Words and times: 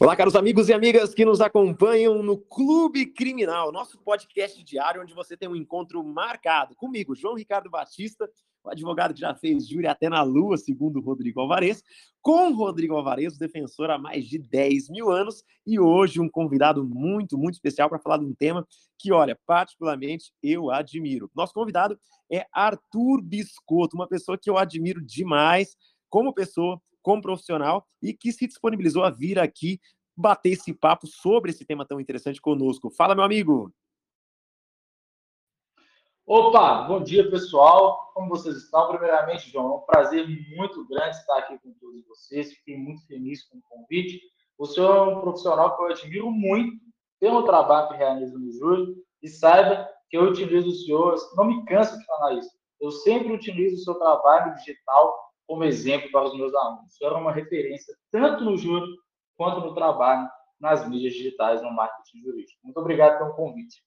Olá, 0.00 0.14
caros 0.14 0.36
amigos 0.36 0.68
e 0.68 0.72
amigas 0.72 1.12
que 1.12 1.24
nos 1.24 1.40
acompanham 1.40 2.22
no 2.22 2.38
Clube 2.38 3.04
Criminal, 3.06 3.72
nosso 3.72 3.98
podcast 3.98 4.62
diário, 4.62 5.02
onde 5.02 5.12
você 5.12 5.36
tem 5.36 5.48
um 5.48 5.56
encontro 5.56 6.04
marcado 6.04 6.76
comigo, 6.76 7.16
João 7.16 7.34
Ricardo 7.34 7.68
Batista, 7.68 8.30
o 8.62 8.70
advogado 8.70 9.12
que 9.12 9.18
já 9.18 9.34
fez 9.34 9.66
júri 9.66 9.88
até 9.88 10.08
na 10.08 10.22
lua, 10.22 10.56
segundo 10.56 11.00
Rodrigo 11.00 11.40
Alvarez, 11.40 11.82
com 12.22 12.54
Rodrigo 12.54 12.94
Alvarez, 12.94 13.36
defensor 13.36 13.90
há 13.90 13.98
mais 13.98 14.24
de 14.28 14.38
10 14.38 14.88
mil 14.88 15.10
anos, 15.10 15.42
e 15.66 15.80
hoje 15.80 16.20
um 16.20 16.30
convidado 16.30 16.84
muito, 16.84 17.36
muito 17.36 17.54
especial 17.54 17.88
para 17.88 17.98
falar 17.98 18.18
de 18.18 18.24
um 18.24 18.32
tema 18.32 18.64
que, 18.96 19.10
olha, 19.10 19.36
particularmente 19.44 20.30
eu 20.40 20.70
admiro. 20.70 21.28
Nosso 21.34 21.52
convidado 21.52 21.98
é 22.30 22.46
Arthur 22.52 23.20
Biscotto, 23.20 23.96
uma 23.96 24.06
pessoa 24.06 24.38
que 24.38 24.48
eu 24.48 24.56
admiro 24.56 25.04
demais 25.04 25.76
como 26.08 26.32
pessoa, 26.32 26.80
como 27.08 27.22
profissional 27.22 27.86
e 28.02 28.12
que 28.12 28.30
se 28.30 28.46
disponibilizou 28.46 29.02
a 29.02 29.08
vir 29.08 29.38
aqui 29.38 29.80
bater 30.14 30.50
esse 30.50 30.74
papo 30.74 31.06
sobre 31.06 31.50
esse 31.50 31.64
tema 31.64 31.86
tão 31.86 31.98
interessante 31.98 32.38
conosco. 32.38 32.90
Fala, 32.90 33.14
meu 33.14 33.24
amigo! 33.24 33.72
Opa, 36.26 36.82
bom 36.82 37.02
dia 37.02 37.30
pessoal, 37.30 38.12
como 38.12 38.28
vocês 38.28 38.56
estão? 38.56 38.88
Primeiramente, 38.88 39.48
João, 39.48 39.72
é 39.72 39.76
um 39.76 39.80
prazer 39.86 40.28
muito 40.54 40.86
grande 40.86 41.16
estar 41.16 41.38
aqui 41.38 41.58
com 41.60 41.72
todos 41.80 42.06
vocês, 42.06 42.52
fiquei 42.52 42.76
muito 42.76 43.06
feliz 43.06 43.42
com 43.48 43.56
o 43.56 43.62
convite. 43.62 44.20
O 44.58 44.66
senhor 44.66 44.94
é 44.94 45.00
um 45.00 45.22
profissional 45.22 45.74
que 45.74 45.82
eu 45.82 45.86
admiro 45.86 46.30
muito 46.30 46.76
pelo 47.18 47.44
trabalho 47.44 47.88
que 47.88 47.96
realiza 47.96 48.38
no 48.38 48.52
Júlio 48.52 48.96
e 49.22 49.28
saiba 49.28 49.88
que 50.10 50.18
eu 50.18 50.24
utilizo 50.24 50.68
o 50.68 50.74
senhor, 50.74 51.16
não 51.34 51.46
me 51.46 51.64
canso 51.64 51.98
de 51.98 52.04
falar 52.04 52.34
isso, 52.34 52.50
eu 52.78 52.90
sempre 52.90 53.32
utilizo 53.32 53.76
o 53.76 53.84
seu 53.84 53.94
trabalho 53.94 54.54
digital 54.56 55.27
como 55.48 55.64
exemplo 55.64 56.10
para 56.12 56.26
os 56.26 56.36
meus 56.36 56.54
alunos. 56.54 56.92
Isso 56.92 57.04
era 57.04 57.16
uma 57.16 57.32
referência 57.32 57.96
tanto 58.12 58.44
no 58.44 58.56
júri 58.56 58.86
quanto 59.34 59.66
no 59.66 59.74
trabalho 59.74 60.28
nas 60.60 60.86
mídias 60.86 61.14
digitais, 61.14 61.62
no 61.62 61.72
marketing 61.72 62.20
jurídico. 62.20 62.60
Muito 62.62 62.78
obrigado 62.78 63.16
pelo 63.18 63.34
convite. 63.34 63.82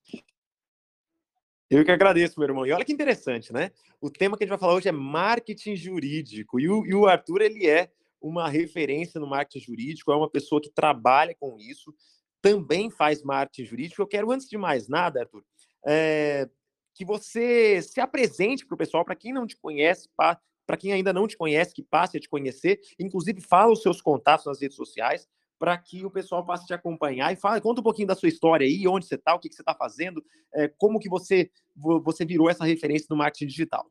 Eu 1.70 1.86
que 1.86 1.92
agradeço, 1.92 2.40
meu 2.40 2.50
irmão. 2.50 2.66
E 2.66 2.72
olha 2.72 2.84
que 2.84 2.92
interessante, 2.92 3.54
né? 3.54 3.72
O 4.02 4.10
tema 4.10 4.36
que 4.36 4.44
a 4.44 4.46
gente 4.46 4.50
vai 4.50 4.58
falar 4.58 4.74
hoje 4.74 4.90
é 4.90 4.92
marketing 4.92 5.76
jurídico. 5.76 6.60
E 6.60 6.68
o, 6.68 6.86
e 6.86 6.96
o 6.96 7.06
Arthur, 7.06 7.42
ele 7.42 7.68
é 7.68 7.92
uma 8.20 8.50
referência 8.50 9.20
no 9.20 9.28
marketing 9.28 9.66
jurídico, 9.66 10.12
é 10.12 10.16
uma 10.16 10.30
pessoa 10.30 10.62
que 10.62 10.70
trabalha 10.70 11.36
com 11.40 11.58
isso, 11.60 11.94
também 12.42 12.90
faz 12.90 13.22
marketing 13.22 13.66
jurídico. 13.66 14.02
Eu 14.02 14.08
quero, 14.08 14.32
antes 14.32 14.50
de 14.50 14.58
mais 14.58 14.88
nada, 14.88 15.22
Arthur, 15.22 15.44
é, 15.86 16.50
que 16.96 17.06
você 17.06 17.82
se 17.82 18.02
apresente 18.02 18.66
para 18.66 18.76
o 18.76 18.78
pessoal, 18.78 19.06
para 19.06 19.16
quem 19.16 19.32
não 19.32 19.46
te 19.46 19.58
conhece, 19.58 20.10
para 20.16 20.40
quem 20.78 20.94
ainda 20.94 21.14
não 21.14 21.28
te 21.28 21.38
conhece, 21.38 21.74
que 21.74 21.84
passe 21.84 22.18
a 22.18 22.20
te 22.20 22.30
conhecer. 22.30 22.80
Inclusive, 23.00 23.42
fala 23.42 23.72
os 23.72 23.82
seus 23.82 24.02
contatos 24.02 24.46
nas 24.46 24.62
redes 24.62 24.76
sociais 24.76 25.28
para 25.62 25.78
que 25.78 26.04
o 26.04 26.10
pessoal 26.10 26.44
passe 26.44 26.64
a 26.64 26.68
te 26.68 26.74
acompanhar 26.74 27.32
e 27.32 27.36
fala, 27.36 27.62
conta 27.62 27.82
um 27.82 27.84
pouquinho 27.84 28.08
da 28.08 28.16
sua 28.16 28.28
história 28.28 28.66
aí, 28.66 28.88
onde 28.88 29.06
você 29.06 29.14
está, 29.14 29.36
o 29.36 29.40
que, 29.40 29.48
que 29.48 29.54
você 29.54 29.62
está 29.62 29.76
fazendo, 29.76 30.26
é, 30.56 30.68
como 30.68 31.00
que 31.00 31.08
você, 31.08 31.52
você 31.76 32.26
virou 32.26 32.50
essa 32.50 32.66
referência 32.66 33.06
no 33.12 33.16
marketing 33.16 33.46
digital. 33.46 33.86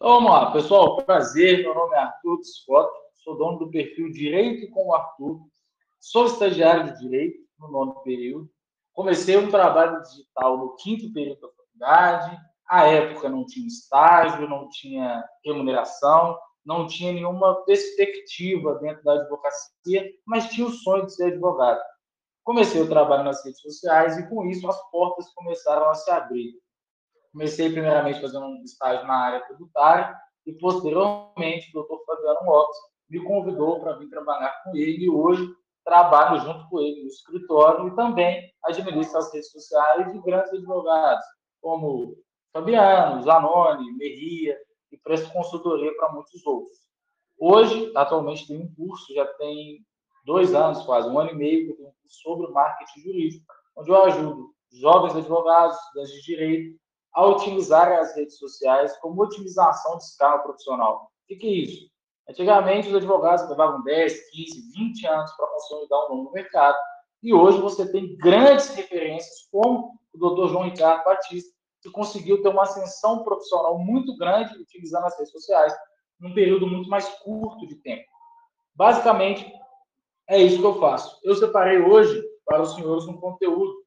Vamos 0.00 0.30
lá, 0.30 0.50
pessoal, 0.52 0.96
prazer, 1.04 1.60
meu 1.60 1.74
nome 1.74 1.94
é 1.96 1.98
Arthur 1.98 2.40
Scott, 2.42 2.90
sou 3.16 3.36
dono 3.36 3.58
do 3.58 3.70
perfil 3.70 4.10
Direito 4.10 4.72
com 4.72 4.86
o 4.88 4.94
Arthur, 4.94 5.46
sou 5.98 6.24
estagiário 6.24 6.90
de 6.90 7.00
Direito 7.00 7.46
no 7.58 7.70
nono 7.70 8.00
período, 8.00 8.50
comecei 8.94 9.36
um 9.36 9.50
trabalho 9.50 10.00
digital 10.00 10.56
no 10.56 10.76
quinto 10.76 11.12
período 11.12 11.42
da 11.42 11.48
faculdade, 11.48 12.40
à 12.70 12.86
época 12.86 13.28
não 13.28 13.44
tinha 13.44 13.66
estágio, 13.66 14.48
não 14.48 14.68
tinha 14.68 15.24
remuneração, 15.44 16.38
não 16.64 16.86
tinha 16.86 17.12
nenhuma 17.12 17.64
perspectiva 17.64 18.76
dentro 18.76 19.02
da 19.02 19.14
advocacia, 19.14 20.08
mas 20.24 20.48
tinha 20.50 20.68
o 20.68 20.70
sonho 20.70 21.04
de 21.04 21.14
ser 21.14 21.32
advogado. 21.32 21.80
Comecei 22.44 22.80
o 22.80 22.88
trabalho 22.88 23.24
nas 23.24 23.44
redes 23.44 23.60
sociais 23.60 24.16
e 24.18 24.28
com 24.28 24.46
isso 24.46 24.68
as 24.68 24.90
portas 24.90 25.28
começaram 25.34 25.90
a 25.90 25.94
se 25.94 26.08
abrir. 26.12 26.52
Comecei 27.32 27.72
primeiramente 27.72 28.20
fazendo 28.20 28.46
um 28.46 28.62
estágio 28.62 29.04
na 29.04 29.14
área 29.14 29.44
tributária 29.46 30.16
e 30.46 30.52
posteriormente 30.52 31.76
o 31.76 31.82
Dr. 31.82 32.04
Fabiano 32.06 32.50
Lopes 32.50 32.76
me 33.08 33.20
convidou 33.24 33.80
para 33.80 33.96
vir 33.96 34.08
trabalhar 34.08 34.62
com 34.62 34.76
ele 34.76 35.06
e 35.06 35.10
hoje 35.10 35.44
trabalho 35.84 36.40
junto 36.40 36.68
com 36.68 36.80
ele 36.80 37.02
no 37.02 37.08
escritório 37.08 37.88
e 37.88 37.96
também 37.96 38.48
administro 38.64 39.18
as 39.18 39.32
redes 39.32 39.50
sociais 39.50 40.12
de 40.12 40.20
grandes 40.20 40.52
advogados, 40.52 41.24
como 41.60 42.16
Fabiano, 42.52 43.22
Zanoni, 43.22 43.92
Merria, 43.92 44.58
e 44.90 44.96
presto 44.96 45.32
consultoria 45.32 45.94
para 45.96 46.12
muitos 46.12 46.44
outros. 46.44 46.78
Hoje, 47.38 47.92
atualmente, 47.96 48.46
tem 48.46 48.60
um 48.60 48.74
curso, 48.74 49.14
já 49.14 49.24
tem 49.34 49.84
dois 50.24 50.54
anos 50.54 50.84
quase, 50.84 51.08
um 51.08 51.18
ano 51.18 51.30
e 51.30 51.34
meio, 51.34 51.64
que 51.64 51.72
eu 51.72 51.76
tenho 51.76 51.88
um 51.88 51.92
curso 52.02 52.20
sobre 52.22 52.50
marketing 52.52 53.00
jurídico, 53.00 53.46
onde 53.76 53.90
eu 53.90 54.04
ajudo 54.04 54.54
jovens 54.72 55.16
advogados, 55.16 55.76
estudantes 55.78 56.12
de 56.12 56.22
direito, 56.22 56.80
a 57.12 57.26
utilizarem 57.26 57.98
as 57.98 58.14
redes 58.14 58.38
sociais 58.38 58.96
como 58.98 59.22
otimização 59.22 59.96
de 59.96 60.04
escala 60.04 60.38
profissional. 60.40 61.10
O 61.24 61.26
que 61.26 61.46
é 61.46 61.50
isso? 61.50 61.90
Antigamente, 62.28 62.88
os 62.88 62.94
advogados 62.94 63.48
levavam 63.48 63.82
10, 63.82 64.30
15, 64.30 64.72
20 64.76 65.06
anos 65.06 65.32
para 65.32 65.46
consolidar 65.48 65.98
um 65.98 66.08
nome 66.08 66.24
no 66.24 66.32
mercado, 66.32 66.78
e 67.22 67.34
hoje 67.34 67.60
você 67.60 67.90
tem 67.90 68.16
grandes 68.16 68.68
referências, 68.74 69.48
como 69.50 69.98
o 70.12 70.18
Dr. 70.18 70.50
João 70.50 70.64
Ricardo 70.64 71.04
Batista, 71.04 71.52
que 71.82 71.90
conseguiu 71.90 72.42
ter 72.42 72.48
uma 72.48 72.62
ascensão 72.62 73.24
profissional 73.24 73.78
muito 73.78 74.16
grande 74.16 74.58
utilizando 74.58 75.04
as 75.04 75.16
redes 75.16 75.32
sociais 75.32 75.74
num 76.18 76.34
período 76.34 76.66
muito 76.66 76.88
mais 76.88 77.08
curto 77.20 77.66
de 77.66 77.76
tempo. 77.76 78.04
Basicamente, 78.74 79.50
é 80.28 80.38
isso 80.38 80.58
que 80.58 80.66
eu 80.66 80.78
faço. 80.78 81.18
Eu 81.24 81.34
separei 81.34 81.80
hoje 81.80 82.22
para 82.44 82.62
os 82.62 82.74
senhores 82.74 83.06
um 83.06 83.16
conteúdo 83.16 83.80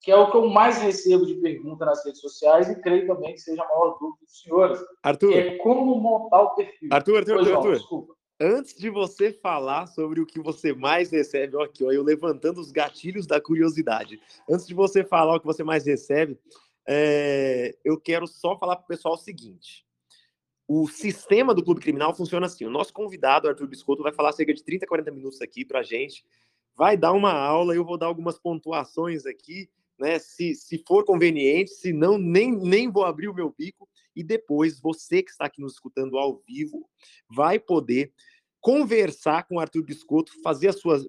que 0.00 0.10
é 0.10 0.16
o 0.16 0.30
que 0.30 0.36
eu 0.36 0.48
mais 0.48 0.78
recebo 0.78 1.26
de 1.26 1.34
pergunta 1.36 1.84
nas 1.84 2.04
redes 2.04 2.20
sociais 2.20 2.68
e 2.68 2.80
creio 2.80 3.06
também 3.06 3.34
que 3.34 3.40
seja 3.40 3.62
a 3.62 3.66
maior 3.66 3.98
dúvida 3.98 4.24
dos 4.24 4.40
senhores. 4.40 4.80
Arthur. 5.02 5.32
é 5.32 5.56
como 5.56 5.98
montar 5.98 6.42
o 6.42 6.54
perfil. 6.54 6.88
Arthur, 6.92 7.16
Arthur, 7.16 7.34
pois, 7.34 7.48
Arthur, 7.48 7.56
Arthur. 7.56 7.72
Desculpa. 7.72 8.16
Antes 8.38 8.74
de 8.74 8.90
você 8.90 9.32
falar 9.32 9.86
sobre 9.86 10.20
o 10.20 10.26
que 10.26 10.38
você 10.38 10.74
mais 10.74 11.10
recebe, 11.10 11.56
ó, 11.56 11.62
aqui, 11.62 11.82
ó, 11.82 11.90
eu 11.90 12.02
levantando 12.02 12.60
os 12.60 12.70
gatilhos 12.70 13.26
da 13.26 13.40
curiosidade. 13.40 14.20
Antes 14.48 14.66
de 14.66 14.74
você 14.74 15.02
falar 15.02 15.36
o 15.36 15.40
que 15.40 15.46
você 15.46 15.64
mais 15.64 15.86
recebe, 15.86 16.38
é, 16.86 17.76
eu 17.84 17.98
quero 18.00 18.26
só 18.26 18.56
falar 18.58 18.76
para 18.76 18.84
o 18.84 18.88
pessoal 18.88 19.14
o 19.14 19.18
seguinte. 19.18 19.84
O 20.68 20.88
sistema 20.88 21.54
do 21.54 21.64
Clube 21.64 21.80
Criminal 21.80 22.14
funciona 22.14 22.46
assim. 22.46 22.64
O 22.64 22.70
nosso 22.70 22.92
convidado, 22.92 23.48
Arthur 23.48 23.68
Biscotto, 23.68 24.02
vai 24.02 24.12
falar 24.12 24.32
cerca 24.32 24.52
de 24.52 24.62
30, 24.64 24.86
40 24.86 25.10
minutos 25.10 25.40
aqui 25.40 25.64
para 25.64 25.80
a 25.80 25.82
gente. 25.82 26.24
Vai 26.76 26.96
dar 26.96 27.12
uma 27.12 27.32
aula, 27.32 27.74
eu 27.74 27.84
vou 27.84 27.96
dar 27.96 28.06
algumas 28.06 28.38
pontuações 28.38 29.26
aqui, 29.26 29.70
né? 29.98 30.18
Se, 30.18 30.54
se 30.54 30.82
for 30.86 31.04
conveniente, 31.04 31.70
se 31.70 31.92
não, 31.92 32.18
nem, 32.18 32.52
nem 32.52 32.90
vou 32.90 33.04
abrir 33.04 33.28
o 33.28 33.34
meu 33.34 33.54
bico. 33.56 33.88
E 34.14 34.22
depois, 34.22 34.80
você 34.80 35.22
que 35.22 35.30
está 35.30 35.46
aqui 35.46 35.60
nos 35.60 35.74
escutando 35.74 36.18
ao 36.18 36.42
vivo, 36.46 36.88
vai 37.30 37.58
poder 37.58 38.12
conversar 38.60 39.46
com 39.46 39.56
o 39.56 39.60
Arthur 39.60 39.84
Biscotto, 39.84 40.32
fazer 40.42 40.68
as 40.68 40.80
suas, 40.80 41.06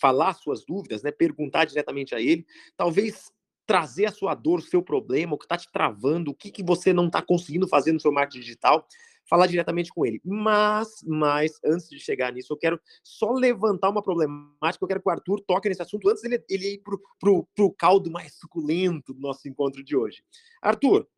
falar 0.00 0.34
suas 0.34 0.64
dúvidas, 0.64 1.02
né? 1.02 1.10
Perguntar 1.10 1.66
diretamente 1.66 2.14
a 2.14 2.20
ele. 2.20 2.46
Talvez 2.76 3.30
trazer 3.66 4.06
a 4.06 4.12
sua 4.12 4.34
dor, 4.34 4.58
o 4.58 4.62
seu 4.62 4.82
problema, 4.82 5.34
o 5.34 5.38
que 5.38 5.44
está 5.44 5.56
te 5.56 5.70
travando, 5.70 6.30
o 6.30 6.34
que, 6.34 6.50
que 6.50 6.62
você 6.62 6.92
não 6.92 7.06
está 7.06 7.22
conseguindo 7.22 7.66
fazer 7.66 7.92
no 7.92 8.00
seu 8.00 8.12
marketing 8.12 8.40
digital, 8.40 8.86
falar 9.28 9.46
diretamente 9.46 9.90
com 9.92 10.04
ele. 10.04 10.20
Mas, 10.24 10.88
mas, 11.06 11.58
antes 11.64 11.88
de 11.88 11.98
chegar 11.98 12.32
nisso, 12.32 12.52
eu 12.52 12.56
quero 12.56 12.80
só 13.02 13.32
levantar 13.32 13.90
uma 13.90 14.02
problemática, 14.02 14.82
eu 14.82 14.88
quero 14.88 15.00
que 15.00 15.08
o 15.08 15.12
Arthur 15.12 15.40
toque 15.40 15.68
nesse 15.68 15.82
assunto 15.82 16.08
antes 16.08 16.22
dele, 16.22 16.44
ele 16.48 16.74
ir 16.74 16.82
para 16.82 17.64
o 17.64 17.72
caldo 17.72 18.10
mais 18.10 18.34
suculento 18.34 19.14
do 19.14 19.20
nosso 19.20 19.48
encontro 19.48 19.82
de 19.82 19.96
hoje. 19.96 20.22
Arthur, 20.60 21.08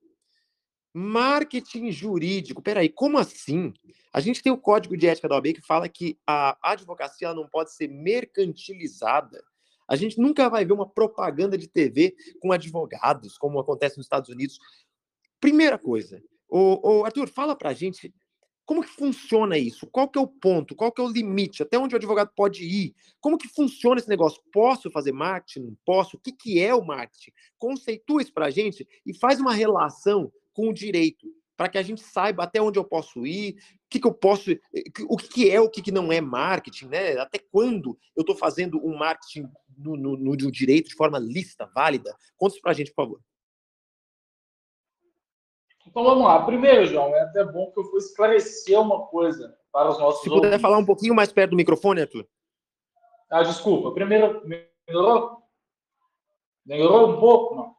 marketing 0.94 1.90
jurídico, 1.90 2.62
peraí, 2.62 2.88
como 2.88 3.18
assim? 3.18 3.74
A 4.12 4.20
gente 4.20 4.42
tem 4.42 4.50
o 4.50 4.56
código 4.56 4.96
de 4.96 5.06
ética 5.06 5.28
da 5.28 5.34
OAB 5.34 5.52
que 5.52 5.60
fala 5.60 5.88
que 5.88 6.18
a 6.26 6.56
advocacia 6.62 7.34
não 7.34 7.46
pode 7.46 7.74
ser 7.74 7.88
mercantilizada. 7.88 9.44
A 9.88 9.96
gente 9.96 10.20
nunca 10.20 10.48
vai 10.48 10.64
ver 10.64 10.72
uma 10.72 10.88
propaganda 10.88 11.56
de 11.56 11.68
TV 11.68 12.14
com 12.40 12.52
advogados, 12.52 13.38
como 13.38 13.58
acontece 13.58 13.96
nos 13.96 14.06
Estados 14.06 14.28
Unidos. 14.28 14.58
Primeira 15.40 15.78
coisa, 15.78 16.22
o, 16.48 17.04
Arthur, 17.04 17.28
fala 17.28 17.56
para 17.56 17.70
a 17.70 17.74
gente 17.74 18.12
como 18.64 18.82
que 18.82 18.88
funciona 18.88 19.56
isso? 19.56 19.86
Qual 19.86 20.08
que 20.08 20.18
é 20.18 20.20
o 20.22 20.26
ponto? 20.26 20.74
Qual 20.74 20.90
que 20.90 21.00
é 21.00 21.04
o 21.04 21.08
limite? 21.08 21.62
Até 21.62 21.78
onde 21.78 21.94
o 21.94 21.98
advogado 21.98 22.32
pode 22.34 22.64
ir? 22.64 22.96
Como 23.20 23.38
que 23.38 23.46
funciona 23.46 24.00
esse 24.00 24.08
negócio? 24.08 24.42
Posso 24.52 24.90
fazer 24.90 25.12
marketing? 25.12 25.66
Não 25.66 25.76
posso? 25.84 26.16
O 26.16 26.20
que, 26.20 26.32
que 26.32 26.60
é 26.60 26.74
o 26.74 26.84
marketing? 26.84 27.30
Conceitua 27.58 28.22
isso 28.22 28.32
para 28.32 28.46
a 28.46 28.50
gente 28.50 28.86
e 29.06 29.14
faz 29.14 29.38
uma 29.38 29.54
relação 29.54 30.32
com 30.52 30.68
o 30.68 30.74
direito 30.74 31.28
para 31.56 31.68
que 31.68 31.78
a 31.78 31.82
gente 31.82 32.02
saiba 32.02 32.42
até 32.42 32.60
onde 32.60 32.78
eu 32.78 32.84
posso 32.84 33.26
ir, 33.26 33.54
o 33.54 33.88
que, 33.88 34.00
que 34.00 34.06
eu 34.06 34.12
posso, 34.12 34.50
eh, 34.50 34.60
o 35.08 35.16
que, 35.16 35.28
que 35.28 35.50
é, 35.50 35.60
o 35.60 35.70
que, 35.70 35.80
que 35.80 35.92
não 35.92 36.12
é 36.12 36.20
marketing, 36.20 36.86
né? 36.86 37.16
Até 37.18 37.38
quando 37.38 37.98
eu 38.14 38.20
estou 38.20 38.36
fazendo 38.36 38.78
um 38.84 38.98
marketing 38.98 39.48
no, 39.76 39.96
no, 39.96 40.16
no, 40.16 40.36
direito 40.36 40.88
de 40.88 40.94
forma 40.94 41.18
lista, 41.18 41.70
válida? 41.74 42.16
Conta 42.36 42.54
isso 42.54 42.62
para 42.62 42.72
a 42.72 42.74
gente, 42.74 42.92
por 42.92 43.04
favor. 43.04 43.20
Então 45.86 46.02
vamos 46.02 46.24
lá. 46.24 46.44
Primeiro, 46.44 46.86
João, 46.86 47.14
é 47.14 47.20
até 47.20 47.44
bom 47.44 47.70
que 47.70 47.78
eu 47.78 47.84
vou 47.84 47.98
esclarecer 47.98 48.80
uma 48.80 49.06
coisa 49.06 49.56
para 49.72 49.90
os 49.90 49.98
nossos. 49.98 50.22
Se 50.22 50.28
ouvintes. 50.28 50.48
puder 50.50 50.60
falar 50.60 50.78
um 50.78 50.84
pouquinho 50.84 51.14
mais 51.14 51.32
perto 51.32 51.50
do 51.50 51.56
microfone, 51.56 52.00
Arthur. 52.00 52.26
Ah, 53.30 53.42
desculpa. 53.42 53.92
Primeiro, 53.92 54.42
melhorou? 54.88 55.42
Melhorou 56.64 57.10
um 57.10 57.20
pouco? 57.20 57.54
Não. 57.54 57.76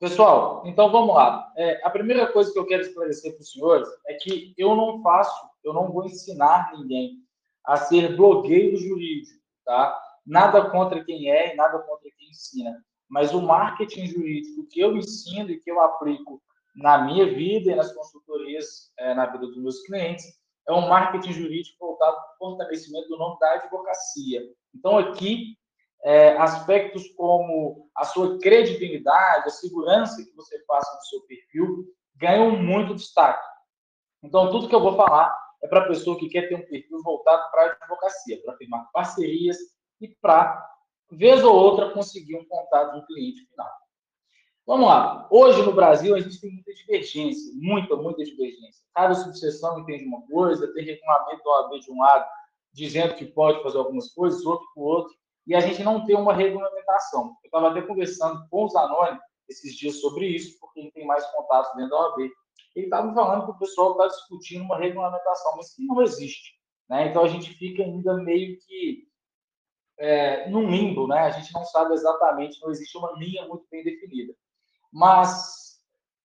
Pessoal, 0.00 0.62
então 0.64 0.92
vamos 0.92 1.12
lá. 1.12 1.52
É, 1.56 1.84
a 1.84 1.90
primeira 1.90 2.30
coisa 2.30 2.52
que 2.52 2.58
eu 2.58 2.66
quero 2.66 2.82
esclarecer 2.82 3.32
para 3.32 3.40
os 3.40 3.50
senhores 3.50 3.88
é 4.06 4.14
que 4.14 4.54
eu 4.56 4.76
não 4.76 5.02
faço, 5.02 5.48
eu 5.64 5.72
não 5.72 5.90
vou 5.90 6.04
ensinar 6.04 6.70
ninguém 6.76 7.16
a 7.64 7.76
ser 7.76 8.16
blogueiro 8.16 8.76
jurídico, 8.76 9.40
tá? 9.64 10.00
Nada 10.28 10.68
contra 10.68 11.02
quem 11.02 11.30
é 11.30 11.54
e 11.54 11.56
nada 11.56 11.78
contra 11.78 12.10
quem 12.18 12.28
ensina. 12.28 12.84
Mas 13.08 13.32
o 13.32 13.40
marketing 13.40 14.06
jurídico 14.08 14.68
que 14.68 14.78
eu 14.78 14.94
ensino 14.94 15.50
e 15.50 15.58
que 15.58 15.70
eu 15.70 15.80
aplico 15.80 16.42
na 16.76 16.98
minha 16.98 17.24
vida 17.34 17.72
e 17.72 17.74
nas 17.74 17.94
consultorias, 17.94 18.92
é, 18.98 19.14
na 19.14 19.24
vida 19.24 19.46
dos 19.46 19.56
meus 19.56 19.80
clientes, 19.86 20.26
é 20.68 20.72
um 20.74 20.86
marketing 20.86 21.32
jurídico 21.32 21.78
voltado 21.80 22.14
para 22.14 22.34
o 22.34 22.36
fortalecimento 22.38 23.08
do 23.08 23.16
nome 23.16 23.38
da 23.38 23.54
advocacia. 23.54 24.42
Então, 24.74 24.98
aqui, 24.98 25.56
é, 26.04 26.36
aspectos 26.36 27.08
como 27.16 27.88
a 27.96 28.04
sua 28.04 28.38
credibilidade, 28.38 29.46
a 29.46 29.50
segurança 29.50 30.22
que 30.22 30.36
você 30.36 30.58
passa 30.66 30.94
no 30.94 31.02
seu 31.04 31.22
perfil, 31.22 31.86
ganham 32.16 32.50
muito 32.50 32.94
destaque. 32.94 33.48
Então, 34.22 34.50
tudo 34.50 34.68
que 34.68 34.74
eu 34.74 34.82
vou 34.82 34.94
falar 34.94 35.34
é 35.62 35.66
para 35.66 35.80
a 35.80 35.88
pessoa 35.88 36.18
que 36.18 36.28
quer 36.28 36.50
ter 36.50 36.54
um 36.54 36.66
perfil 36.66 37.02
voltado 37.02 37.50
para 37.50 37.62
a 37.62 37.72
advocacia, 37.72 38.38
para 38.44 38.56
firmar 38.58 38.90
parcerias 38.92 39.56
e 40.00 40.08
para, 40.08 40.66
vez 41.10 41.42
ou 41.44 41.54
outra, 41.54 41.90
conseguir 41.90 42.36
um 42.36 42.44
contato 42.46 42.96
um 42.96 43.06
cliente 43.06 43.46
final. 43.46 43.70
Vamos 44.66 44.86
lá. 44.86 45.26
Hoje 45.30 45.62
no 45.62 45.72
Brasil 45.72 46.14
a 46.14 46.20
gente 46.20 46.40
tem 46.40 46.52
muita 46.52 46.74
divergência, 46.74 47.52
muita, 47.56 47.96
muita 47.96 48.22
divergência. 48.22 48.84
Cada 48.94 49.14
subseção 49.14 49.80
entende 49.80 50.04
uma 50.04 50.20
coisa, 50.26 50.72
tem 50.74 50.84
regulamento 50.84 51.42
da 51.42 51.50
OAB 51.50 51.80
de 51.80 51.90
um 51.90 51.98
lado 51.98 52.26
dizendo 52.72 53.14
que 53.14 53.24
pode 53.24 53.62
fazer 53.62 53.78
algumas 53.78 54.12
coisas, 54.12 54.44
outro 54.44 54.66
com 54.74 54.82
o 54.82 54.84
outro, 54.84 55.14
e 55.46 55.54
a 55.54 55.60
gente 55.60 55.82
não 55.82 56.04
tem 56.04 56.14
uma 56.14 56.34
regulamentação. 56.34 57.34
Eu 57.42 57.46
estava 57.46 57.70
até 57.70 57.80
conversando 57.80 58.46
com 58.50 58.64
o 58.64 58.68
Zanoni 58.68 59.18
esses 59.48 59.74
dias 59.74 60.00
sobre 60.00 60.26
isso, 60.26 60.58
porque 60.60 60.80
ele 60.80 60.90
tem 60.92 61.06
mais 61.06 61.26
contatos 61.32 61.74
dentro 61.74 61.90
da 61.90 61.96
OAB. 61.96 62.20
Ele 62.76 62.86
estava 62.86 63.12
falando 63.14 63.46
que 63.46 63.52
o 63.52 63.58
pessoal 63.58 63.92
está 63.92 64.06
discutindo 64.08 64.64
uma 64.64 64.78
regulamentação, 64.78 65.56
mas 65.56 65.74
que 65.74 65.84
não 65.86 66.02
existe. 66.02 66.52
Né? 66.88 67.08
Então 67.08 67.24
a 67.24 67.28
gente 67.28 67.50
fica 67.54 67.82
ainda 67.82 68.14
meio 68.18 68.58
que 68.60 69.07
é, 69.98 70.48
num 70.48 70.70
limbo, 70.70 71.06
né? 71.06 71.20
A 71.20 71.30
gente 71.30 71.52
não 71.52 71.64
sabe 71.64 71.94
exatamente, 71.94 72.60
não 72.62 72.70
existe 72.70 72.96
uma 72.96 73.12
linha 73.12 73.46
muito 73.46 73.66
bem 73.70 73.82
definida. 73.82 74.32
Mas, 74.92 75.80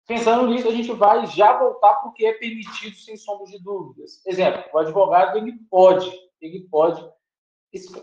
pensando 0.06 0.48
nisso, 0.48 0.68
a 0.68 0.72
gente 0.72 0.92
vai 0.92 1.26
já 1.26 1.58
voltar 1.58 1.94
para 1.96 2.08
o 2.08 2.12
que 2.12 2.26
é 2.26 2.32
permitido, 2.32 2.96
sem 2.96 3.16
sombra 3.16 3.46
de 3.46 3.62
dúvidas. 3.62 4.24
Exemplo, 4.26 4.64
o 4.72 4.78
advogado 4.78 5.38
ele 5.38 5.52
pode, 5.70 6.10
ele 6.40 6.66
pode 6.70 7.06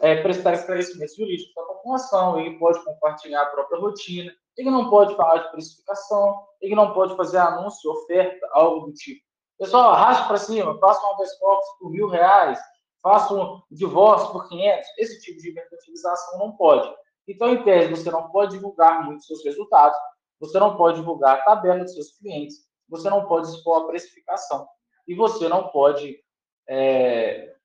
é, 0.01 0.21
prestar 0.21 0.53
esclarecimentos 0.53 1.15
jurídicos 1.15 1.53
da 1.55 1.63
população, 1.63 2.39
ele 2.39 2.57
pode 2.57 2.83
compartilhar 2.83 3.41
a 3.41 3.47
própria 3.47 3.79
rotina, 3.79 4.31
ele 4.55 4.69
não 4.69 4.89
pode 4.89 5.15
falar 5.15 5.37
de 5.39 5.51
precificação, 5.51 6.45
ele 6.61 6.75
não 6.75 6.93
pode 6.93 7.15
fazer 7.15 7.37
anúncio, 7.37 7.91
oferta, 7.91 8.47
algo 8.53 8.87
do 8.87 8.93
tipo. 8.93 9.25
Pessoal, 9.57 9.91
arraste 9.91 10.27
para 10.27 10.37
cima, 10.37 10.77
faça 10.79 11.05
um 11.05 11.13
habeas 11.13 11.37
corpus 11.39 11.67
por 11.79 11.89
mil 11.89 12.07
reais, 12.07 12.59
faça 13.07 13.33
um 13.33 13.61
divórcio 13.71 14.33
por 14.33 14.49
500. 14.49 14.85
Esse 14.97 15.21
tipo 15.21 15.39
de 15.39 15.53
mercantilização 15.53 16.39
não 16.39 16.57
pode. 16.57 16.93
Então, 17.25 17.53
em 17.53 17.63
tese, 17.63 17.89
você 17.89 18.11
não 18.11 18.29
pode 18.29 18.51
divulgar 18.51 19.05
muito 19.05 19.23
seus 19.23 19.45
resultados, 19.45 19.97
você 20.41 20.59
não 20.59 20.75
pode 20.75 20.99
divulgar 20.99 21.37
a 21.37 21.43
tabela 21.43 21.85
dos 21.85 21.93
seus 21.93 22.17
clientes, 22.17 22.67
você 22.89 23.09
não 23.09 23.25
pode 23.25 23.47
expor 23.47 23.83
a 23.83 23.87
precificação. 23.87 24.67
E 25.07 25.15
você 25.15 25.47
não 25.47 25.69
pode. 25.69 26.21
É... 26.67 27.55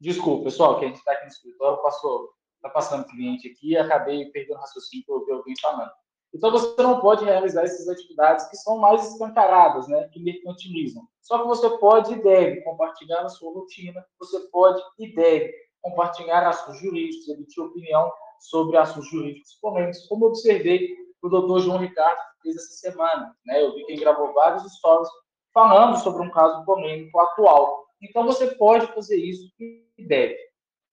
Desculpa, 0.00 0.44
pessoal, 0.44 0.80
que 0.80 0.84
a 0.84 0.88
gente 0.88 0.98
está 0.98 1.12
aqui 1.12 1.22
no 1.22 1.30
escritório, 1.30 1.82
passou, 1.82 2.30
está 2.56 2.68
passando 2.68 3.06
cliente 3.06 3.48
aqui 3.48 3.70
e 3.70 3.78
acabei 3.78 4.26
perdendo 4.32 4.58
raciocínio 4.58 5.06
por 5.06 5.20
ouvir 5.20 5.32
alguém 5.32 5.54
falando. 5.60 5.92
Então, 6.34 6.50
você 6.50 6.82
não 6.82 7.00
pode 7.00 7.24
realizar 7.24 7.62
essas 7.62 7.88
atividades 7.88 8.46
que 8.48 8.56
são 8.56 8.76
mais 8.78 9.12
escancaradas, 9.12 9.86
né, 9.86 10.08
que 10.12 10.20
mercantilizam. 10.20 11.02
Só 11.22 11.38
que 11.38 11.46
você 11.46 11.70
pode 11.78 12.12
e 12.12 12.22
deve 12.22 12.60
compartilhar 12.62 13.20
a 13.20 13.28
sua 13.28 13.52
rotina, 13.52 14.04
você 14.18 14.40
pode 14.50 14.82
e 14.98 15.14
deve 15.14 15.54
compartilhar 15.80 16.46
assuntos 16.46 16.80
jurídicos, 16.80 17.28
emitir 17.28 17.62
opinião 17.62 18.10
sobre 18.40 18.76
assuntos 18.76 19.08
jurídicos 19.10 19.54
polêmicos, 19.60 20.06
como 20.08 20.26
observei 20.26 20.96
o 21.22 21.28
doutor 21.28 21.60
João 21.60 21.78
Ricardo 21.78 22.20
fez 22.42 22.56
essa 22.56 22.90
semana. 22.90 23.34
Né? 23.46 23.62
Eu 23.62 23.74
vi 23.74 23.84
que 23.84 23.92
ele 23.92 24.00
gravou 24.00 24.32
vários 24.34 24.62
stories 24.74 25.08
falando 25.52 25.96
sobre 25.98 26.22
um 26.22 26.30
caso 26.30 26.64
polêmico 26.64 27.18
atual. 27.18 27.86
Então, 28.02 28.26
você 28.26 28.54
pode 28.56 28.86
fazer 28.88 29.16
isso 29.16 29.50
e 29.58 30.06
deve. 30.06 30.36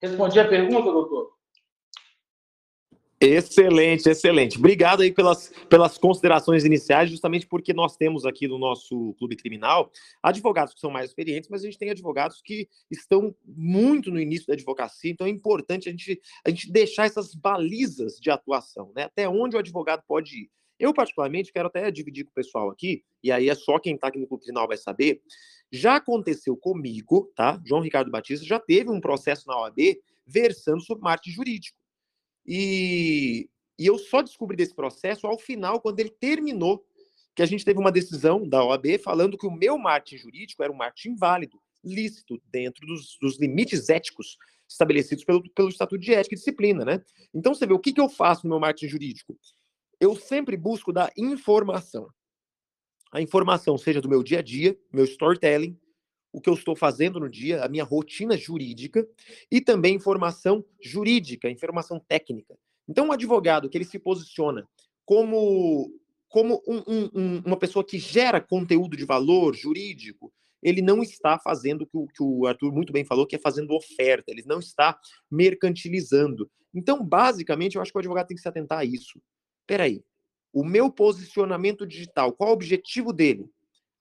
Respondi 0.02 0.40
a 0.40 0.48
pergunta, 0.48 0.92
doutor? 0.92 1.34
Excelente, 3.24 4.10
excelente. 4.10 4.58
Obrigado 4.58 5.04
aí 5.04 5.12
pelas, 5.12 5.54
pelas 5.70 5.96
considerações 5.96 6.66
iniciais, 6.66 7.08
justamente 7.08 7.46
porque 7.46 7.72
nós 7.72 7.96
temos 7.96 8.26
aqui 8.26 8.48
no 8.48 8.58
nosso 8.58 9.14
clube 9.20 9.36
criminal 9.36 9.92
advogados 10.24 10.74
que 10.74 10.80
são 10.80 10.90
mais 10.90 11.12
experientes, 11.12 11.48
mas 11.48 11.62
a 11.62 11.66
gente 11.66 11.78
tem 11.78 11.92
advogados 11.92 12.42
que 12.44 12.68
estão 12.90 13.36
muito 13.46 14.10
no 14.10 14.20
início 14.20 14.48
da 14.48 14.56
advocacia, 14.56 15.12
então 15.12 15.28
é 15.28 15.30
importante 15.30 15.88
a 15.88 15.92
gente, 15.92 16.20
a 16.44 16.50
gente 16.50 16.72
deixar 16.72 17.06
essas 17.06 17.36
balizas 17.36 18.18
de 18.20 18.32
atuação, 18.32 18.92
né? 18.96 19.04
Até 19.04 19.30
onde 19.30 19.56
o 19.56 19.60
advogado 19.60 20.02
pode 20.08 20.36
ir. 20.36 20.50
Eu, 20.80 20.92
particularmente, 20.92 21.54
quero 21.54 21.68
até 21.68 21.92
dividir 21.92 22.24
com 22.24 22.32
o 22.32 22.34
pessoal 22.34 22.72
aqui, 22.72 23.04
e 23.24 23.32
aí 23.32 23.50
é 23.50 23.54
só 23.54 23.78
quem 23.78 23.94
está 23.94 24.08
aqui 24.08 24.18
no 24.18 24.26
clube 24.26 24.46
criminal 24.46 24.68
vai 24.68 24.78
saber. 24.78 25.22
Já 25.72 25.98
aconteceu 25.98 26.58
comigo, 26.58 27.32
tá? 27.36 27.62
João 27.64 27.82
Ricardo 27.82 28.10
Batista 28.10 28.44
já 28.44 28.60
teve 28.60 28.90
um 28.90 29.00
processo 29.00 29.48
na 29.48 29.56
OAB 29.62 29.78
versando 30.26 30.82
sobre 30.82 31.04
marketing 31.04 31.36
jurídico. 31.36 31.81
E, 32.46 33.50
e 33.78 33.86
eu 33.86 33.98
só 33.98 34.22
descobri 34.22 34.58
desse 34.58 34.74
processo 34.74 35.28
ao 35.28 35.38
final, 35.38 35.80
quando 35.80 36.00
ele 36.00 36.10
terminou, 36.10 36.86
que 37.36 37.42
a 37.42 37.46
gente 37.46 37.64
teve 37.64 37.80
uma 37.80 37.92
decisão 37.92 38.48
da 38.48 38.64
OAB 38.64 38.98
falando 39.04 39.38
que 39.38 39.48
o 39.48 39.52
meu 39.52 39.78
marketing 39.78 40.18
jurídico 40.18 40.64
era 40.64 40.72
um 40.72 40.76
marketing 40.76 41.16
válido, 41.16 41.62
lícito, 41.84 42.42
dentro 42.52 42.86
dos, 42.86 43.18
dos 43.22 43.40
limites 43.40 43.90
éticos 43.90 44.38
estabelecidos 44.68 45.24
pelo, 45.24 45.44
pelo 45.54 45.70
Estatuto 45.70 46.02
de 46.02 46.14
Ética 46.14 46.36
e 46.36 46.38
Disciplina, 46.38 46.86
né? 46.86 47.04
Então, 47.34 47.54
você 47.54 47.66
vê, 47.66 47.74
o 47.74 47.80
que, 47.80 47.94
que 47.94 48.02
eu 48.02 48.10
faço 48.10 48.46
no 48.46 48.52
meu 48.52 48.60
marketing 48.60 48.88
jurídico? 48.90 49.38
Eu 50.00 50.16
sempre 50.16 50.56
busco 50.56 50.94
dar 50.94 51.12
informação. 51.18 52.10
A 53.12 53.22
informação 53.22 53.78
seja 53.78 54.02
do 54.02 54.10
meu 54.10 54.24
dia 54.24 54.40
a 54.40 54.42
dia, 54.42 54.78
meu 54.92 55.04
storytelling, 55.04 55.78
o 56.32 56.40
que 56.40 56.50
eu 56.50 56.54
estou 56.54 56.76
fazendo 56.76 57.20
no 57.20 57.30
dia, 57.30 57.64
a 57.64 57.70
minha 57.70 57.84
rotina 57.84 58.38
jurídica 58.38 59.08
e 59.52 59.60
também 59.60 59.96
informação 59.96 60.64
jurídica, 60.82 61.50
informação 61.50 62.00
técnica. 62.00 62.58
Então, 62.88 63.08
um 63.08 63.12
advogado 63.12 63.70
que 63.70 63.78
ele 63.78 63.86
se 63.86 64.00
posiciona 64.00 64.68
como, 65.06 65.92
como 66.30 66.62
um, 66.68 67.10
um, 67.14 67.42
uma 67.46 67.58
pessoa 67.58 67.86
que 67.86 68.00
gera 68.00 68.40
conteúdo 68.40 68.96
de 68.96 69.06
valor 69.06 69.56
jurídico, 69.56 70.32
ele 70.62 70.82
não 70.82 71.02
está 71.02 71.40
fazendo 71.40 71.82
o 71.82 71.88
que, 71.88 71.98
o 71.98 72.08
que 72.08 72.24
o 72.24 72.46
Arthur 72.46 72.72
muito 72.72 72.94
bem 72.94 73.04
falou, 73.04 73.26
que 73.26 73.36
é 73.36 73.40
fazendo 73.40 73.74
oferta, 73.74 74.32
ele 74.32 74.44
não 74.46 74.60
está 74.60 74.98
mercantilizando. 75.30 76.50
Então, 76.74 77.04
basicamente, 77.04 77.76
eu 77.76 77.82
acho 77.82 77.92
que 77.92 77.98
o 77.98 78.00
advogado 78.00 78.28
tem 78.28 78.36
que 78.36 78.42
se 78.42 78.48
atentar 78.48 78.80
a 78.80 78.86
isso. 78.86 79.20
Peraí, 79.66 80.04
o 80.54 80.64
meu 80.64 80.92
posicionamento 80.92 81.86
digital, 81.86 82.34
qual 82.34 82.52
o 82.52 82.54
objetivo 82.54 83.12
dele? 83.12 83.50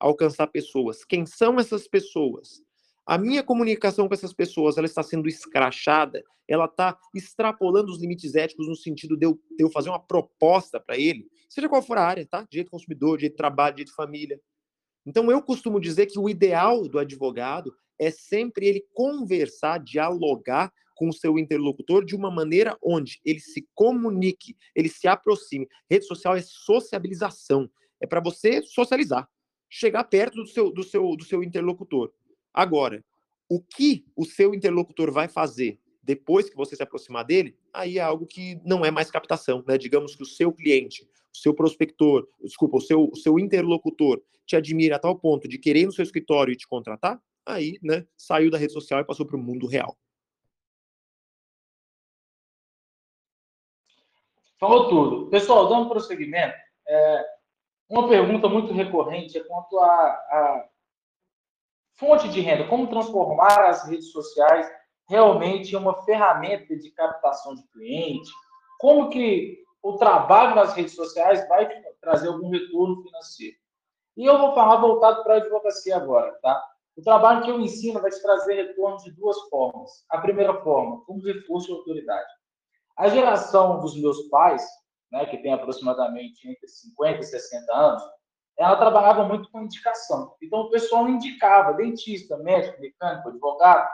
Alcançar 0.01 0.47
pessoas. 0.47 1.05
Quem 1.05 1.27
são 1.27 1.61
essas 1.61 1.87
pessoas? 1.87 2.63
A 3.07 3.19
minha 3.19 3.43
comunicação 3.43 4.09
com 4.09 4.15
essas 4.15 4.33
pessoas, 4.33 4.79
ela 4.79 4.87
está 4.87 5.03
sendo 5.03 5.29
escrachada, 5.29 6.25
ela 6.49 6.65
está 6.65 6.99
extrapolando 7.15 7.93
os 7.93 8.01
limites 8.01 8.35
éticos 8.35 8.67
no 8.67 8.75
sentido 8.75 9.17
de 9.17 9.27
eu, 9.27 9.39
de 9.57 9.65
eu 9.65 9.71
fazer 9.71 9.91
uma 9.91 10.01
proposta 10.01 10.81
para 10.81 10.97
ele, 10.97 11.29
seja 11.49 11.69
qual 11.69 11.83
for 11.83 11.99
a 11.99 12.05
área, 12.05 12.27
tá? 12.27 12.47
Direito 12.51 12.71
consumidor, 12.71 13.19
direito 13.19 13.35
de 13.35 13.37
trabalho, 13.37 13.77
direito 13.77 13.91
de 13.91 13.95
família. 13.95 14.41
Então, 15.05 15.31
eu 15.31 15.43
costumo 15.43 15.81
dizer 15.81 16.07
que 16.07 16.19
o 16.19 16.29
ideal 16.29 16.87
do 16.89 16.99
advogado 16.99 17.75
é 17.99 18.11
sempre 18.11 18.67
ele 18.67 18.85
conversar, 18.95 19.79
dialogar 19.79 20.73
com 20.95 21.09
o 21.09 21.13
seu 21.13 21.39
interlocutor 21.39 22.05
de 22.05 22.15
uma 22.15 22.31
maneira 22.31 22.77
onde 22.83 23.21
ele 23.25 23.41
se 23.41 23.67
comunique, 23.75 24.55
ele 24.75 24.89
se 24.89 25.09
aproxime. 25.09 25.67
Rede 25.91 26.05
social 26.05 26.37
é 26.37 26.43
sociabilização, 26.43 27.71
é 28.01 28.07
para 28.07 28.21
você 28.21 28.63
socializar 28.63 29.29
chegar 29.71 30.05
perto 30.05 30.35
do 30.35 30.47
seu, 30.47 30.71
do 30.71 30.83
seu, 30.83 31.17
do 31.17 31.25
seu 31.25 31.43
interlocutor. 31.43 32.13
Agora, 32.53 33.05
o 33.49 33.63
que 33.63 34.05
o 34.17 34.25
seu 34.25 34.53
interlocutor 34.53 35.13
vai 35.13 35.29
fazer 35.29 35.79
depois 36.03 36.51
que 36.51 36.57
você 36.57 36.75
se 36.75 36.83
aproximar 36.83 37.25
dele, 37.25 37.57
aí 37.73 37.99
é 37.99 38.01
algo 38.01 38.27
que 38.27 38.61
não 38.65 38.85
é 38.85 38.91
mais 38.91 39.11
captação, 39.11 39.63
né? 39.67 39.79
Digamos 39.79 40.17
que 40.17 40.23
o 40.23 40.27
seu 40.27 40.53
cliente, 40.53 41.05
o 41.33 41.39
seu 41.39 41.55
prospector, 41.55 42.27
desculpa, 42.43 42.79
o 42.79 42.81
seu, 42.81 43.09
o 43.13 43.17
seu 43.17 43.39
interlocutor 43.39 44.21
te 44.45 44.57
admira 44.57 44.97
a 44.97 44.99
tal 44.99 45.17
ponto 45.17 45.47
de 45.47 45.59
querer 45.59 45.83
ir 45.83 45.87
no 45.87 45.93
seu 45.93 46.03
escritório 46.03 46.53
e 46.53 46.57
te 46.57 46.67
contratar, 46.67 47.23
aí, 47.47 47.79
né, 47.83 48.05
saiu 48.17 48.51
da 48.51 48.59
rede 48.59 48.73
social 48.73 49.01
e 49.01 49.05
passou 49.05 49.25
para 49.25 49.37
o 49.37 49.41
mundo 49.41 49.67
real. 49.67 49.97
Falou 54.59 54.89
tudo. 54.89 55.31
Pessoal, 55.31 55.69
dando 55.69 55.89
prosseguimento, 55.89 56.57
é, 56.87 57.25
uma 57.91 58.09
pergunta 58.09 58.49
muito 58.49 58.73
recorrente 58.73 59.37
é 59.37 59.43
quanto 59.43 59.79
à, 59.81 60.65
fonte 61.99 62.29
de 62.29 62.41
renda, 62.41 62.69
como 62.69 62.89
transformar 62.89 63.69
as 63.69 63.87
redes 63.89 64.13
sociais 64.13 64.71
realmente 65.09 65.75
uma 65.75 66.03
ferramenta 66.05 66.77
de 66.77 66.91
captação 66.93 67.55
de 67.55 67.67
cliente? 67.69 68.31
Como 68.79 69.11
que 69.11 69.59
o 69.83 69.97
trabalho 69.97 70.55
nas 70.55 70.73
redes 70.75 70.95
sociais 70.95 71.47
vai 71.49 71.69
trazer 72.01 72.29
algum 72.29 72.49
retorno 72.49 73.03
financeiro? 73.03 73.57
E 74.17 74.25
eu 74.25 74.39
vou 74.39 74.55
falar 74.55 74.77
voltado 74.77 75.23
para 75.25 75.35
a 75.35 75.37
advocacia 75.39 75.97
agora, 75.97 76.33
tá? 76.41 76.65
O 76.97 77.03
trabalho 77.03 77.43
que 77.43 77.51
eu 77.51 77.61
ensino 77.61 78.01
vai 78.01 78.11
te 78.11 78.23
trazer 78.23 78.55
retorno 78.55 78.99
de 78.99 79.11
duas 79.13 79.37
formas. 79.49 79.91
A 80.11 80.19
primeira 80.19 80.55
forma, 80.63 81.05
como 81.05 81.23
reforço 81.23 81.67
de 81.67 81.73
autoridade. 81.73 82.29
A 82.97 83.09
geração 83.09 83.81
dos 83.81 84.01
meus 84.01 84.29
pais, 84.29 84.65
né, 85.11 85.27
que 85.27 85.39
tem 85.39 85.53
aproximadamente 85.53 86.49
entre 86.49 86.67
50 86.67 87.21
e 87.21 87.25
60 87.25 87.73
anos, 87.75 88.03
ela 88.59 88.77
trabalhava 88.77 89.25
muito 89.25 89.51
com 89.51 89.63
indicação. 89.63 90.35
Então, 90.43 90.61
o 90.61 90.71
pessoal 90.71 91.09
indicava 91.09 91.73
dentista, 91.73 92.37
médico, 92.39 92.81
mecânico, 92.81 93.29
advogado. 93.29 93.89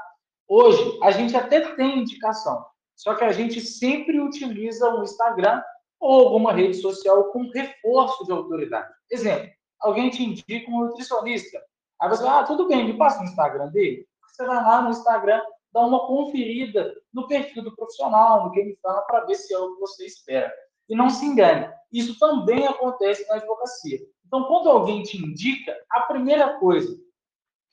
Hoje, 0.49 0.99
a 1.03 1.11
gente 1.11 1.37
até 1.37 1.61
tem 1.75 2.01
indicação, 2.01 2.65
só 2.95 3.15
que 3.15 3.25
a 3.25 3.33
gente 3.33 3.61
sempre 3.61 4.21
utiliza 4.21 4.89
o 4.91 5.03
Instagram 5.03 5.63
ou 6.01 6.27
alguma 6.27 6.53
rede 6.53 6.75
social 6.75 7.25
com 7.33 7.51
reforço 7.51 8.25
de 8.25 8.33
autoridade. 8.33 8.93
Exemplo, 9.11 9.49
alguém 9.81 10.11
te 10.11 10.23
indica 10.23 10.71
um 10.71 10.81
nutricionista. 10.81 11.63
Aí 12.01 12.09
você 12.09 12.23
fala, 12.23 12.41
ah, 12.41 12.45
tudo 12.45 12.69
bem, 12.69 12.85
me 12.85 12.99
passa 12.99 13.21
o 13.21 13.25
Instagram 13.25 13.69
dele. 13.69 14.07
Você 14.29 14.45
vai 14.45 14.57
lá 14.57 14.83
no 14.83 14.91
Instagram, 14.91 15.41
dá 15.73 15.81
uma 15.81 16.07
conferida 16.07 16.95
no 17.13 17.27
perfil 17.27 17.63
do 17.63 17.75
profissional, 17.75 18.45
no 18.45 18.51
que 18.51 18.61
ele 18.61 18.79
fala, 18.83 19.03
para 19.03 19.25
ver 19.25 19.35
se 19.35 19.55
é 19.55 19.59
o 19.59 19.75
que 19.75 19.81
você 19.81 20.07
espera. 20.07 20.53
E 20.89 20.95
não 20.95 21.11
se 21.11 21.25
engane, 21.25 21.69
isso 21.93 22.19
também 22.19 22.67
acontece 22.67 23.27
na 23.29 23.37
advocacia. 23.37 23.99
Então, 24.27 24.45
quando 24.45 24.71
alguém 24.71 25.03
te 25.03 25.17
indica, 25.17 25.77
a 25.91 26.01
primeira 26.03 26.59
coisa 26.59 26.97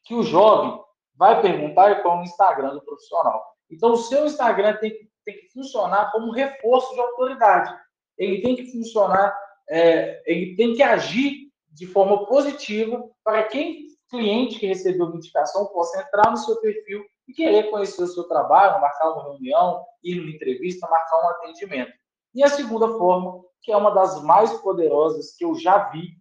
que 0.03 0.13
o 0.13 0.23
jovem 0.23 0.79
vai 1.15 1.41
perguntar 1.41 1.91
é 1.91 1.95
qual 1.95 2.17
é 2.17 2.21
o 2.21 2.23
Instagram 2.23 2.73
do 2.73 2.83
profissional. 2.83 3.43
Então, 3.69 3.93
o 3.93 3.97
seu 3.97 4.25
Instagram 4.25 4.77
tem 4.77 4.91
que, 4.91 5.09
tem 5.25 5.35
que 5.35 5.51
funcionar 5.51 6.11
como 6.11 6.31
reforço 6.31 6.93
de 6.93 6.99
autoridade. 6.99 7.75
Ele 8.17 8.41
tem 8.41 8.55
que 8.55 8.71
funcionar, 8.71 9.35
é, 9.69 10.21
ele 10.25 10.55
tem 10.55 10.73
que 10.75 10.83
agir 10.83 11.51
de 11.71 11.87
forma 11.87 12.25
positiva 12.27 13.03
para 13.23 13.43
quem 13.43 13.87
cliente 14.13 14.59
que 14.59 14.67
recebeu 14.67 15.07
uma 15.07 15.15
indicação 15.15 15.65
possa 15.67 15.99
entrar 15.99 16.29
no 16.29 16.37
seu 16.37 16.55
perfil 16.61 17.03
e 17.27 17.33
querer 17.33 17.71
conhecer 17.71 18.03
o 18.03 18.07
seu 18.07 18.25
trabalho, 18.25 18.79
marcar 18.79 19.11
uma 19.11 19.23
reunião, 19.23 19.83
ir 20.03 20.15
numa 20.15 20.29
entrevista, 20.29 20.87
marcar 20.87 21.23
um 21.23 21.29
atendimento. 21.29 21.91
E 22.33 22.43
a 22.43 22.49
segunda 22.49 22.87
forma, 22.97 23.43
que 23.61 23.71
é 23.71 23.77
uma 23.77 23.91
das 23.91 24.21
mais 24.23 24.53
poderosas 24.61 25.35
que 25.35 25.45
eu 25.45 25.55
já 25.55 25.89
vi, 25.89 26.17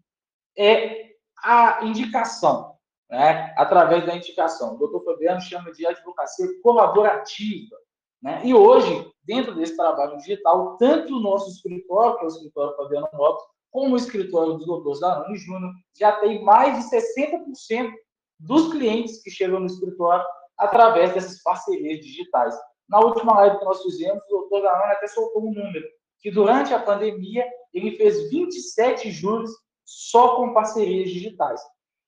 é 0.56 1.12
a 1.42 1.84
indicação, 1.84 2.76
né? 3.10 3.54
através 3.56 4.06
da 4.06 4.14
indicação. 4.14 4.74
O 4.74 4.78
doutor 4.78 5.04
Fabiano 5.04 5.40
chama 5.40 5.72
de 5.72 5.86
advocacia 5.86 6.46
colaborativa. 6.62 7.76
Né? 8.22 8.42
E 8.44 8.54
hoje, 8.54 9.10
dentro 9.24 9.54
desse 9.54 9.76
trabalho 9.76 10.16
digital, 10.18 10.76
tanto 10.76 11.16
o 11.16 11.20
nosso 11.20 11.50
escritório, 11.50 12.16
que 12.16 12.22
é 12.22 12.26
o 12.26 12.28
escritório 12.28 12.76
Fabiano 12.76 13.08
Lopes, 13.12 13.44
como 13.70 13.94
o 13.94 13.96
escritório 13.96 14.54
do 14.54 14.66
doutor 14.66 14.94
Zanoni 14.94 15.36
Júnior, 15.36 15.72
já 15.98 16.12
tem 16.20 16.44
mais 16.44 16.78
de 16.78 16.96
60% 16.96 17.90
dos 18.38 18.70
clientes 18.70 19.22
que 19.22 19.30
chegam 19.30 19.60
no 19.60 19.66
escritório 19.66 20.24
através 20.58 21.14
dessas 21.14 21.42
parcerias 21.42 22.00
digitais. 22.00 22.54
Na 22.88 23.00
última 23.00 23.34
live 23.34 23.58
que 23.58 23.64
nós 23.64 23.82
fizemos, 23.82 24.22
o 24.24 24.28
doutor 24.28 24.60
Zanoni 24.60 24.92
até 24.92 25.08
soltou 25.08 25.42
um 25.42 25.54
número, 25.54 25.88
que 26.22 26.30
durante 26.30 26.72
a 26.72 26.78
pandemia 26.78 27.44
ele 27.74 27.96
fez 27.96 28.30
27 28.30 29.10
juros 29.10 29.50
só 29.84 30.36
com 30.36 30.54
parcerias 30.54 31.10
digitais. 31.10 31.60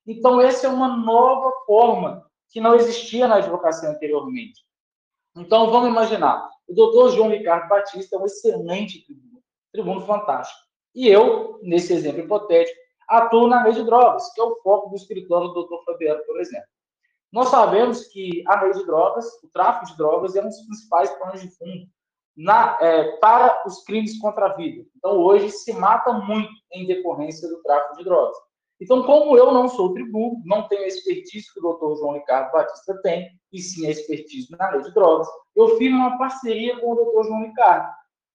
Então, 0.06 0.40
essa 0.40 0.66
é 0.66 0.70
uma 0.70 0.96
nova 0.96 1.50
forma 1.66 2.24
que 2.48 2.60
não 2.60 2.74
existia 2.74 3.26
na 3.26 3.36
advocacia 3.36 3.88
anteriormente. 3.88 4.62
Então, 5.36 5.70
vamos 5.70 5.88
imaginar, 5.88 6.48
o 6.68 6.74
doutor 6.74 7.10
João 7.10 7.30
Ricardo 7.30 7.68
Batista 7.68 8.14
é 8.14 8.18
um 8.18 8.26
excelente 8.26 9.04
tribuno, 9.04 9.42
tribuno 9.72 10.00
fantástico. 10.02 10.60
E 10.94 11.08
eu, 11.08 11.58
nesse 11.62 11.92
exemplo 11.92 12.20
hipotético, 12.20 12.78
atuo 13.08 13.48
na 13.48 13.64
lei 13.64 13.72
de 13.72 13.82
drogas, 13.82 14.32
que 14.32 14.40
é 14.40 14.44
o 14.44 14.56
foco 14.62 14.90
do 14.90 14.96
escritório 14.96 15.48
do 15.48 15.54
doutor 15.54 15.84
Fabiano, 15.84 16.22
por 16.24 16.38
exemplo. 16.38 16.68
Nós 17.32 17.48
sabemos 17.48 18.06
que 18.06 18.44
a 18.46 18.62
lei 18.62 18.72
de 18.72 18.86
drogas, 18.86 19.26
o 19.42 19.48
tráfico 19.48 19.86
de 19.86 19.96
drogas, 19.96 20.36
é 20.36 20.40
um 20.40 20.48
dos 20.48 20.60
principais 20.60 21.10
planos 21.16 21.40
de 21.40 21.48
fundo 21.56 21.88
na, 22.36 22.76
é, 22.80 23.16
para 23.18 23.62
os 23.66 23.82
crimes 23.84 24.18
contra 24.18 24.46
a 24.46 24.56
vida. 24.56 24.84
Então, 24.96 25.18
hoje 25.18 25.50
se 25.50 25.72
mata 25.72 26.12
muito 26.12 26.52
em 26.72 26.86
decorrência 26.86 27.48
do 27.48 27.62
tráfico 27.62 27.96
de 27.98 28.04
drogas. 28.04 28.36
Então, 28.80 29.04
como 29.04 29.36
eu 29.38 29.52
não 29.52 29.68
sou 29.68 29.92
tribuno, 29.92 30.42
não 30.44 30.66
tenho 30.68 30.82
a 30.82 30.88
expertise 30.88 31.52
que 31.52 31.60
o 31.60 31.62
doutor 31.62 31.96
João 31.96 32.14
Ricardo 32.14 32.52
Batista 32.52 33.00
tem, 33.02 33.30
e 33.52 33.60
sim 33.60 33.86
a 33.86 33.90
expertise 33.90 34.48
na 34.50 34.70
lei 34.70 34.82
de 34.82 34.92
drogas, 34.92 35.28
eu 35.54 35.76
fiz 35.78 35.92
uma 35.92 36.18
parceria 36.18 36.78
com 36.80 36.92
o 36.92 36.94
doutor 36.96 37.24
João 37.24 37.44
Ricardo. 37.44 37.88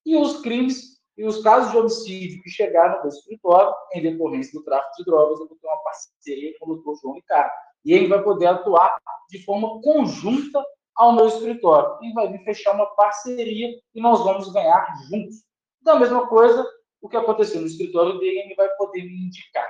E 0.06 0.16
os 0.16 0.42
crimes 0.42 0.98
e 1.18 1.26
os 1.26 1.44
casos 1.44 1.72
de 1.72 1.78
homicídio 1.78 2.42
que 2.42 2.50
chegaram 2.50 3.04
no 3.04 3.10
escritório 3.10 3.74
em 3.94 4.02
decorrência 4.02 4.58
do 4.58 4.64
tráfico 4.64 4.96
de 4.98 5.04
drogas, 5.04 5.40
eu 5.42 5.48
vou 5.50 5.58
ter 5.58 5.68
uma 5.68 5.84
parceria 5.84 6.54
com 6.58 6.66
o 6.66 6.76
doutor 6.76 6.96
João 7.02 7.16
Ricardo. 7.16 7.52
E 7.84 7.92
ele 7.92 8.08
vai 8.08 8.24
poder 8.24 8.48
atuar 8.48 8.98
de 9.30 9.44
forma 9.44 9.82
conjunta 9.82 10.64
ao 11.00 11.14
meu 11.14 11.28
escritório. 11.28 11.98
E 12.04 12.12
vai 12.12 12.30
vir 12.30 12.44
fechar 12.44 12.76
uma 12.76 12.86
parceria 12.88 13.70
e 13.96 14.02
nós 14.02 14.20
vamos 14.20 14.52
ganhar 14.52 14.86
juntos. 15.10 15.38
Da 15.82 15.98
mesma 15.98 16.28
coisa, 16.28 16.70
o 17.02 17.08
que 17.08 17.16
aconteceu 17.16 17.62
no 17.62 17.68
escritório 17.68 18.20
dele, 18.20 18.40
ele 18.42 18.56
vai 18.56 18.68
poder 18.76 19.04
me 19.04 19.28
indicar. 19.28 19.70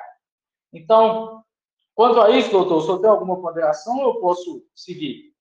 Então, 0.74 1.44
quanto 1.94 2.20
a 2.20 2.32
isso, 2.32 2.50
doutor, 2.50 2.82
se 2.82 2.90
eu 2.90 2.98
tenho 2.98 3.14
alguma 3.14 3.40
ponderação, 3.40 4.02
eu 4.02 4.16
posso 4.16 4.66
seguir. 4.74 5.32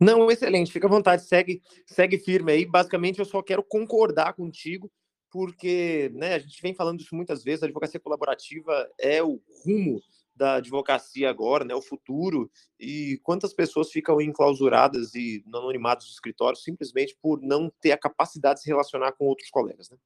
Não, 0.00 0.30
excelente, 0.30 0.72
fica 0.72 0.86
à 0.86 0.90
vontade, 0.90 1.22
segue, 1.22 1.62
segue 1.86 2.18
firme 2.18 2.52
aí. 2.52 2.64
Basicamente, 2.64 3.18
eu 3.18 3.26
só 3.26 3.42
quero 3.42 3.62
concordar 3.62 4.32
contigo, 4.32 4.90
porque 5.30 6.10
né, 6.14 6.34
a 6.34 6.38
gente 6.38 6.62
vem 6.62 6.74
falando 6.74 7.00
isso 7.00 7.14
muitas 7.14 7.44
vezes, 7.44 7.62
a 7.62 7.66
advocacia 7.66 8.00
colaborativa 8.00 8.90
é 8.98 9.22
o 9.22 9.40
rumo 9.64 10.00
da 10.34 10.54
advocacia 10.54 11.30
agora, 11.30 11.64
né, 11.64 11.74
o 11.74 11.82
futuro, 11.82 12.50
e 12.78 13.20
quantas 13.22 13.54
pessoas 13.54 13.90
ficam 13.90 14.20
enclausuradas 14.20 15.14
e 15.14 15.42
no 15.46 15.58
anonimato 15.58 16.04
dos 16.04 16.14
escritórios 16.14 16.62
simplesmente 16.62 17.16
por 17.20 17.40
não 17.40 17.70
ter 17.80 17.92
a 17.92 17.98
capacidade 17.98 18.56
de 18.56 18.64
se 18.64 18.68
relacionar 18.68 19.12
com 19.12 19.26
outros 19.26 19.50
colegas, 19.50 19.90
né? 19.90 19.96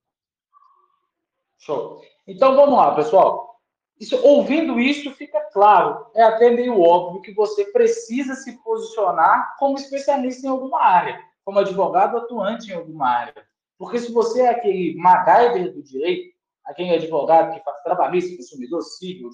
Show. 1.58 2.00
Então 2.26 2.54
vamos 2.54 2.76
lá, 2.76 2.94
pessoal. 2.94 3.60
Isso, 4.00 4.16
ouvindo 4.24 4.78
isso, 4.78 5.12
fica 5.14 5.40
claro, 5.52 6.06
é 6.14 6.22
até 6.22 6.50
meio 6.50 6.80
óbvio 6.80 7.20
que 7.20 7.34
você 7.34 7.64
precisa 7.72 8.34
se 8.36 8.52
posicionar 8.62 9.56
como 9.58 9.76
especialista 9.76 10.46
em 10.46 10.50
alguma 10.50 10.80
área, 10.80 11.20
como 11.44 11.58
advogado 11.58 12.16
atuante 12.16 12.70
em 12.70 12.74
alguma 12.74 13.08
área. 13.08 13.34
Porque 13.76 13.98
se 13.98 14.12
você 14.12 14.42
é 14.42 14.50
aquele 14.50 14.94
MacGyver 14.96 15.72
do 15.72 15.82
direito, 15.82 16.32
aquele 16.64 16.90
advogado 16.90 17.54
que 17.54 17.64
faz 17.64 17.82
trabalhista, 17.82 18.36
consumidor 18.36 18.82
civil, 18.82 19.30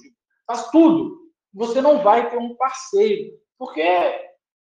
faz 0.47 0.71
tudo. 0.71 1.25
Você 1.53 1.81
não 1.81 2.03
vai 2.03 2.31
ter 2.31 2.37
um 2.37 2.57
parceiro, 2.57 3.39
porque 3.59 3.85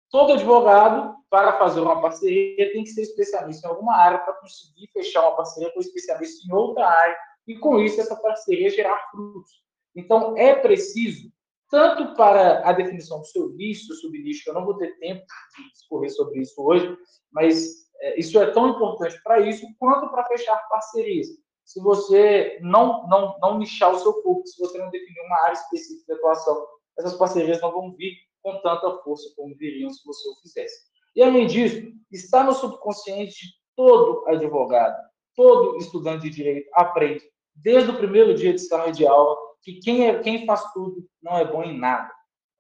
todo 0.10 0.34
advogado, 0.34 1.16
para 1.30 1.58
fazer 1.58 1.82
uma 1.82 2.02
parceria, 2.02 2.72
tem 2.72 2.84
que 2.84 2.92
ser 2.92 3.02
especialista 3.02 3.68
em 3.68 3.70
alguma 3.70 3.96
área 3.96 4.20
para 4.20 4.34
conseguir 4.36 4.88
fechar 4.94 5.22
uma 5.22 5.36
parceria 5.36 5.72
com 5.72 5.80
um 5.80 5.82
especialista 5.82 6.48
em 6.48 6.54
outra 6.54 6.88
área 6.88 7.18
e, 7.46 7.58
com 7.58 7.80
isso, 7.80 8.00
essa 8.00 8.16
parceria 8.16 8.70
gerar 8.70 8.98
frutos. 9.12 9.52
Então, 9.94 10.38
é 10.38 10.56
preciso, 10.56 11.30
tanto 11.70 12.16
para 12.16 12.68
a 12.68 12.72
definição 12.72 13.20
do 13.20 13.26
seu 13.26 13.50
nicho, 13.50 13.88
do 13.88 13.96
subnicho, 13.96 14.44
que 14.44 14.50
eu 14.50 14.54
não 14.54 14.66
vou 14.66 14.78
ter 14.78 14.98
tempo 15.00 15.26
de 15.58 15.72
discorrer 15.72 16.10
sobre 16.12 16.40
isso 16.40 16.62
hoje, 16.62 16.98
mas 17.32 17.88
é, 18.00 18.20
isso 18.20 18.40
é 18.40 18.52
tão 18.52 18.70
importante 18.70 19.22
para 19.24 19.42
isso, 19.42 19.66
quanto 19.78 20.10
para 20.10 20.26
fechar 20.26 20.56
parcerias 20.70 21.28
se 21.68 21.82
você 21.82 22.58
não, 22.62 23.06
não, 23.10 23.38
não 23.42 23.58
nichar 23.60 23.94
o 23.94 24.00
seu 24.00 24.14
público, 24.24 24.48
se 24.48 24.58
você 24.58 24.78
não 24.78 24.90
definir 24.90 25.20
uma 25.26 25.44
área 25.44 25.54
específica 25.54 26.14
de 26.14 26.18
atuação, 26.18 26.66
essas 26.98 27.18
parcerias 27.18 27.60
não 27.60 27.74
vão 27.74 27.94
vir 27.94 28.14
com 28.42 28.54
tanta 28.62 28.90
força 29.04 29.30
como 29.36 29.54
viriam 29.58 29.90
se 29.90 30.02
você 30.06 30.30
o 30.30 30.36
fizesse. 30.42 30.78
E, 31.14 31.22
além 31.22 31.46
disso, 31.46 31.92
está 32.10 32.42
no 32.42 32.54
subconsciente 32.54 33.34
de 33.34 33.54
todo 33.76 34.26
advogado, 34.30 34.96
todo 35.36 35.76
estudante 35.78 36.24
de 36.24 36.30
direito 36.30 36.70
aprende, 36.74 37.22
desde 37.54 37.92
o 37.92 37.98
primeiro 37.98 38.34
dia 38.34 38.54
de 38.54 38.62
sala 38.62 38.90
de 38.90 39.06
aula, 39.06 39.36
que 39.62 39.74
quem, 39.82 40.08
é, 40.08 40.20
quem 40.20 40.46
faz 40.46 40.72
tudo 40.72 41.06
não 41.22 41.38
é 41.38 41.44
bom 41.44 41.64
em 41.64 41.78
nada. 41.78 42.10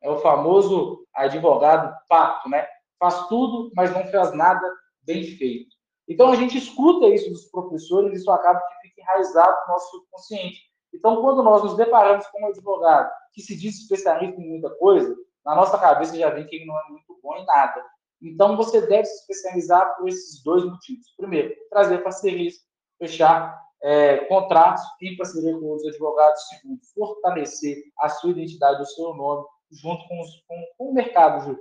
É 0.03 0.09
o 0.09 0.17
famoso 0.17 1.07
advogado 1.15 1.95
pato, 2.09 2.49
né? 2.49 2.67
Faz 2.99 3.25
tudo, 3.29 3.71
mas 3.73 3.93
não 3.93 4.05
faz 4.07 4.33
nada 4.33 4.69
bem 5.03 5.23
feito. 5.23 5.76
Então, 6.07 6.29
a 6.29 6.35
gente 6.35 6.57
escuta 6.57 7.07
isso 7.07 7.29
dos 7.29 7.45
professores 7.45 8.17
isso 8.17 8.31
acaba 8.31 8.61
que 8.61 8.87
fica 8.87 9.01
enraizado 9.01 9.55
no 9.67 9.73
nosso 9.73 9.91
subconsciente. 9.91 10.67
Então, 10.93 11.21
quando 11.21 11.43
nós 11.43 11.63
nos 11.63 11.75
deparamos 11.75 12.25
com 12.27 12.41
um 12.41 12.47
advogado 12.47 13.11
que 13.33 13.41
se 13.41 13.55
diz 13.57 13.79
especialista 13.79 14.39
em 14.39 14.47
muita 14.47 14.69
coisa, 14.77 15.15
na 15.45 15.55
nossa 15.55 15.77
cabeça 15.77 16.17
já 16.17 16.29
vem 16.29 16.45
que 16.45 16.55
ele 16.55 16.65
não 16.65 16.79
é 16.79 16.89
muito 16.89 17.19
bom 17.21 17.35
em 17.35 17.45
nada. 17.45 17.83
Então, 18.21 18.57
você 18.57 18.81
deve 18.87 19.05
se 19.05 19.19
especializar 19.21 19.95
por 19.97 20.07
esses 20.07 20.41
dois 20.43 20.65
motivos. 20.65 21.05
Primeiro, 21.17 21.53
trazer 21.69 21.99
parcerias, 21.99 22.55
fechar 22.97 23.61
é, 23.81 24.17
contratos 24.25 24.83
em 25.01 25.15
parceria 25.15 25.53
com 25.57 25.65
outros 25.65 25.87
advogados. 25.87 26.41
Segundo, 26.49 26.79
fortalecer 26.95 27.83
a 27.99 28.09
sua 28.09 28.31
identidade, 28.31 28.81
o 28.81 28.85
seu 28.85 29.13
nome, 29.13 29.45
junto 29.71 30.07
com, 30.07 30.21
os, 30.21 30.29
com, 30.47 30.55
com 30.77 30.89
o 30.89 30.93
mercado 30.93 31.59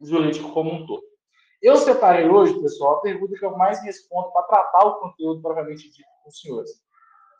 jurídico 0.00 0.52
como 0.52 0.72
um 0.72 0.86
todo. 0.86 1.02
Eu 1.62 1.76
separei 1.76 2.28
hoje, 2.28 2.60
pessoal, 2.60 2.96
a 2.96 3.00
pergunta 3.00 3.34
que 3.38 3.44
eu 3.44 3.56
mais 3.56 3.82
respondo 3.82 4.30
para 4.32 4.42
tratar 4.42 4.86
o 4.86 5.00
conteúdo 5.00 5.40
provavelmente 5.40 5.90
dito 5.90 6.08
com 6.22 6.28
os 6.28 6.40
senhores, 6.40 6.70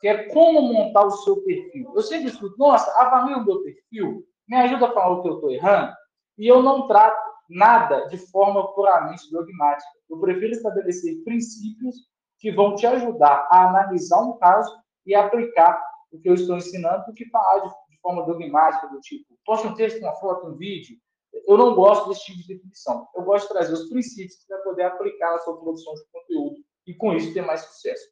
que 0.01 0.07
é 0.07 0.29
como 0.29 0.73
montar 0.73 1.05
o 1.05 1.11
seu 1.11 1.37
perfil. 1.43 1.91
Eu 1.95 2.01
sempre 2.01 2.29
escuto, 2.29 2.55
nossa, 2.57 2.91
avalie 2.99 3.35
o 3.35 3.45
meu 3.45 3.61
perfil, 3.61 4.23
me 4.47 4.57
ajuda 4.57 4.87
a 4.87 4.93
falar 4.93 5.11
o 5.11 5.21
que 5.21 5.29
eu 5.29 5.35
estou 5.35 5.51
errando, 5.51 5.93
e 6.37 6.47
eu 6.47 6.61
não 6.61 6.87
trato 6.87 7.35
nada 7.49 8.07
de 8.07 8.17
forma 8.17 8.73
puramente 8.73 9.31
dogmática. 9.31 9.89
Eu 10.09 10.19
prefiro 10.19 10.51
estabelecer 10.51 11.23
princípios 11.23 11.95
que 12.39 12.51
vão 12.51 12.75
te 12.75 12.85
ajudar 12.85 13.47
a 13.49 13.67
analisar 13.69 14.21
um 14.21 14.37
caso 14.37 14.75
e 15.05 15.15
aplicar 15.15 15.81
o 16.11 16.19
que 16.19 16.29
eu 16.29 16.33
estou 16.33 16.57
ensinando 16.57 17.05
do 17.05 17.13
que 17.13 17.29
falar 17.29 17.59
de, 17.59 17.69
de 17.89 17.99
forma 18.01 18.25
dogmática, 18.25 18.87
do 18.87 18.99
tipo, 18.99 19.37
poste 19.45 19.67
um 19.67 19.75
texto, 19.75 19.99
uma 19.99 20.13
foto, 20.15 20.47
um 20.47 20.55
vídeo. 20.55 20.97
Eu 21.47 21.57
não 21.57 21.75
gosto 21.75 22.09
desse 22.09 22.25
tipo 22.25 22.39
de 22.39 22.47
definição. 22.55 23.07
Eu 23.15 23.23
gosto 23.23 23.47
de 23.47 23.53
trazer 23.53 23.73
os 23.73 23.89
princípios 23.89 24.37
para 24.47 24.57
poder 24.59 24.83
aplicar 24.83 25.31
na 25.31 25.39
sua 25.39 25.57
produção 25.57 25.93
de 25.93 26.03
conteúdo 26.11 26.55
e, 26.87 26.93
com 26.93 27.13
isso, 27.13 27.33
ter 27.33 27.41
mais 27.41 27.61
sucesso. 27.61 28.05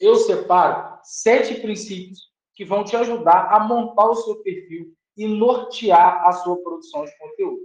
Eu 0.00 0.16
separo 0.16 0.98
sete 1.02 1.60
princípios 1.60 2.18
que 2.54 2.64
vão 2.64 2.84
te 2.84 2.96
ajudar 2.96 3.52
a 3.52 3.60
montar 3.60 4.08
o 4.08 4.14
seu 4.14 4.42
perfil 4.42 4.94
e 5.16 5.26
nortear 5.26 6.26
a 6.26 6.32
sua 6.32 6.60
produção 6.62 7.04
de 7.04 7.16
conteúdo. 7.18 7.62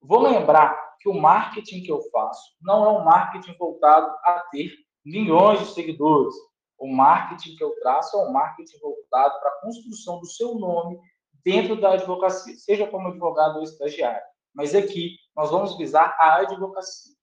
Vou 0.00 0.20
lembrar 0.20 0.96
que 1.00 1.08
o 1.08 1.14
marketing 1.14 1.82
que 1.82 1.90
eu 1.90 2.00
faço 2.10 2.56
não 2.60 2.84
é 2.84 2.88
um 2.88 3.04
marketing 3.04 3.56
voltado 3.58 4.06
a 4.24 4.46
ter 4.50 4.72
milhões 5.04 5.60
de 5.60 5.66
seguidores. 5.66 6.34
O 6.78 6.88
marketing 6.88 7.56
que 7.56 7.62
eu 7.62 7.74
traço 7.80 8.16
é 8.16 8.24
um 8.24 8.32
marketing 8.32 8.78
voltado 8.78 9.38
para 9.40 9.48
a 9.50 9.60
construção 9.60 10.20
do 10.20 10.26
seu 10.26 10.54
nome 10.54 10.98
dentro 11.44 11.80
da 11.80 11.92
advocacia, 11.92 12.54
seja 12.56 12.86
como 12.86 13.08
advogado 13.08 13.56
ou 13.56 13.62
estagiário. 13.62 14.22
Mas 14.54 14.74
aqui 14.74 15.16
nós 15.34 15.50
vamos 15.50 15.76
visar 15.76 16.16
a 16.18 16.36
advocacia. 16.36 17.14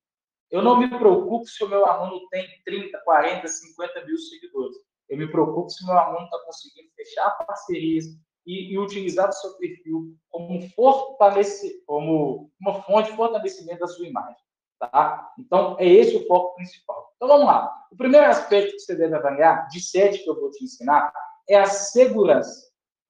Eu 0.50 0.62
não 0.62 0.78
me 0.78 0.88
preocupo 0.88 1.46
se 1.46 1.64
o 1.64 1.70
meu 1.70 1.86
aluno 1.86 2.28
tem 2.30 2.48
30, 2.66 3.00
40, 3.04 3.48
50 3.48 4.06
mil 4.06 4.18
seguidores. 4.18 4.78
Eu 5.08 5.18
me 5.18 5.30
preocupo 5.30 5.70
se 5.70 5.84
o 5.84 5.88
meu 5.88 5.98
aluno 5.98 6.26
está 6.26 6.40
conseguindo 6.40 6.90
fechar 6.96 7.32
parcerias, 7.46 8.06
e, 8.50 8.74
e 8.74 8.80
utilizar 8.80 9.30
o 9.30 9.34
seu 9.34 9.52
perfil 9.58 10.16
como, 10.30 10.60
fortalece, 10.72 11.84
como 11.86 12.50
uma 12.60 12.82
fonte 12.82 13.12
de 13.12 13.16
fortalecimento 13.16 13.80
da 13.80 13.88
sua 13.88 14.08
imagem. 14.08 14.38
Tá? 14.80 15.32
Então, 15.38 15.76
é 15.80 15.88
esse 15.88 16.16
o 16.16 16.26
foco 16.26 16.56
principal. 16.56 17.14
Então, 17.16 17.28
vamos 17.28 17.46
lá. 17.46 17.72
O 17.92 17.96
primeiro 17.96 18.26
aspecto 18.26 18.72
que 18.72 18.80
você 18.80 18.96
deve 18.96 19.16
avaliar, 19.16 19.68
de 19.68 19.80
sete 19.80 20.24
que 20.24 20.30
eu 20.30 20.40
vou 20.40 20.50
te 20.50 20.64
ensinar, 20.64 21.14
é 21.48 21.58
a 21.58 21.66
segurança. 21.66 22.69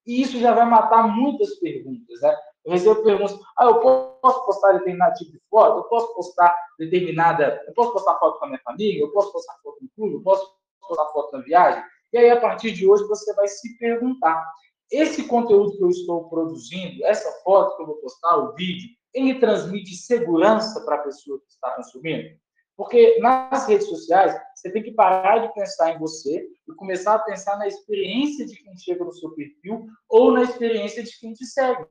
E 0.09 0.23
isso 0.23 0.39
já 0.39 0.55
vai 0.55 0.65
matar 0.65 1.07
muitas 1.07 1.59
perguntas. 1.59 2.19
Né? 2.19 2.35
Eu 2.65 2.71
recebo 2.71 3.03
perguntas, 3.03 3.39
ah, 3.55 3.65
eu 3.65 3.79
posso 3.79 4.43
postar 4.43 4.73
determinado 4.73 5.13
tipo 5.13 5.33
de 5.33 5.41
foto? 5.47 5.77
Eu 5.77 5.83
posso 5.83 6.15
postar 6.15 6.51
determinada... 6.79 7.63
Eu 7.67 7.73
posso 7.75 7.93
postar 7.93 8.17
foto 8.17 8.39
com 8.39 8.45
a 8.45 8.47
minha 8.47 8.61
família? 8.63 9.01
Eu 9.01 9.11
posso 9.11 9.31
postar 9.31 9.53
foto 9.61 9.77
no 9.83 9.89
clube? 9.95 10.15
Eu 10.15 10.23
posso 10.23 10.51
postar 10.81 11.05
foto 11.09 11.37
na 11.37 11.43
viagem? 11.43 11.83
E 12.11 12.17
aí, 12.17 12.31
a 12.31 12.41
partir 12.41 12.71
de 12.71 12.87
hoje, 12.87 13.07
você 13.07 13.31
vai 13.35 13.47
se 13.47 13.77
perguntar, 13.77 14.43
esse 14.91 15.27
conteúdo 15.27 15.77
que 15.77 15.83
eu 15.83 15.89
estou 15.89 16.27
produzindo, 16.27 17.05
essa 17.05 17.31
foto 17.43 17.75
que 17.75 17.83
eu 17.83 17.85
vou 17.85 17.97
postar, 17.97 18.35
o 18.37 18.55
vídeo, 18.55 18.89
ele 19.13 19.39
transmite 19.39 19.93
segurança 19.93 20.83
para 20.85 20.95
a 20.95 21.03
pessoa 21.03 21.37
que 21.37 21.51
está 21.51 21.69
consumindo? 21.75 22.35
Porque 22.79 23.19
nas 23.19 23.67
redes 23.67 23.89
sociais, 23.89 24.33
você 24.55 24.71
tem 24.71 24.81
que 24.81 24.93
parar 24.93 25.39
de 25.39 25.53
pensar 25.53 25.91
em 25.91 25.99
você 25.99 26.47
e 26.65 26.73
começar 26.75 27.15
a 27.15 27.19
pensar 27.19 27.57
na 27.57 27.67
experiência 27.67 28.45
de 28.45 28.55
quem 28.55 28.73
chega 28.77 29.03
no 29.03 29.11
seu 29.11 29.31
perfil 29.31 29.85
ou 30.07 30.31
na 30.31 30.43
experiência 30.43 31.03
de 31.03 31.11
quem 31.19 31.33
te 31.33 31.45
segue. 31.45 31.85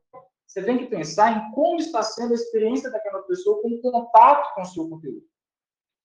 Você 0.46 0.62
tem 0.62 0.78
que 0.78 0.86
pensar 0.86 1.30
em 1.30 1.52
como 1.52 1.78
está 1.78 2.02
sendo 2.02 2.32
a 2.32 2.36
experiência 2.36 2.90
daquela 2.90 3.20
pessoa 3.24 3.60
com 3.60 3.78
contato 3.82 4.54
com 4.54 4.62
o 4.62 4.64
seu 4.64 4.88
conteúdo. 4.88 5.26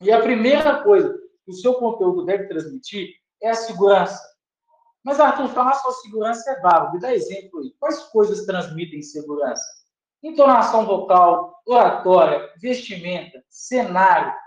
E 0.01 0.11
a 0.11 0.21
primeira 0.21 0.83
coisa 0.83 1.17
que 1.45 1.51
o 1.51 1.55
seu 1.55 1.75
conteúdo 1.75 2.25
deve 2.25 2.49
transmitir 2.49 3.07
é 3.41 3.51
a 3.51 3.55
segurança. 3.55 4.21
Mas, 5.01 5.17
Arthur, 5.17 5.47
falar 5.47 5.75
sua 5.75 5.93
segurança 5.93 6.51
é 6.51 6.59
vago. 6.59 6.91
Me 6.91 6.99
dá 6.99 7.15
exemplo 7.15 7.61
aí. 7.61 7.73
Quais 7.79 8.03
coisas 8.09 8.45
transmitem 8.45 9.01
segurança? 9.01 9.63
Entonação 10.21 10.85
vocal, 10.85 11.57
oratória, 11.65 12.51
vestimenta, 12.61 13.41
cenário, 13.49 14.42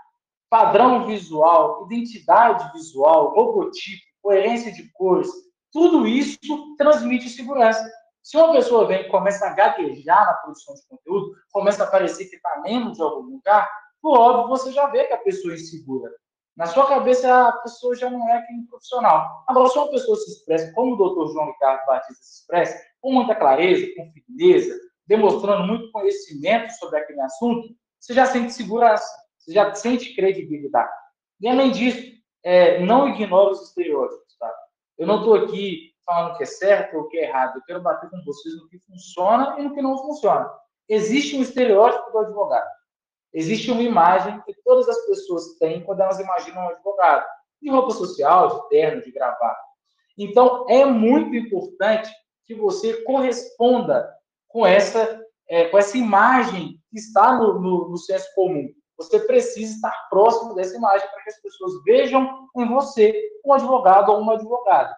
padrão 0.49 1.05
visual, 1.05 1.85
identidade 1.85 2.71
visual, 2.73 3.33
logotipo, 3.35 4.03
coerência 4.21 4.71
de 4.71 4.91
cores. 4.93 5.29
Tudo 5.71 6.07
isso 6.07 6.37
transmite 6.77 7.29
segurança. 7.29 7.83
Se 8.23 8.35
uma 8.37 8.51
pessoa 8.51 8.85
vem 8.85 9.01
e 9.01 9.09
começa 9.09 9.45
a 9.45 9.53
gaguejar 9.53 10.25
na 10.25 10.33
produção 10.33 10.75
de 10.75 10.81
conteúdo, 10.87 11.33
começa 11.51 11.83
a 11.83 11.87
parecer 11.87 12.25
que 12.25 12.35
está 12.35 12.61
lendo 12.65 12.91
de 12.91 13.01
algum 13.01 13.35
lugar, 13.35 13.69
por 14.01 14.17
óbvio, 14.17 14.49
você 14.49 14.71
já 14.71 14.87
vê 14.87 15.05
que 15.05 15.13
a 15.13 15.17
pessoa 15.17 15.53
é 15.53 15.57
insegura. 15.57 16.11
Na 16.55 16.65
sua 16.65 16.87
cabeça, 16.87 17.47
a 17.47 17.51
pessoa 17.59 17.95
já 17.95 18.09
não 18.09 18.27
é 18.27 18.37
aquele 18.37 18.63
profissional. 18.63 19.43
Agora, 19.47 19.69
se 19.69 19.77
uma 19.77 19.91
pessoa 19.91 20.17
se 20.17 20.31
expressa 20.31 20.73
como 20.73 20.93
o 20.93 20.97
doutor 20.97 21.31
João 21.31 21.45
Ricardo 21.47 21.85
Batista 21.85 22.23
se 22.23 22.41
expressa, 22.41 22.83
com 22.99 23.13
muita 23.13 23.35
clareza, 23.35 23.85
com 23.95 24.11
firmeza, 24.11 24.75
demonstrando 25.05 25.67
muito 25.67 25.91
conhecimento 25.91 26.71
sobre 26.71 26.99
aquele 26.99 27.21
assunto, 27.21 27.69
você 27.99 28.13
já 28.13 28.25
sente 28.25 28.53
segurança, 28.53 29.07
você 29.47 29.53
já 29.53 29.73
sente 29.73 30.13
credibilidade. 30.13 30.91
E, 31.39 31.47
além 31.47 31.71
disso, 31.71 32.17
é, 32.43 32.79
não 32.83 33.07
ignore 33.07 33.51
os 33.51 33.69
estereótipos, 33.69 34.37
tá? 34.37 34.53
Eu 34.97 35.07
não 35.07 35.19
estou 35.19 35.35
aqui 35.35 35.93
falando 36.05 36.33
o 36.33 36.37
que 36.37 36.43
é 36.43 36.45
certo 36.45 36.97
ou 36.97 37.03
o 37.03 37.07
que 37.07 37.17
é 37.17 37.29
errado. 37.29 37.55
Eu 37.55 37.63
quero 37.63 37.81
bater 37.81 38.09
com 38.09 38.21
vocês 38.23 38.55
no 38.55 38.67
que 38.67 38.79
funciona 38.79 39.55
e 39.57 39.63
no 39.63 39.73
que 39.73 39.81
não 39.81 39.97
funciona. 39.99 40.49
Existe 40.89 41.37
um 41.37 41.41
estereótipo 41.41 42.11
do 42.11 42.19
advogado. 42.19 42.69
Existe 43.33 43.71
uma 43.71 43.81
imagem 43.81 44.41
que 44.41 44.53
todas 44.63 44.87
as 44.89 45.05
pessoas 45.05 45.57
têm 45.59 45.83
quando 45.83 46.01
elas 46.01 46.19
imaginam 46.19 46.65
um 46.65 46.69
advogado, 46.69 47.25
de 47.61 47.69
roupa 47.69 47.91
social, 47.91 48.61
de 48.61 48.69
terno, 48.69 49.01
de 49.01 49.11
gravata. 49.11 49.59
Então, 50.17 50.65
é 50.69 50.83
muito 50.85 51.35
importante 51.35 52.11
que 52.45 52.55
você 52.55 53.03
corresponda 53.03 54.09
com 54.47 54.65
essa, 54.65 55.21
é, 55.47 55.65
com 55.65 55.77
essa 55.77 55.97
imagem 55.97 56.81
que 56.89 56.97
está 56.97 57.37
no, 57.37 57.59
no, 57.59 57.89
no 57.89 57.97
senso 57.97 58.27
comum. 58.33 58.67
Você 58.97 59.19
precisa 59.19 59.75
estar 59.75 60.07
próximo 60.09 60.55
dessa 60.55 60.75
imagem 60.75 61.07
para 61.09 61.23
que 61.23 61.29
as 61.29 61.41
pessoas 61.41 61.83
vejam 61.83 62.47
em 62.57 62.67
você 62.67 63.13
um 63.45 63.53
advogado 63.53 64.11
ou 64.11 64.19
uma 64.19 64.33
advogada. 64.33 64.95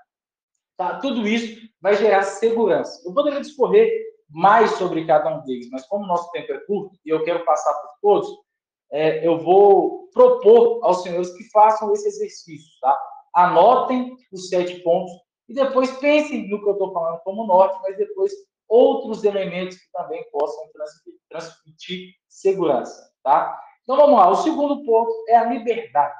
Tá? 0.77 0.99
Tudo 0.99 1.27
isso 1.27 1.59
vai 1.81 1.95
gerar 1.95 2.23
segurança. 2.23 3.01
Eu 3.05 3.13
poderia 3.13 3.41
discorrer 3.41 3.91
mais 4.29 4.71
sobre 4.71 5.05
cada 5.05 5.29
um 5.35 5.43
deles, 5.43 5.69
mas 5.71 5.85
como 5.87 6.05
o 6.05 6.07
nosso 6.07 6.31
tempo 6.31 6.53
é 6.53 6.59
curto 6.59 6.95
e 7.05 7.09
eu 7.09 7.23
quero 7.23 7.43
passar 7.43 7.73
por 7.73 7.89
todos, 8.01 8.29
é, 8.91 9.25
eu 9.25 9.37
vou 9.39 10.09
propor 10.13 10.79
aos 10.83 11.03
senhores 11.03 11.35
que 11.35 11.49
façam 11.51 11.91
esse 11.93 12.07
exercício, 12.07 12.69
tá? 12.81 12.97
Anotem 13.35 14.15
os 14.31 14.49
sete 14.49 14.79
pontos 14.81 15.11
e 15.47 15.53
depois 15.53 15.91
pensem 15.97 16.47
no 16.47 16.61
que 16.61 16.69
eu 16.69 16.73
estou 16.73 16.93
falando 16.93 17.19
como 17.23 17.45
norte, 17.45 17.79
mas 17.83 17.97
depois 17.97 18.31
outros 18.67 19.23
elementos 19.23 19.77
que 19.77 19.91
também 19.91 20.23
possam 20.31 20.63
transmitir 21.29 22.13
segurança, 22.27 23.11
tá? 23.23 23.59
Então 23.89 23.97
vamos 23.97 24.19
lá. 24.19 24.29
O 24.29 24.35
segundo 24.35 24.85
ponto 24.85 25.11
é 25.27 25.35
a 25.35 25.45
liberdade. 25.45 26.13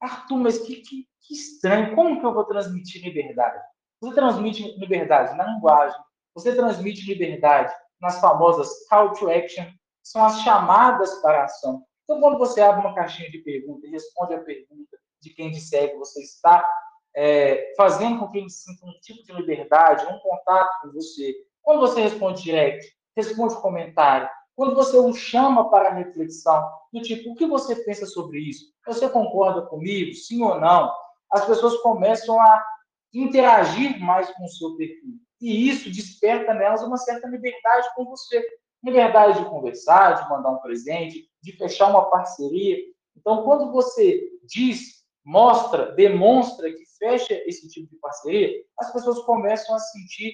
Arthur, 0.00 0.38
mas 0.38 0.58
que, 0.58 0.74
que, 0.74 1.06
que 1.22 1.34
estranho. 1.34 1.94
Como 1.94 2.18
que 2.18 2.26
eu 2.26 2.34
vou 2.34 2.42
transmitir 2.42 3.00
liberdade? 3.00 3.62
Você 4.00 4.12
transmite 4.16 4.76
liberdade 4.76 5.36
na 5.36 5.46
linguagem, 5.46 5.96
você 6.34 6.56
transmite 6.56 7.06
liberdade 7.06 7.72
nas 8.00 8.20
famosas 8.20 8.68
call 8.88 9.12
to 9.12 9.30
action, 9.30 9.64
são 10.02 10.24
as 10.24 10.40
chamadas 10.40 11.14
para 11.22 11.42
a 11.42 11.44
ação. 11.44 11.84
Então, 12.02 12.20
quando 12.20 12.38
você 12.38 12.60
abre 12.60 12.80
uma 12.80 12.94
caixinha 12.94 13.30
de 13.30 13.38
perguntas 13.38 13.84
e 13.84 13.92
responde 13.92 14.34
a 14.34 14.40
pergunta 14.40 14.98
de 15.22 15.30
quem 15.30 15.52
te 15.52 15.60
segue, 15.60 15.96
você 15.98 16.20
está 16.24 16.68
é, 17.14 17.72
fazendo 17.76 18.18
com 18.18 18.28
que 18.32 18.38
ele 18.38 18.50
sinta 18.50 18.84
um 18.84 18.92
tipo 19.00 19.22
de 19.22 19.32
liberdade, 19.32 20.04
um 20.06 20.18
contato 20.18 20.80
com 20.82 20.90
você. 20.90 21.36
Quando 21.62 21.78
você 21.78 22.00
responde 22.00 22.42
direct, 22.42 22.84
responde 23.16 23.54
comentário. 23.60 24.28
Quando 24.56 24.74
você 24.74 24.96
o 24.96 25.12
chama 25.12 25.70
para 25.70 25.92
reflexão, 25.92 26.66
do 26.90 27.02
tipo, 27.02 27.30
o 27.30 27.34
que 27.34 27.46
você 27.46 27.76
pensa 27.76 28.06
sobre 28.06 28.40
isso? 28.40 28.72
Você 28.86 29.06
concorda 29.06 29.60
comigo? 29.62 30.14
Sim 30.14 30.42
ou 30.42 30.58
não? 30.58 30.90
As 31.30 31.44
pessoas 31.44 31.76
começam 31.82 32.40
a 32.40 32.64
interagir 33.12 34.00
mais 34.00 34.30
com 34.30 34.44
o 34.44 34.48
seu 34.48 34.74
perfil. 34.76 35.14
E 35.42 35.68
isso 35.68 35.90
desperta 35.90 36.54
nelas 36.54 36.82
uma 36.82 36.96
certa 36.96 37.28
liberdade 37.28 37.88
com 37.94 38.06
você. 38.06 38.42
Liberdade 38.82 39.40
de 39.40 39.50
conversar, 39.50 40.22
de 40.22 40.30
mandar 40.30 40.50
um 40.50 40.58
presente, 40.58 41.28
de 41.42 41.52
fechar 41.52 41.90
uma 41.90 42.08
parceria. 42.08 42.78
Então, 43.14 43.42
quando 43.44 43.70
você 43.70 44.22
diz, 44.44 45.04
mostra, 45.22 45.92
demonstra 45.92 46.72
que 46.72 46.84
fecha 46.98 47.34
esse 47.46 47.68
tipo 47.68 47.90
de 47.90 47.96
parceria, 47.96 48.54
as 48.78 48.90
pessoas 48.90 49.18
começam 49.20 49.74
a 49.74 49.78
sentir 49.78 50.32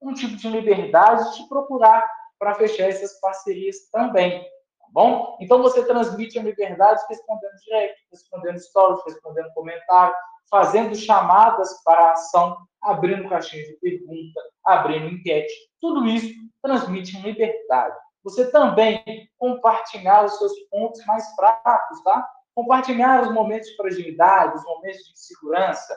um 0.00 0.12
tipo 0.12 0.36
de 0.36 0.48
liberdade 0.48 1.30
de 1.30 1.36
te 1.38 1.48
procurar 1.48 2.08
para 2.38 2.54
fechar 2.54 2.88
essas 2.88 3.18
parcerias 3.20 3.88
também. 3.90 4.42
Tá 4.42 4.86
bom? 4.90 5.36
Então, 5.40 5.62
você 5.62 5.84
transmite 5.84 6.38
a 6.38 6.42
liberdade 6.42 7.02
respondendo 7.08 7.52
direct, 7.64 8.00
respondendo 8.10 8.58
stories, 8.58 9.04
respondendo 9.04 9.52
comentário, 9.54 10.14
fazendo 10.50 10.94
chamadas 10.94 11.82
para 11.84 12.00
a 12.00 12.12
ação, 12.12 12.56
abrindo 12.82 13.28
caixinha 13.28 13.64
de 13.66 13.74
pergunta, 13.74 14.40
abrindo 14.64 15.08
enquete. 15.08 15.52
Tudo 15.80 16.06
isso 16.06 16.32
transmite 16.62 17.20
liberdade. 17.20 17.96
você 18.24 18.50
também 18.50 19.02
compartilhar 19.38 20.24
os 20.24 20.36
seus 20.38 20.52
pontos 20.68 21.04
mais 21.06 21.32
fracos, 21.36 22.02
tá? 22.02 22.28
Compartilhar 22.56 23.22
os 23.22 23.32
momentos 23.32 23.68
de 23.68 23.76
fragilidade, 23.76 24.56
os 24.56 24.64
momentos 24.64 25.04
de 25.04 25.12
insegurança. 25.12 25.96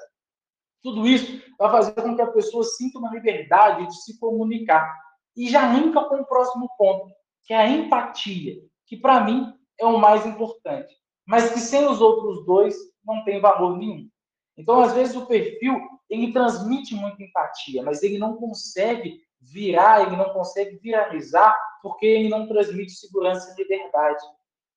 Tudo 0.84 1.08
isso 1.08 1.42
vai 1.58 1.72
fazer 1.72 1.94
com 1.94 2.16
que 2.16 2.22
a 2.22 2.32
pessoa 2.32 2.64
sinta 2.64 3.00
uma 3.00 3.12
liberdade 3.12 3.88
de 3.88 4.04
se 4.04 4.20
comunicar. 4.20 4.96
E 5.36 5.50
já 5.50 5.74
entra 5.76 6.04
com 6.06 6.16
o 6.16 6.26
próximo 6.26 6.70
ponto, 6.78 7.14
que 7.44 7.54
é 7.54 7.58
a 7.58 7.70
empatia, 7.70 8.56
que 8.86 8.98
para 8.98 9.22
mim 9.22 9.54
é 9.80 9.86
o 9.86 9.98
mais 9.98 10.26
importante, 10.26 10.94
mas 11.26 11.52
que 11.52 11.60
sem 11.60 11.88
os 11.88 12.02
outros 12.02 12.46
dois 12.46 12.76
não 13.06 13.24
tem 13.24 13.40
valor 13.40 13.78
nenhum. 13.78 14.10
Então, 14.58 14.82
às 14.82 14.94
vezes, 14.94 15.16
o 15.16 15.26
perfil 15.26 15.80
ele 16.10 16.34
transmite 16.34 16.96
muita 16.96 17.24
empatia, 17.24 17.84
mas 17.84 18.02
ele 18.04 18.18
não 18.18 18.36
consegue 18.36 19.22
virar, 19.40 20.02
ele 20.02 20.18
não 20.18 20.34
consegue 20.34 20.78
viralizar, 20.78 21.56
porque 21.82 22.06
ele 22.06 22.30
não 22.30 22.48
transmite 22.48 22.92
segurança 22.92 23.52
e 23.52 23.62
liberdade. 23.62 24.24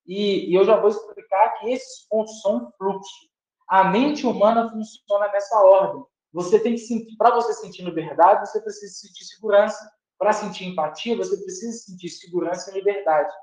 E, 0.05 0.49
e 0.49 0.53
eu 0.53 0.63
já 0.63 0.79
vou 0.79 0.89
explicar 0.89 1.59
que 1.59 1.71
esses 1.71 2.07
pontos 2.07 2.39
são 2.41 2.57
um 2.57 2.71
fluxo. 2.77 3.27
A 3.67 3.85
mente 3.85 4.25
humana 4.25 4.69
funciona 4.69 5.27
nessa 5.31 5.59
ordem. 5.59 6.03
Você 6.31 6.59
tem 6.59 6.73
que 6.73 6.79
sentir, 6.79 7.15
para 7.17 7.35
você 7.35 7.53
sentir 7.53 7.83
liberdade, 7.83 8.47
você 8.47 8.61
precisa 8.61 8.93
sentir 8.93 9.25
segurança. 9.25 9.89
Para 10.23 10.31
sentir 10.31 10.69
empatia, 10.69 11.17
você 11.17 11.35
precisa 11.35 11.77
sentir 11.79 12.07
segurança 12.07 12.71
e 12.71 12.75
liberdade. 12.75 13.35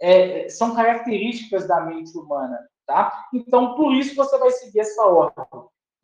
É, 0.00 0.48
são 0.48 0.72
características 0.72 1.66
da 1.66 1.80
mente 1.80 2.16
humana, 2.16 2.56
tá? 2.86 3.26
Então, 3.34 3.74
por 3.74 3.92
isso 3.92 4.14
você 4.14 4.38
vai 4.38 4.52
seguir 4.52 4.78
essa 4.78 5.02
ordem. 5.02 5.44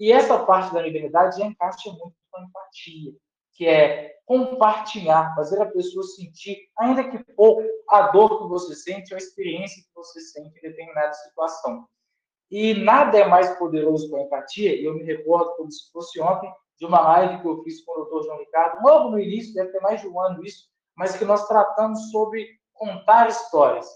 E 0.00 0.10
essa 0.10 0.36
parte 0.40 0.74
da 0.74 0.82
liberdade 0.82 1.38
já 1.38 1.46
encaixa 1.46 1.90
muito 1.90 2.16
com 2.28 2.38
a 2.38 2.42
empatia, 2.42 3.12
que 3.54 3.68
é 3.68 4.16
compartilhar, 4.26 5.32
fazer 5.36 5.62
a 5.62 5.70
pessoa 5.70 6.02
sentir, 6.02 6.58
ainda 6.76 7.08
que 7.08 7.22
pouco, 7.34 7.62
a 7.88 8.08
dor 8.08 8.42
que 8.42 8.48
você 8.48 8.74
sente, 8.74 9.14
a 9.14 9.16
experiência 9.16 9.80
que 9.80 9.94
você 9.94 10.20
sente 10.22 10.58
em 10.58 10.60
determinada 10.60 11.12
situação. 11.14 11.86
E 12.50 12.74
nada 12.74 13.16
é 13.16 13.28
mais 13.28 13.56
poderoso 13.58 14.08
que 14.08 14.16
a 14.16 14.22
empatia, 14.22 14.74
e 14.74 14.84
eu 14.84 14.92
me 14.92 15.04
recordo 15.04 15.54
como 15.54 15.70
se 15.70 15.88
fosse 15.92 16.20
ontem, 16.20 16.52
de 16.80 16.86
uma 16.86 17.00
live 17.00 17.42
que 17.42 17.46
eu 17.46 17.62
fiz 17.62 17.84
com 17.84 17.92
o 17.92 17.96
doutor 17.96 18.24
João 18.24 18.38
Ricardo, 18.38 18.82
logo 18.82 19.10
no 19.10 19.20
início, 19.20 19.52
deve 19.52 19.70
ter 19.70 19.80
mais 19.80 20.00
de 20.00 20.08
um 20.08 20.18
ano 20.18 20.42
isso, 20.42 20.64
mas 20.96 21.14
que 21.14 21.26
nós 21.26 21.46
tratamos 21.46 22.10
sobre 22.10 22.48
contar 22.72 23.28
histórias. 23.28 23.86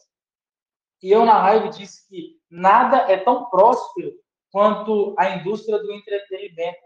E 1.03 1.11
eu 1.11 1.25
na 1.25 1.43
live 1.43 1.71
disse 1.71 2.07
que 2.09 2.37
nada 2.51 3.11
é 3.11 3.17
tão 3.17 3.47
próspero 3.47 4.13
quanto 4.53 5.15
a 5.19 5.31
indústria 5.31 5.79
do 5.79 5.91
entretenimento, 5.93 6.79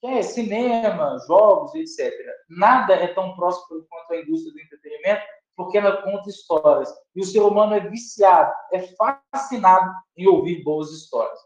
que 0.00 0.06
é 0.06 0.22
cinema, 0.22 1.18
jogos, 1.26 1.74
etc. 1.74 2.12
Nada 2.48 2.94
é 2.94 3.08
tão 3.08 3.34
próspero 3.34 3.86
quanto 3.88 4.12
a 4.12 4.20
indústria 4.20 4.52
do 4.52 4.60
entretenimento, 4.60 5.24
porque 5.56 5.78
ela 5.78 6.02
conta 6.02 6.28
histórias. 6.28 6.92
E 7.14 7.20
o 7.22 7.24
ser 7.24 7.40
humano 7.40 7.74
é 7.74 7.80
viciado, 7.80 8.52
é 8.72 8.82
fascinado 9.32 9.90
em 10.16 10.26
ouvir 10.26 10.62
boas 10.62 10.90
histórias. 10.90 11.40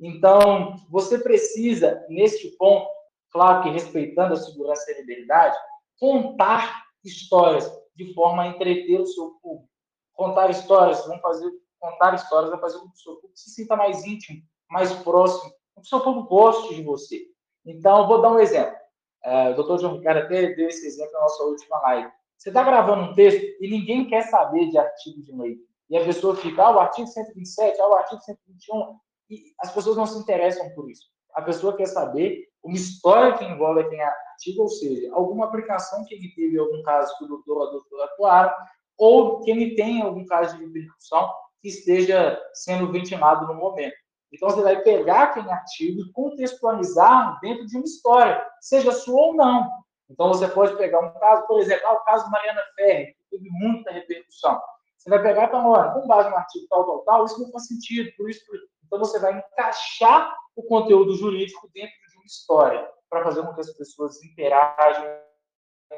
Então, 0.00 0.74
você 0.90 1.18
precisa, 1.18 2.04
neste 2.08 2.48
ponto, 2.56 2.93
claro 3.34 3.62
que 3.62 3.70
respeitando 3.70 4.34
a 4.34 4.36
segurança 4.36 4.90
e 4.90 4.94
a 4.94 4.98
liberdade, 4.98 5.58
contar 5.98 6.84
histórias 7.04 7.70
de 7.94 8.14
forma 8.14 8.44
a 8.44 8.46
entreter 8.46 9.00
o 9.00 9.06
seu 9.06 9.32
público. 9.42 9.68
Contar 10.14 10.50
histórias, 10.50 11.04
vão 11.06 11.18
fazer 11.18 11.50
contar 11.80 12.14
histórias 12.14 12.50
vai 12.50 12.60
fazer 12.60 12.78
com 12.78 12.88
que 12.88 12.94
o 12.94 12.98
seu 12.98 13.14
público 13.16 13.36
se 13.36 13.50
sinta 13.50 13.76
mais 13.76 14.06
íntimo 14.06 14.42
mais 14.70 14.92
próximo, 15.02 15.50
que 15.50 15.80
o 15.82 15.84
seu 15.84 16.00
povo 16.00 16.22
goste 16.22 16.74
de 16.74 16.82
você. 16.82 17.26
Então, 17.64 18.06
vou 18.06 18.20
dar 18.20 18.32
um 18.32 18.38
exemplo. 18.38 18.74
É, 19.22 19.50
o 19.50 19.54
doutor 19.54 19.78
João 19.78 19.96
Ricardo 19.98 20.24
até 20.24 20.54
deu 20.54 20.68
esse 20.68 20.86
exemplo 20.86 21.12
na 21.12 21.20
nossa 21.20 21.44
última 21.44 21.80
live. 21.82 22.10
Você 22.36 22.48
está 22.48 22.62
gravando 22.62 23.04
um 23.04 23.14
texto 23.14 23.40
e 23.60 23.70
ninguém 23.70 24.08
quer 24.08 24.22
saber 24.22 24.68
de 24.70 24.78
artigo 24.78 25.22
de 25.22 25.32
lei. 25.32 25.58
E 25.88 25.96
a 25.96 26.04
pessoa 26.04 26.34
fica, 26.36 26.62
ah, 26.64 26.76
o 26.76 26.78
artigo 26.80 27.06
127, 27.06 27.80
ah, 27.80 27.88
o 27.88 27.94
artigo 27.94 28.20
121. 28.20 28.98
E 29.30 29.54
as 29.60 29.72
pessoas 29.72 29.96
não 29.96 30.06
se 30.06 30.18
interessam 30.18 30.68
por 30.74 30.90
isso. 30.90 31.06
A 31.34 31.42
pessoa 31.42 31.76
quer 31.76 31.86
saber 31.86 32.48
uma 32.64 32.74
história 32.74 33.36
que 33.36 33.44
envolve 33.44 33.80
aquele 33.80 34.00
artigo, 34.00 34.62
ou 34.62 34.68
seja, 34.68 35.12
alguma 35.12 35.44
aplicação 35.44 36.04
que 36.06 36.14
ele 36.14 36.32
teve 36.34 36.58
algum 36.58 36.82
caso 36.82 37.16
que 37.18 37.24
o 37.24 37.28
doutor 37.28 37.58
ou 37.58 37.68
a 37.68 37.70
doutora 37.70 38.04
atuaram, 38.04 38.54
ou 38.96 39.40
que 39.40 39.50
ele 39.50 39.74
tem 39.74 40.02
algum 40.02 40.24
caso 40.24 40.56
de 40.56 40.64
repercussão 40.64 41.30
que 41.60 41.68
esteja 41.68 42.40
sendo 42.54 42.90
ventilado 42.90 43.46
no 43.46 43.54
momento. 43.54 43.94
Então, 44.32 44.50
você 44.50 44.62
vai 44.62 44.82
pegar 44.82 45.24
aquele 45.24 45.50
artigo 45.50 46.00
e 46.00 46.12
contextualizar 46.12 47.38
dentro 47.40 47.66
de 47.66 47.76
uma 47.76 47.84
história, 47.84 48.44
seja 48.60 48.92
sua 48.92 49.28
ou 49.28 49.34
não. 49.34 49.68
Então, 50.10 50.28
você 50.28 50.48
pode 50.48 50.76
pegar 50.76 51.00
um 51.00 51.12
caso, 51.18 51.46
por 51.46 51.60
exemplo, 51.60 51.86
ah, 51.86 51.92
o 51.92 52.04
caso 52.04 52.30
Mariana 52.30 52.62
Ferri, 52.74 53.06
que 53.06 53.36
teve 53.36 53.48
muita 53.50 53.92
repercussão. 53.92 54.60
Você 54.96 55.10
vai 55.10 55.22
pegar 55.22 55.44
e 55.44 55.50
falar, 55.50 55.68
olha, 55.68 55.92
com 55.92 56.06
base 56.06 56.30
no 56.30 56.36
artigo 56.36 56.66
tal, 56.68 56.84
tal, 56.84 56.98
tal, 57.04 57.24
isso 57.26 57.40
não 57.40 57.50
faz 57.52 57.66
sentido, 57.66 58.10
por 58.16 58.28
isso, 58.28 58.44
por. 58.46 58.56
Então, 58.86 58.98
você 58.98 59.18
vai 59.18 59.38
encaixar 59.38 60.34
o 60.56 60.62
conteúdo 60.62 61.14
jurídico 61.14 61.70
dentro 61.72 62.03
história, 62.26 62.88
para 63.08 63.24
fazer 63.24 63.42
com 63.42 63.54
que 63.54 63.60
as 63.60 63.72
pessoas 63.72 64.22
interajam, 64.22 65.04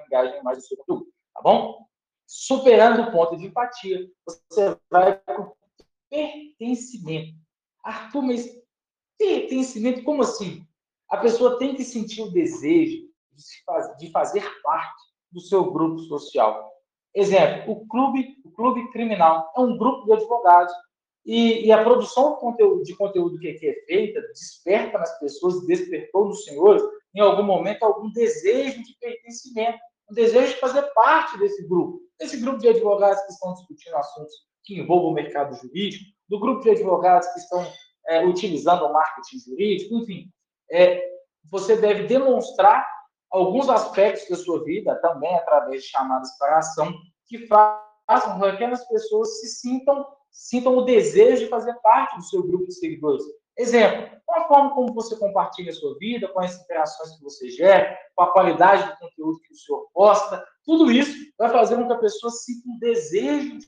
engajem 0.06 0.42
mais 0.42 0.58
no 0.58 0.64
seu 0.64 0.76
conteúdo, 0.78 1.12
tá 1.34 1.40
bom? 1.42 1.86
Superando 2.26 3.02
o 3.02 3.12
ponto 3.12 3.36
de 3.36 3.46
empatia, 3.46 4.06
você 4.26 4.76
vai 4.90 5.20
o 5.38 5.56
pertencimento. 6.10 7.36
Arthur, 7.82 8.22
mas 8.22 8.46
pertencimento, 9.18 10.02
como 10.02 10.22
assim? 10.22 10.66
A 11.08 11.18
pessoa 11.18 11.58
tem 11.58 11.74
que 11.74 11.84
sentir 11.84 12.22
o 12.22 12.32
desejo 12.32 13.08
de, 13.32 13.64
faz, 13.64 13.96
de 13.96 14.10
fazer 14.10 14.44
parte 14.62 15.04
do 15.30 15.40
seu 15.40 15.70
grupo 15.70 16.00
social. 16.00 16.72
Exemplo, 17.14 17.72
o 17.72 17.86
clube, 17.86 18.36
o 18.44 18.50
clube 18.50 18.90
criminal 18.90 19.50
é 19.56 19.60
um 19.60 19.78
grupo 19.78 20.04
de 20.04 20.12
advogados 20.12 20.72
e, 21.26 21.66
e 21.66 21.72
a 21.72 21.82
produção 21.82 22.34
de 22.34 22.40
conteúdo, 22.40 22.82
de 22.84 22.94
conteúdo 22.94 23.38
que 23.38 23.48
aqui 23.48 23.68
é 23.68 23.74
feita 23.84 24.20
desperta 24.28 24.96
nas 24.96 25.18
pessoas, 25.18 25.66
despertou 25.66 26.26
nos 26.26 26.44
senhores, 26.44 26.82
em 27.14 27.20
algum 27.20 27.42
momento, 27.42 27.82
algum 27.82 28.10
desejo 28.12 28.80
de 28.82 28.96
pertencimento, 29.00 29.78
um 30.08 30.14
desejo 30.14 30.54
de 30.54 30.60
fazer 30.60 30.82
parte 30.94 31.36
desse 31.38 31.66
grupo, 31.66 32.00
desse 32.18 32.36
grupo 32.36 32.58
de 32.58 32.68
advogados 32.68 33.20
que 33.24 33.32
estão 33.32 33.54
discutindo 33.54 33.96
assuntos 33.96 34.34
que 34.62 34.78
envolvam 34.78 35.10
o 35.10 35.14
mercado 35.14 35.54
jurídico, 35.56 36.04
do 36.28 36.38
grupo 36.38 36.62
de 36.62 36.70
advogados 36.70 37.26
que 37.28 37.40
estão 37.40 37.66
é, 38.08 38.24
utilizando 38.24 38.84
o 38.84 38.92
marketing 38.92 39.38
jurídico, 39.38 39.94
enfim. 39.96 40.30
É, 40.70 41.02
você 41.50 41.76
deve 41.76 42.06
demonstrar 42.06 42.86
alguns 43.30 43.68
aspectos 43.68 44.28
da 44.28 44.36
sua 44.36 44.62
vida, 44.64 44.94
também 45.00 45.34
através 45.34 45.82
de 45.82 45.88
chamadas 45.88 46.36
para 46.38 46.58
ação, 46.58 46.92
que 47.26 47.46
façam 47.46 48.38
com 48.38 48.56
que 48.56 48.64
as 48.64 48.86
pessoas 48.88 49.40
se 49.40 49.48
sintam, 49.48 50.06
sintam 50.36 50.76
o 50.76 50.82
desejo 50.82 51.44
de 51.44 51.48
fazer 51.48 51.74
parte 51.80 52.16
do 52.16 52.22
seu 52.22 52.42
grupo 52.42 52.66
de 52.66 52.74
seguidores. 52.74 53.24
Exemplo, 53.56 54.20
com 54.26 54.34
a 54.34 54.46
forma 54.46 54.74
como 54.74 54.92
você 54.92 55.16
compartilha 55.16 55.70
a 55.70 55.74
sua 55.74 55.96
vida, 55.98 56.28
com 56.28 56.40
as 56.40 56.60
interações 56.60 57.16
que 57.16 57.24
você 57.24 57.48
gera, 57.48 57.98
com 58.14 58.22
a 58.22 58.32
qualidade 58.32 58.86
do 58.86 58.98
conteúdo 58.98 59.40
que 59.40 59.52
o 59.54 59.56
senhor 59.56 59.88
posta, 59.94 60.46
tudo 60.62 60.92
isso 60.92 61.16
vai 61.38 61.48
fazer 61.48 61.76
com 61.76 61.86
que 61.86 61.92
a 61.94 61.98
pessoa 61.98 62.30
sinta 62.30 62.68
um 62.68 62.78
desejo 62.78 63.58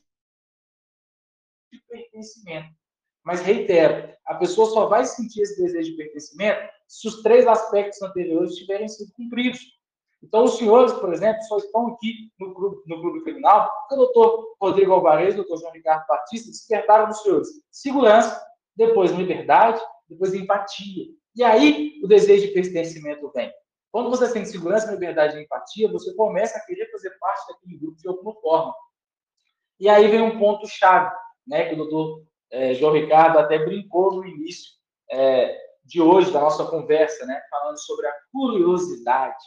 de 1.72 1.78
pertencimento. 1.88 2.68
Mas 3.24 3.40
reitero, 3.40 4.14
a 4.26 4.34
pessoa 4.34 4.68
só 4.70 4.86
vai 4.86 5.06
sentir 5.06 5.40
esse 5.40 5.60
desejo 5.62 5.92
de 5.92 5.96
pertencimento 5.96 6.70
se 6.86 7.08
os 7.08 7.22
três 7.22 7.46
aspectos 7.46 8.02
anteriores 8.02 8.56
tiverem 8.56 8.88
sido 8.88 9.10
cumpridos. 9.12 9.77
Então, 10.22 10.44
os 10.44 10.58
senhores, 10.58 10.92
por 10.94 11.12
exemplo, 11.12 11.42
só 11.44 11.58
estão 11.58 11.88
aqui 11.88 12.30
no 12.38 12.52
clube, 12.52 12.82
no 12.86 13.00
clube 13.00 13.22
criminal 13.22 13.70
porque 13.70 13.94
o 13.94 13.98
doutor 13.98 14.56
Rodrigo 14.60 14.92
Alvarez 14.92 15.34
o 15.34 15.38
doutor 15.38 15.58
João 15.58 15.72
Ricardo 15.72 16.06
Batista 16.06 16.50
despertaram 16.50 17.06
nos 17.06 17.22
senhores 17.22 17.48
segurança, 17.70 18.44
depois 18.76 19.12
liberdade, 19.12 19.80
depois 20.08 20.34
empatia. 20.34 21.06
E 21.36 21.42
aí 21.44 22.00
o 22.02 22.08
desejo 22.08 22.48
de 22.48 22.52
pertencimento 22.52 23.30
vem. 23.32 23.52
Quando 23.90 24.10
você 24.10 24.30
tem 24.32 24.44
segurança, 24.44 24.90
liberdade 24.90 25.36
e 25.36 25.42
empatia, 25.42 25.90
você 25.90 26.14
começa 26.14 26.58
a 26.58 26.64
querer 26.64 26.90
fazer 26.90 27.10
parte 27.18 27.46
daquele 27.48 27.78
grupo 27.78 27.96
de 27.96 28.08
alguma 28.08 28.34
forma. 28.40 28.74
E 29.80 29.88
aí 29.88 30.08
vem 30.08 30.20
um 30.20 30.38
ponto-chave, 30.38 31.14
né, 31.46 31.68
que 31.68 31.74
o 31.74 31.78
doutor 31.78 32.24
é, 32.50 32.74
João 32.74 32.92
Ricardo 32.92 33.38
até 33.38 33.58
brincou 33.58 34.12
no 34.12 34.26
início 34.26 34.72
é, 35.10 35.56
de 35.84 36.02
hoje, 36.02 36.32
da 36.32 36.40
nossa 36.40 36.66
conversa, 36.66 37.24
né, 37.24 37.40
falando 37.50 37.78
sobre 37.78 38.06
a 38.06 38.14
curiosidade. 38.32 39.44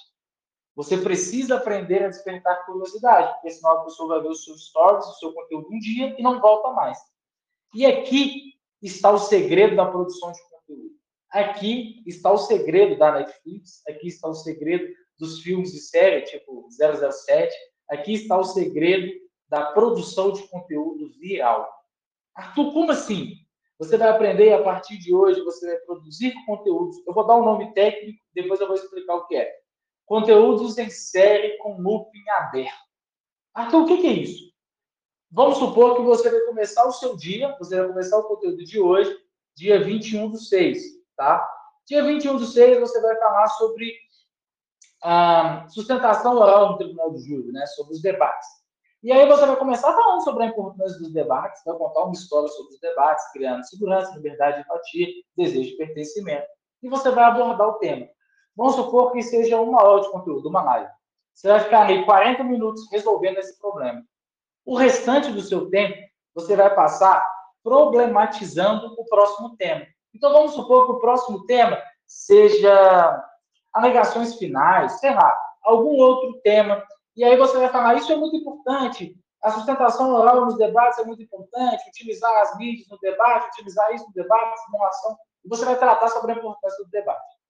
Você 0.81 0.97
precisa 0.97 1.57
aprender 1.57 2.03
a 2.03 2.07
despertar 2.07 2.65
curiosidade, 2.65 3.33
porque 3.33 3.51
senão 3.51 3.71
a 3.71 3.83
pessoa 3.83 4.15
vai 4.15 4.21
ver 4.23 4.29
os 4.29 4.43
seus 4.43 4.65
stories, 4.65 5.05
o 5.05 5.13
seu 5.13 5.31
conteúdo 5.31 5.67
um 5.71 5.77
dia 5.77 6.15
e 6.17 6.23
não 6.23 6.41
volta 6.41 6.71
mais. 6.71 6.97
E 7.75 7.85
aqui 7.85 8.55
está 8.81 9.11
o 9.11 9.19
segredo 9.19 9.75
da 9.75 9.85
produção 9.85 10.31
de 10.31 10.39
conteúdo. 10.49 10.95
Aqui 11.29 12.01
está 12.07 12.31
o 12.31 12.37
segredo 12.39 12.97
da 12.97 13.11
Netflix, 13.11 13.83
aqui 13.87 14.07
está 14.07 14.27
o 14.27 14.33
segredo 14.33 14.91
dos 15.19 15.41
filmes 15.41 15.71
de 15.71 15.81
série, 15.81 16.23
tipo 16.23 16.67
007, 16.71 17.55
aqui 17.87 18.13
está 18.13 18.39
o 18.39 18.43
segredo 18.43 19.13
da 19.47 19.73
produção 19.73 20.31
de 20.31 20.41
conteúdo 20.47 21.11
viral. 21.19 21.71
Arthur, 22.33 22.73
como 22.73 22.91
assim? 22.91 23.35
Você 23.77 23.97
vai 23.97 24.09
aprender 24.09 24.51
a 24.53 24.63
partir 24.63 24.97
de 24.97 25.13
hoje, 25.13 25.43
você 25.43 25.63
vai 25.67 25.77
produzir 25.81 26.33
conteúdos. 26.47 26.97
Eu 27.05 27.13
vou 27.13 27.27
dar 27.27 27.35
um 27.35 27.45
nome 27.45 27.71
técnico, 27.75 28.19
depois 28.33 28.59
eu 28.59 28.65
vou 28.65 28.75
explicar 28.75 29.17
o 29.17 29.27
que 29.27 29.35
é. 29.35 29.60
Conteúdos 30.11 30.77
em 30.77 30.89
série 30.89 31.57
com 31.59 31.81
looping 31.81 32.27
aberto. 32.31 32.75
Arthur, 33.53 33.83
o 33.83 33.85
que 33.85 34.05
é 34.05 34.11
isso? 34.11 34.51
Vamos 35.31 35.57
supor 35.57 35.95
que 35.95 36.01
você 36.01 36.29
vai 36.29 36.41
começar 36.41 36.85
o 36.85 36.91
seu 36.91 37.15
dia, 37.15 37.55
você 37.57 37.77
vai 37.77 37.87
começar 37.87 38.17
o 38.17 38.23
conteúdo 38.25 38.57
de 38.57 38.77
hoje, 38.77 39.17
dia 39.55 39.81
21 39.81 40.29
do 40.29 40.37
6, 40.37 40.83
tá? 41.15 41.49
Dia 41.87 42.03
21 42.03 42.35
do 42.35 42.45
6, 42.45 42.81
você 42.81 42.99
vai 42.99 43.15
falar 43.19 43.47
sobre 43.51 43.89
a 45.01 45.65
sustentação 45.69 46.35
oral 46.35 46.73
no 46.73 46.77
Tribunal 46.77 47.13
de 47.13 47.21
Júri, 47.21 47.53
né? 47.53 47.65
Sobre 47.67 47.93
os 47.93 48.01
debates. 48.01 48.49
E 49.01 49.13
aí 49.13 49.25
você 49.25 49.45
vai 49.45 49.55
começar 49.55 49.93
falando 49.93 50.25
sobre 50.25 50.43
a 50.43 50.47
importância 50.47 50.99
dos 50.99 51.13
debates, 51.13 51.61
vai 51.65 51.77
contar 51.77 52.01
uma 52.01 52.11
história 52.11 52.49
sobre 52.49 52.73
os 52.73 52.81
debates, 52.81 53.31
criando 53.31 53.63
segurança, 53.63 54.13
liberdade, 54.13 54.59
empatia, 54.59 55.07
desejo 55.37 55.69
de 55.69 55.77
pertencimento. 55.77 56.47
E 56.83 56.89
você 56.89 57.09
vai 57.11 57.23
abordar 57.23 57.65
o 57.65 57.75
tema. 57.75 58.09
Vamos 58.55 58.75
supor 58.75 59.11
que 59.11 59.21
seja 59.21 59.59
uma 59.59 59.81
aula 59.81 60.01
de 60.01 60.11
conteúdo, 60.11 60.49
uma 60.49 60.61
live. 60.63 60.91
Você 61.33 61.47
vai 61.47 61.59
ficar 61.61 61.87
aí 61.87 62.05
40 62.05 62.43
minutos 62.43 62.89
resolvendo 62.91 63.37
esse 63.37 63.57
problema. 63.59 64.03
O 64.65 64.75
restante 64.75 65.31
do 65.31 65.41
seu 65.41 65.69
tempo, 65.69 65.97
você 66.33 66.55
vai 66.55 66.73
passar 66.73 67.25
problematizando 67.63 68.95
o 68.97 69.05
próximo 69.05 69.55
tema. 69.55 69.85
Então, 70.13 70.31
vamos 70.31 70.53
supor 70.53 70.85
que 70.85 70.91
o 70.93 70.99
próximo 70.99 71.45
tema 71.45 71.81
seja 72.05 73.23
alegações 73.73 74.35
finais, 74.35 74.99
sei 74.99 75.13
lá, 75.13 75.37
algum 75.63 75.95
outro 75.97 76.39
tema. 76.41 76.83
E 77.15 77.23
aí 77.23 77.37
você 77.37 77.57
vai 77.57 77.69
falar, 77.69 77.95
isso 77.95 78.11
é 78.11 78.15
muito 78.15 78.35
importante, 78.35 79.15
a 79.41 79.51
sustentação 79.51 80.13
oral 80.13 80.45
nos 80.45 80.57
debates 80.57 80.99
é 80.99 81.03
muito 81.03 81.23
importante, 81.23 81.89
utilizar 81.89 82.31
as 82.41 82.57
mídias 82.57 82.87
no 82.89 82.97
debate, 82.99 83.47
utilizar 83.47 83.91
isso 83.93 84.05
no 84.05 84.13
debate, 84.13 84.59
simulação, 84.65 85.17
e 85.43 85.49
você 85.49 85.65
vai 85.65 85.77
tratar 85.77 86.09
sobre 86.09 86.33
a 86.33 86.35
importância 86.35 86.83
do 86.83 86.91
debate. 86.91 87.40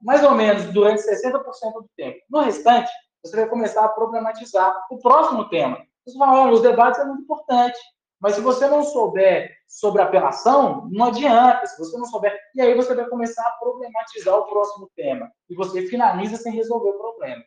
Mais 0.00 0.22
ou 0.22 0.32
menos 0.32 0.64
durante 0.72 1.02
60% 1.02 1.42
do 1.72 1.90
tempo. 1.96 2.18
No 2.28 2.40
restante, 2.40 2.90
você 3.24 3.36
vai 3.36 3.48
começar 3.48 3.84
a 3.84 3.88
problematizar 3.88 4.74
o 4.90 4.98
próximo 4.98 5.48
tema. 5.48 5.78
Você 6.06 6.18
vai 6.18 6.28
falar, 6.28 6.42
olha, 6.42 6.52
os 6.52 6.62
debates 6.62 7.00
é 7.00 7.04
muito 7.04 7.22
importante, 7.22 7.78
mas 8.20 8.34
se 8.34 8.40
você 8.40 8.68
não 8.68 8.82
souber 8.82 9.50
sobre 9.66 10.02
apelação, 10.02 10.88
não 10.90 11.06
adianta. 11.06 11.66
Se 11.66 11.78
você 11.78 11.96
não 11.96 12.04
souber. 12.06 12.34
E 12.54 12.60
aí 12.60 12.74
você 12.74 12.94
vai 12.94 13.08
começar 13.08 13.42
a 13.46 13.52
problematizar 13.58 14.34
o 14.34 14.46
próximo 14.46 14.90
tema. 14.94 15.30
E 15.48 15.54
você 15.54 15.86
finaliza 15.86 16.36
sem 16.36 16.52
resolver 16.52 16.90
o 16.90 16.98
problema. 16.98 17.42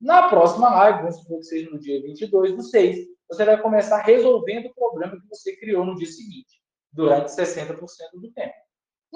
Na 0.00 0.28
próxima 0.28 0.68
live, 0.68 0.98
vamos 0.98 1.16
supor 1.16 1.38
que 1.38 1.46
seja 1.46 1.70
no 1.70 1.78
dia 1.78 2.02
22 2.02 2.54
do 2.54 2.62
6, 2.62 2.98
você 3.28 3.44
vai 3.44 3.60
começar 3.60 4.02
resolvendo 4.02 4.66
o 4.66 4.74
problema 4.74 5.18
que 5.18 5.28
você 5.28 5.56
criou 5.56 5.84
no 5.84 5.96
dia 5.96 6.06
seguinte, 6.06 6.60
durante 6.92 7.30
60% 7.30 7.78
do 8.20 8.32
tempo. 8.32 8.54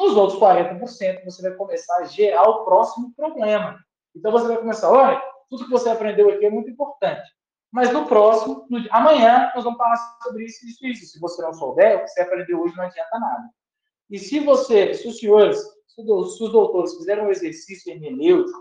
Nos 0.01 0.17
outros 0.17 0.41
40%, 0.41 1.25
você 1.27 1.43
vai 1.43 1.53
começar 1.53 1.99
a 1.99 2.05
gerar 2.05 2.49
o 2.49 2.65
próximo 2.65 3.13
problema. 3.15 3.79
Então 4.17 4.33
você 4.33 4.49
vai 4.49 4.57
começar, 4.57 4.91
olha, 4.91 5.23
tudo 5.51 5.67
que 5.67 5.71
você 5.71 5.91
aprendeu 5.91 6.31
aqui 6.31 6.47
é 6.47 6.51
muito 6.51 6.71
importante. 6.71 7.31
Mas 7.71 7.93
no 7.93 8.07
próximo, 8.07 8.67
no, 8.71 8.83
amanhã, 8.91 9.53
nós 9.55 9.63
vamos 9.63 9.77
falar 9.77 9.97
sobre 10.23 10.47
isso, 10.47 10.67
isso 10.67 10.87
isso. 10.87 11.05
Se 11.05 11.21
você 11.21 11.43
não 11.43 11.53
souber, 11.53 11.99
o 11.99 12.01
que 12.01 12.09
você 12.09 12.23
aprendeu 12.23 12.63
hoje 12.63 12.75
não 12.79 12.85
adianta 12.85 13.19
nada. 13.19 13.51
E 14.09 14.19
se 14.19 14.41
você, 14.41 14.95
se 14.95 15.07
os 15.07 15.19
senhores, 15.19 15.61
se 15.87 16.01
os 16.01 16.51
doutores 16.51 16.97
fizeram 16.97 17.27
um 17.27 17.31
exercício 17.31 17.93
hermenêutico, 17.93 18.59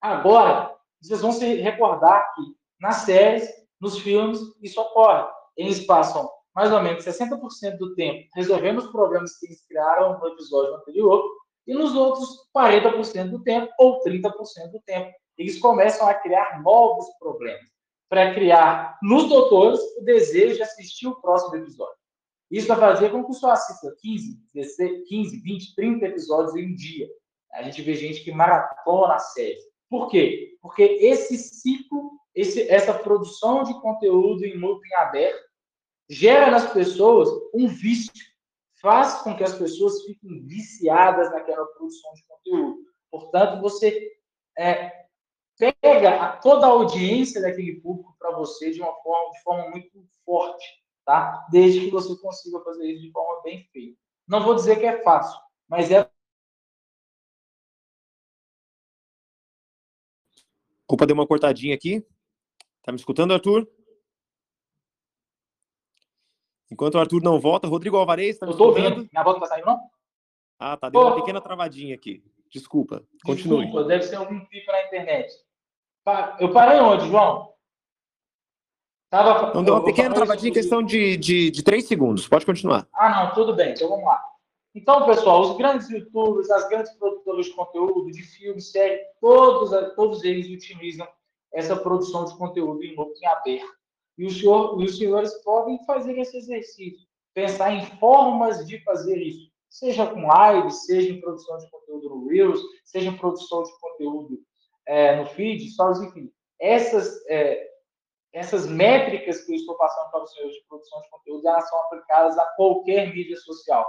agora 0.00 0.74
vocês 1.02 1.20
vão 1.20 1.32
se 1.32 1.44
recordar 1.56 2.34
que 2.34 2.42
nas 2.80 2.96
séries, 3.02 3.46
nos 3.78 3.98
filmes, 3.98 4.40
isso 4.62 4.80
ocorre. 4.80 5.28
Eles 5.54 5.84
passam 5.84 6.30
mais 6.56 6.72
ou 6.72 6.82
menos 6.82 7.04
60% 7.04 7.76
do 7.76 7.94
tempo 7.94 8.26
resolvendo 8.34 8.78
os 8.78 8.86
problemas 8.86 9.38
que 9.38 9.44
eles 9.44 9.64
criaram 9.66 10.18
no 10.18 10.28
episódio 10.28 10.74
anterior, 10.74 11.22
e 11.66 11.74
nos 11.74 11.94
outros 11.94 12.48
40% 12.56 13.30
do 13.30 13.42
tempo, 13.42 13.70
ou 13.78 14.00
30% 14.02 14.70
do 14.70 14.80
tempo, 14.86 15.12
eles 15.36 15.58
começam 15.58 16.08
a 16.08 16.14
criar 16.14 16.62
novos 16.62 17.06
problemas 17.18 17.66
para 18.08 18.32
criar 18.32 18.96
nos 19.02 19.28
doutores 19.28 19.80
o 19.98 20.02
desejo 20.02 20.54
de 20.54 20.62
assistir 20.62 21.08
o 21.08 21.20
próximo 21.20 21.56
episódio. 21.56 21.96
Isso 22.50 22.68
vai 22.68 22.78
fazer 22.78 23.10
com 23.10 23.24
que 23.24 23.30
o 23.32 23.34
senhor 23.34 23.52
assista 23.52 23.92
15, 24.00 24.40
16, 24.54 25.08
15, 25.08 25.40
20, 25.40 25.74
30 25.74 26.06
episódios 26.06 26.54
em 26.54 26.72
um 26.72 26.74
dia. 26.74 27.08
A 27.52 27.62
gente 27.62 27.82
vê 27.82 27.94
gente 27.94 28.22
que 28.22 28.30
maratona 28.30 29.14
a 29.14 29.18
série. 29.18 29.58
Por 29.90 30.08
quê? 30.08 30.56
Porque 30.62 30.82
esse 30.82 31.36
ciclo, 31.36 32.12
esse, 32.34 32.70
essa 32.70 32.94
produção 32.94 33.64
de 33.64 33.74
conteúdo 33.80 34.44
em 34.44 34.56
looping 34.56 34.94
aberto, 34.94 35.45
gera 36.08 36.50
nas 36.50 36.72
pessoas 36.72 37.28
um 37.54 37.66
vício. 37.66 38.12
Faz 38.80 39.22
com 39.22 39.34
que 39.36 39.42
as 39.42 39.54
pessoas 39.54 40.04
fiquem 40.04 40.46
viciadas 40.46 41.30
naquela 41.30 41.66
produção 41.66 42.12
de 42.14 42.22
conteúdo. 42.26 42.78
Portanto, 43.10 43.60
você 43.60 44.12
é, 44.58 45.06
pega 45.58 46.36
toda 46.38 46.66
a 46.66 46.70
audiência 46.70 47.40
daquele 47.40 47.80
público 47.80 48.14
para 48.18 48.30
você 48.32 48.70
de 48.70 48.80
uma 48.80 48.94
forma, 49.02 49.32
de 49.32 49.42
forma 49.42 49.70
muito 49.70 50.06
forte, 50.24 50.66
tá? 51.04 51.46
Desde 51.50 51.80
que 51.80 51.90
você 51.90 52.14
consiga 52.20 52.60
fazer 52.60 52.86
isso 52.92 53.02
de 53.02 53.12
forma 53.12 53.42
bem 53.42 53.64
feita. 53.72 53.98
Não 54.28 54.42
vou 54.42 54.54
dizer 54.54 54.78
que 54.78 54.86
é 54.86 55.02
fácil, 55.02 55.40
mas 55.68 55.90
é. 55.90 56.08
Culpa 60.86 61.06
deu 61.06 61.14
uma 61.14 61.26
cortadinha 61.26 61.74
aqui. 61.74 62.06
Tá 62.82 62.92
me 62.92 62.98
escutando, 62.98 63.32
Arthur? 63.32 63.68
Enquanto 66.70 66.96
o 66.96 66.98
Arthur 66.98 67.22
não 67.22 67.40
volta, 67.40 67.68
Rodrigo 67.68 67.96
Alvarez, 67.96 68.38
tá 68.38 68.46
me 68.46 68.52
Eu 68.52 68.58
tô 68.58 68.66
ouvindo. 68.66 69.08
Minha 69.12 69.22
voz 69.22 69.36
não 69.36 69.40
tá 69.40 69.46
saindo, 69.46 69.66
não? 69.66 69.80
Ah, 70.58 70.76
tá. 70.76 70.88
Deu 70.88 71.00
uma 71.00 71.14
pequena 71.14 71.40
travadinha 71.40 71.94
aqui. 71.94 72.22
Desculpa. 72.50 73.04
Continue. 73.24 73.64
Desculpa, 73.64 73.88
deve 73.88 74.02
ser 74.04 74.16
algum 74.16 74.40
pico 74.46 74.72
na 74.72 74.84
internet. 74.84 75.32
Eu 76.40 76.52
parei 76.52 76.80
onde, 76.80 77.08
João? 77.08 77.52
Tava, 79.10 79.50
então 79.50 79.62
deu 79.62 79.74
uma 79.74 79.84
pequena 79.84 80.14
travadinha 80.14 80.50
em 80.50 80.54
questão 80.54 80.82
de, 80.82 81.16
de, 81.16 81.50
de 81.50 81.62
três 81.62 81.86
segundos. 81.86 82.26
Pode 82.26 82.44
continuar. 82.44 82.86
Ah, 82.92 83.24
não, 83.24 83.34
tudo 83.34 83.54
bem. 83.54 83.72
Então 83.72 83.88
vamos 83.88 84.04
lá. 84.04 84.22
Então, 84.74 85.06
pessoal, 85.06 85.40
os 85.40 85.56
grandes 85.56 85.88
youtubers, 85.88 86.50
as 86.50 86.68
grandes 86.68 86.92
produtoras 86.92 87.46
de 87.46 87.52
conteúdo, 87.52 88.10
de 88.10 88.22
filmes, 88.22 88.70
séries, 88.70 89.00
todos, 89.20 89.70
todos 89.94 90.22
eles 90.22 90.50
utilizam 90.50 91.08
essa 91.52 91.74
produção 91.76 92.26
de 92.26 92.36
conteúdo 92.36 92.84
em 92.84 92.94
loop 92.94 93.12
em 93.18 93.26
aberto. 93.26 93.74
E, 94.18 94.26
o 94.26 94.30
senhor, 94.30 94.80
e 94.80 94.84
os 94.84 94.96
senhores 94.96 95.34
podem 95.42 95.84
fazer 95.84 96.18
esse 96.18 96.36
exercício, 96.36 97.06
pensar 97.34 97.72
em 97.72 97.84
formas 97.98 98.66
de 98.66 98.82
fazer 98.82 99.16
isso, 99.18 99.50
seja 99.68 100.06
com 100.06 100.26
live, 100.26 100.70
seja 100.70 101.12
em 101.12 101.20
produção 101.20 101.58
de 101.58 101.70
conteúdo 101.70 102.08
no 102.08 102.28
Reels, 102.28 102.60
seja 102.84 103.10
em 103.10 103.16
produção 103.16 103.62
de 103.62 103.78
conteúdo 103.78 104.38
é, 104.86 105.16
no 105.16 105.26
feed, 105.26 105.68
stories, 105.70 106.00
enfim. 106.00 106.32
Essas, 106.58 107.24
é, 107.28 107.68
essas 108.32 108.66
métricas 108.66 109.44
que 109.44 109.52
eu 109.52 109.56
estou 109.56 109.76
passando 109.76 110.10
para 110.10 110.22
os 110.22 110.32
senhores 110.32 110.54
de 110.54 110.64
produção 110.66 111.00
de 111.02 111.10
conteúdo, 111.10 111.46
elas 111.46 111.68
são 111.68 111.78
aplicadas 111.80 112.38
a 112.38 112.44
qualquer 112.56 113.12
mídia 113.12 113.36
social, 113.36 113.86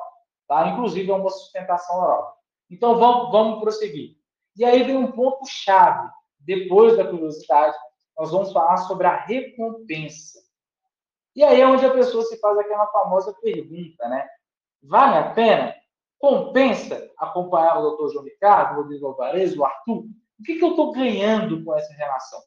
tá? 0.48 0.70
Inclusive 0.70 1.10
a 1.12 1.16
uma 1.16 1.30
sustentação 1.30 2.02
oral. 2.02 2.38
Então, 2.70 2.98
vamos, 2.98 3.32
vamos 3.32 3.62
prosseguir. 3.62 4.18
E 4.58 4.66
aí 4.66 4.84
vem 4.84 4.98
um 4.98 5.12
ponto-chave. 5.12 6.10
Depois 6.40 6.98
da 6.98 7.08
curiosidade, 7.08 7.76
nós 8.18 8.32
vamos 8.32 8.52
falar 8.52 8.78
sobre 8.78 9.08
a 9.08 9.16
recompensa. 9.16 10.40
E 11.36 11.44
aí 11.44 11.62
é 11.62 11.68
onde 11.68 11.86
a 11.86 11.94
pessoa 11.94 12.24
se 12.24 12.40
faz 12.40 12.58
aquela 12.58 12.88
famosa 12.88 13.34
pergunta, 13.42 14.08
né? 14.10 14.28
Vale 14.82 15.18
a 15.18 15.30
pena? 15.34 15.76
Compensa 16.18 17.12
acompanhar 17.18 17.78
o 17.78 17.82
doutor 17.84 18.12
João 18.12 18.26
Ricardo, 18.26 18.74
o 18.74 18.82
Rodrigo 18.82 19.08
Alvarez, 19.08 19.56
o 19.56 19.64
Arthur? 19.64 20.06
O 20.40 20.44
que, 20.44 20.56
que 20.56 20.64
eu 20.64 20.72
estou 20.72 20.92
ganhando 20.92 21.64
com 21.64 21.76
essa 21.76 21.94
relação? 21.94 22.40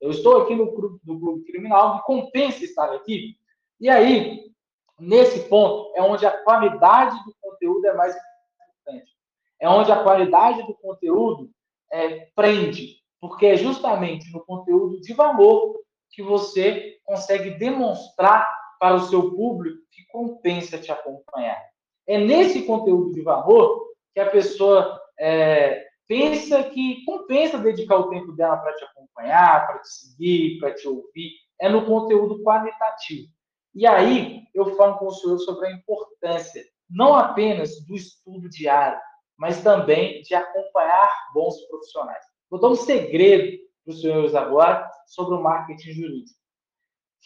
Eu 0.00 0.10
estou 0.10 0.42
aqui 0.42 0.54
no 0.54 0.72
grupo, 0.72 1.00
no 1.04 1.18
grupo 1.18 1.44
criminal, 1.44 1.96
me 1.96 2.02
compensa 2.02 2.64
estar 2.64 2.92
aqui. 2.92 3.36
E 3.80 3.88
aí, 3.88 4.50
nesse 4.98 5.48
ponto, 5.48 5.92
é 5.96 6.02
onde 6.02 6.26
a 6.26 6.42
qualidade 6.42 7.16
do 7.24 7.34
conteúdo 7.40 7.86
é 7.86 7.94
mais 7.94 8.14
importante. 8.14 9.12
É 9.60 9.68
onde 9.68 9.92
a 9.92 10.02
qualidade 10.02 10.66
do 10.66 10.74
conteúdo 10.74 11.50
é, 11.90 12.26
prende. 12.34 12.96
Porque 13.28 13.46
é 13.46 13.56
justamente 13.56 14.30
no 14.32 14.44
conteúdo 14.44 15.00
de 15.00 15.12
valor 15.12 15.80
que 16.10 16.22
você 16.22 16.98
consegue 17.04 17.50
demonstrar 17.50 18.48
para 18.78 18.94
o 18.94 19.00
seu 19.00 19.34
público 19.34 19.78
que 19.90 20.04
compensa 20.06 20.78
te 20.78 20.92
acompanhar. 20.92 21.60
É 22.06 22.18
nesse 22.18 22.62
conteúdo 22.62 23.12
de 23.12 23.22
valor 23.22 23.86
que 24.14 24.20
a 24.20 24.30
pessoa 24.30 25.00
é, 25.18 25.84
pensa 26.06 26.62
que 26.64 27.04
compensa 27.04 27.58
dedicar 27.58 27.96
o 27.96 28.08
tempo 28.08 28.32
dela 28.32 28.56
para 28.56 28.74
te 28.74 28.84
acompanhar, 28.84 29.66
para 29.66 29.78
te 29.80 29.88
seguir, 29.88 30.58
para 30.58 30.74
te 30.74 30.86
ouvir, 30.86 31.32
é 31.60 31.68
no 31.68 31.84
conteúdo 31.84 32.42
qualitativo. 32.42 33.28
E 33.74 33.86
aí 33.86 34.42
eu 34.54 34.76
falo 34.76 34.98
com 34.98 35.06
o 35.06 35.10
senhor 35.10 35.38
sobre 35.38 35.68
a 35.68 35.72
importância 35.72 36.62
não 36.88 37.14
apenas 37.14 37.84
do 37.84 37.94
estudo 37.94 38.48
diário, 38.48 38.98
mas 39.36 39.62
também 39.62 40.22
de 40.22 40.34
acompanhar 40.34 41.10
bons 41.34 41.60
profissionais. 41.66 42.24
Vou 42.50 42.60
dar 42.60 42.68
um 42.68 42.76
segredo 42.76 43.58
para 43.84 43.92
os 43.92 44.00
senhores 44.00 44.34
agora 44.34 44.90
sobre 45.06 45.34
o 45.34 45.42
marketing 45.42 45.92
jurídico. 45.92 46.38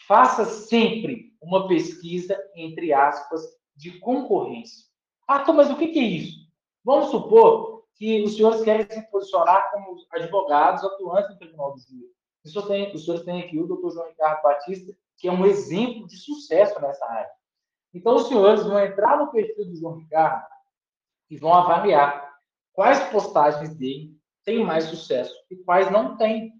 Faça 0.07 0.45
sempre 0.45 1.35
uma 1.41 1.69
pesquisa, 1.69 2.39
entre 2.55 2.93
aspas, 2.93 3.43
de 3.77 3.99
concorrência. 4.01 4.87
Ah, 5.27 5.45
mas 5.53 5.71
o 5.71 5.77
que 5.77 5.99
é 5.99 6.03
isso? 6.03 6.37
Vamos 6.85 7.11
supor 7.11 7.85
que 7.95 8.23
os 8.23 8.37
senhores 8.37 8.63
querem 8.63 8.87
se 8.91 9.03
posicionar 9.11 9.71
como 9.71 9.97
advogados 10.13 10.83
atuantes 10.83 11.31
no 11.31 11.39
Tribunal 11.39 11.75
do 11.75 11.81
Júri. 11.81 12.11
Os 12.45 12.53
senhores 13.05 13.25
têm 13.25 13.43
aqui 13.43 13.59
o 13.59 13.67
doutor 13.67 13.93
João 13.93 14.09
Ricardo 14.09 14.43
Batista, 14.43 14.97
que 15.19 15.29
é 15.29 15.33
um 15.33 15.45
exemplo 15.45 16.07
de 16.07 16.17
sucesso 16.17 16.81
nessa 16.81 17.05
área. 17.05 17.31
Então, 17.93 18.17
os 18.17 18.29
senhores 18.29 18.65
vão 18.65 18.79
entrar 18.79 19.19
no 19.19 19.31
perfil 19.31 19.67
do 19.67 19.77
João 19.77 19.97
Ricardo 19.97 20.47
e 21.29 21.37
vão 21.37 21.53
avaliar 21.53 22.39
quais 22.73 22.99
postagens 23.11 23.75
dele 23.77 24.19
têm 24.44 24.64
mais 24.64 24.85
sucesso 24.85 25.35
e 25.50 25.57
quais 25.57 25.90
não 25.90 26.16
têm. 26.16 26.53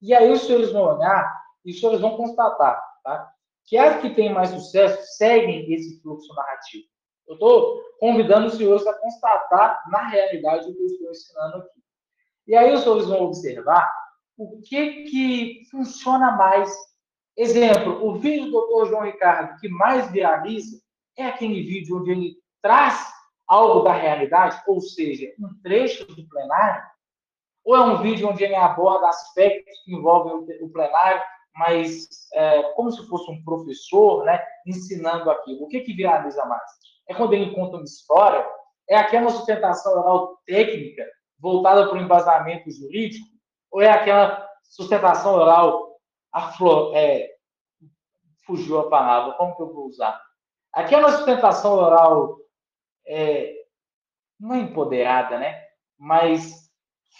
E 0.00 0.14
aí 0.14 0.30
os 0.30 0.42
senhores 0.42 0.72
vão 0.72 0.96
olhar 0.96 1.42
e 1.64 1.70
os 1.70 1.80
senhores 1.80 2.00
vão 2.00 2.16
constatar 2.16 2.82
tá? 3.02 3.32
que 3.66 3.76
as 3.76 4.00
que 4.00 4.10
têm 4.10 4.32
mais 4.32 4.50
sucesso 4.50 5.00
seguem 5.16 5.72
esse 5.72 6.00
fluxo 6.00 6.34
narrativo. 6.34 6.84
Eu 7.28 7.34
estou 7.34 7.80
convidando 8.00 8.48
os 8.48 8.54
senhores 8.54 8.86
a 8.86 8.94
constatar, 8.94 9.82
na 9.88 10.08
realidade, 10.08 10.68
o 10.68 10.74
que 10.74 10.82
eu 10.82 10.86
estou 10.86 11.10
ensinando 11.10 11.56
aqui. 11.58 11.80
E 12.46 12.56
aí 12.56 12.72
os 12.72 12.82
senhores 12.82 13.06
vão 13.06 13.22
observar 13.22 13.90
o 14.36 14.60
que, 14.60 15.04
que 15.04 15.62
funciona 15.70 16.32
mais. 16.32 16.74
Exemplo, 17.36 18.04
o 18.04 18.18
vídeo 18.18 18.50
do 18.50 18.66
Dr. 18.66 18.88
João 18.90 19.04
Ricardo 19.04 19.58
que 19.60 19.68
mais 19.68 20.10
viraliza 20.10 20.82
é 21.16 21.26
aquele 21.26 21.62
vídeo 21.62 21.98
onde 21.98 22.10
ele 22.10 22.36
traz 22.60 23.12
algo 23.46 23.80
da 23.80 23.92
realidade, 23.92 24.62
ou 24.66 24.80
seja, 24.80 25.32
um 25.38 25.48
trecho 25.62 26.06
do 26.06 26.26
plenário, 26.28 26.82
ou 27.64 27.76
é 27.76 27.80
um 27.80 28.02
vídeo 28.02 28.28
onde 28.28 28.42
ele 28.42 28.54
aborda 28.54 29.08
aspectos 29.08 29.72
que 29.84 29.94
envolvem 29.94 30.32
o 30.60 30.68
plenário, 30.70 31.22
mas 31.54 32.08
é, 32.34 32.62
como 32.74 32.90
se 32.90 33.06
fosse 33.08 33.30
um 33.30 33.42
professor, 33.44 34.24
né, 34.24 34.42
ensinando 34.66 35.30
aquilo. 35.30 35.64
O 35.64 35.68
que, 35.68 35.80
que 35.80 35.94
viraliza 35.94 36.44
mais? 36.46 36.70
É 37.08 37.14
quando 37.14 37.34
ele 37.34 37.54
conta 37.54 37.76
uma 37.76 37.84
história? 37.84 38.44
É 38.88 38.96
aquela 38.96 39.30
sustentação 39.30 39.92
oral 39.92 40.38
técnica 40.46 41.06
voltada 41.38 41.88
para 41.88 41.98
o 41.98 42.00
embasamento 42.00 42.70
jurídico? 42.70 43.26
Ou 43.70 43.80
é 43.80 43.90
aquela 43.90 44.48
sustentação 44.62 45.34
oral 45.34 45.96
aflor, 46.32 46.96
é, 46.96 47.30
fugiu 48.46 48.80
a 48.80 48.88
palavra, 48.88 49.34
como 49.34 49.54
que 49.54 49.62
eu 49.62 49.72
vou 49.72 49.86
usar? 49.86 50.20
Aquela 50.72 51.12
sustentação 51.12 51.74
oral 51.74 52.38
é, 53.06 53.54
não 54.40 54.54
é 54.54 54.58
empoderada, 54.60 55.38
né? 55.38 55.62
Mas 55.98 56.61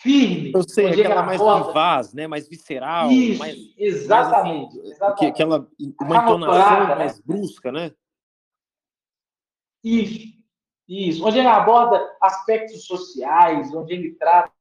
firme. 0.01 0.53
Eu 0.55 0.63
sei, 0.69 0.89
aquela 0.89 1.23
mais 1.23 1.41
roda. 1.41 1.69
vivaz, 1.69 2.13
né? 2.13 2.27
Mais 2.27 2.49
visceral. 2.49 3.11
Isso, 3.11 3.39
mais, 3.39 3.57
exatamente. 3.77 4.77
Mais, 4.77 4.79
assim, 4.79 4.91
exatamente. 4.91 5.33
Aquela, 5.33 5.69
uma 6.01 6.17
entonação 6.17 6.89
né? 6.89 6.95
mais 6.95 7.21
brusca, 7.21 7.71
né? 7.71 7.93
Isso, 9.85 10.39
isso. 10.89 11.27
Onde 11.27 11.39
ele 11.39 11.49
aborda 11.49 12.01
aspectos 12.21 12.85
sociais, 12.85 13.75
onde 13.75 13.93
ele 13.93 14.15
trata 14.15 14.53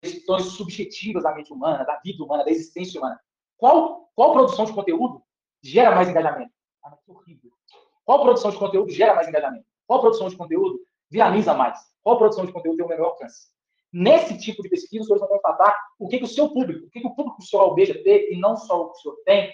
questões 0.00 0.44
subjetivas 0.52 1.22
da 1.22 1.34
mente 1.34 1.52
humana, 1.52 1.84
da 1.84 1.98
vida 2.00 2.22
humana, 2.22 2.44
da 2.44 2.50
existência 2.50 3.00
humana. 3.00 3.20
Qual, 3.58 4.08
qual 4.14 4.32
produção 4.32 4.64
de 4.64 4.72
conteúdo 4.72 5.22
gera 5.62 5.94
mais 5.94 6.08
engajamento? 6.08 6.52
Ah, 6.82 6.96
que 7.04 7.10
horrível. 7.10 7.50
Qual 8.04 8.22
produção 8.22 8.50
de 8.50 8.56
conteúdo 8.56 8.90
gera 8.90 9.14
mais 9.14 9.28
engajamento? 9.28 9.66
Qual 9.86 10.00
produção 10.00 10.28
de 10.28 10.36
conteúdo 10.36 10.80
viraliza 11.10 11.52
mais? 11.52 11.78
Qual 12.02 12.16
produção 12.16 12.46
de 12.46 12.52
conteúdo 12.52 12.76
tem 12.76 12.86
o 12.86 12.88
menor 12.88 13.06
alcance? 13.08 13.48
Nesse 13.92 14.38
tipo 14.38 14.62
de 14.62 14.68
pesquisa, 14.68 15.02
os 15.02 15.06
senhores 15.06 15.20
vão 15.20 15.28
constatar 15.28 15.76
o 15.98 16.08
que, 16.08 16.18
que 16.18 16.24
o 16.24 16.28
seu 16.28 16.48
público, 16.50 16.86
o 16.86 16.90
que, 16.90 17.00
que 17.00 17.06
o 17.06 17.14
público 17.14 17.38
que 17.38 17.44
o 17.44 17.46
senhor 17.46 17.64
almeja 17.64 17.94
ter, 18.02 18.30
e 18.30 18.38
não 18.38 18.56
só 18.56 18.82
o 18.82 18.90
que 18.90 18.98
o 18.98 19.00
senhor 19.00 19.16
tem, 19.24 19.50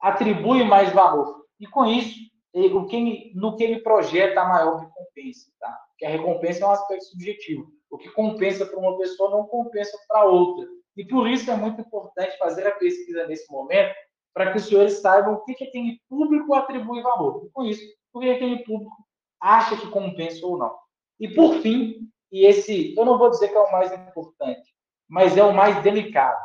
atribui 0.00 0.64
mais 0.64 0.92
valor. 0.92 1.44
E 1.58 1.66
com 1.66 1.84
isso, 1.86 2.18
o 2.52 2.86
que, 2.86 3.32
no 3.34 3.56
que 3.56 3.62
ele 3.62 3.80
projeta 3.80 4.40
a 4.40 4.48
maior 4.48 4.80
recompensa. 4.80 5.52
Tá? 5.60 5.70
Porque 5.90 6.06
a 6.06 6.10
recompensa 6.10 6.64
é 6.64 6.66
um 6.66 6.72
aspecto 6.72 7.04
subjetivo. 7.04 7.70
O 7.90 7.98
que 7.98 8.10
compensa 8.10 8.64
para 8.64 8.78
uma 8.78 8.96
pessoa 8.98 9.30
não 9.30 9.46
compensa 9.46 9.96
para 10.08 10.24
outra. 10.24 10.66
E 10.96 11.04
por 11.04 11.28
isso 11.28 11.50
é 11.50 11.56
muito 11.56 11.80
importante 11.80 12.36
fazer 12.38 12.66
a 12.66 12.72
pesquisa 12.72 13.26
nesse 13.26 13.50
momento, 13.50 13.94
para 14.34 14.52
que 14.52 14.58
os 14.58 14.66
senhores 14.66 15.00
saibam 15.00 15.34
o 15.34 15.44
que, 15.44 15.54
que 15.54 15.64
aquele 15.64 16.00
público 16.08 16.54
atribui 16.54 17.02
valor. 17.02 17.44
E 17.46 17.50
com 17.50 17.64
isso, 17.64 17.82
o 18.12 18.20
que 18.20 18.30
aquele 18.30 18.64
público 18.64 18.94
acha 19.40 19.76
que 19.76 19.88
compensa 19.88 20.44
ou 20.46 20.58
não. 20.58 20.76
E 21.18 21.28
por 21.28 21.60
fim, 21.60 22.08
e 22.30 22.46
esse, 22.46 22.94
eu 22.96 23.04
não 23.04 23.18
vou 23.18 23.30
dizer 23.30 23.48
que 23.48 23.56
é 23.56 23.60
o 23.60 23.72
mais 23.72 23.92
importante, 23.92 24.74
mas 25.08 25.36
é 25.36 25.42
o 25.42 25.54
mais 25.54 25.82
delicado, 25.82 26.40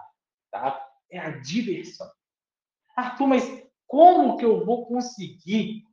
tá? 0.52 0.84
É 1.12 1.20
a 1.20 1.30
diversão. 1.30 2.10
Arthur, 2.96 3.28
mas 3.28 3.66
como 3.88 4.38
que 4.38 4.46
eu 4.46 4.66
vou 4.66 4.86
conseguir 4.88 5.84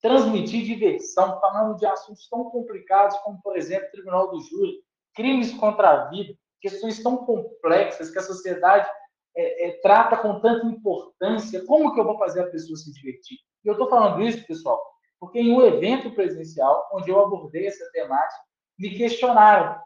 transmitir 0.00 0.64
diversão 0.64 1.40
falando 1.40 1.76
de 1.76 1.86
assuntos 1.86 2.28
tão 2.28 2.44
complicados 2.50 3.16
como, 3.18 3.40
por 3.42 3.56
exemplo, 3.56 3.90
Tribunal 3.90 4.30
do 4.30 4.40
Júri, 4.40 4.82
crimes 5.14 5.52
contra 5.54 5.90
a 5.90 6.04
vida, 6.10 6.36
questões 6.60 7.02
tão 7.02 7.18
complexas 7.18 8.10
que 8.10 8.18
a 8.18 8.22
sociedade 8.22 8.88
é, 9.36 9.68
é, 9.68 9.80
trata 9.80 10.16
com 10.16 10.40
tanta 10.40 10.66
importância. 10.66 11.64
Como 11.64 11.94
que 11.94 12.00
eu 12.00 12.04
vou 12.04 12.18
fazer 12.18 12.42
a 12.42 12.50
pessoa 12.50 12.76
se 12.76 12.92
divertir? 12.92 13.38
E 13.64 13.68
eu 13.68 13.72
estou 13.72 13.88
falando 13.88 14.22
isso, 14.22 14.46
pessoal, 14.46 14.82
porque 15.20 15.38
em 15.38 15.52
um 15.52 15.64
evento 15.64 16.10
presencial, 16.12 16.88
onde 16.92 17.10
eu 17.10 17.20
abordei 17.20 17.66
essa 17.66 17.88
temática, 17.92 18.40
me 18.78 18.96
questionaram. 18.96 19.80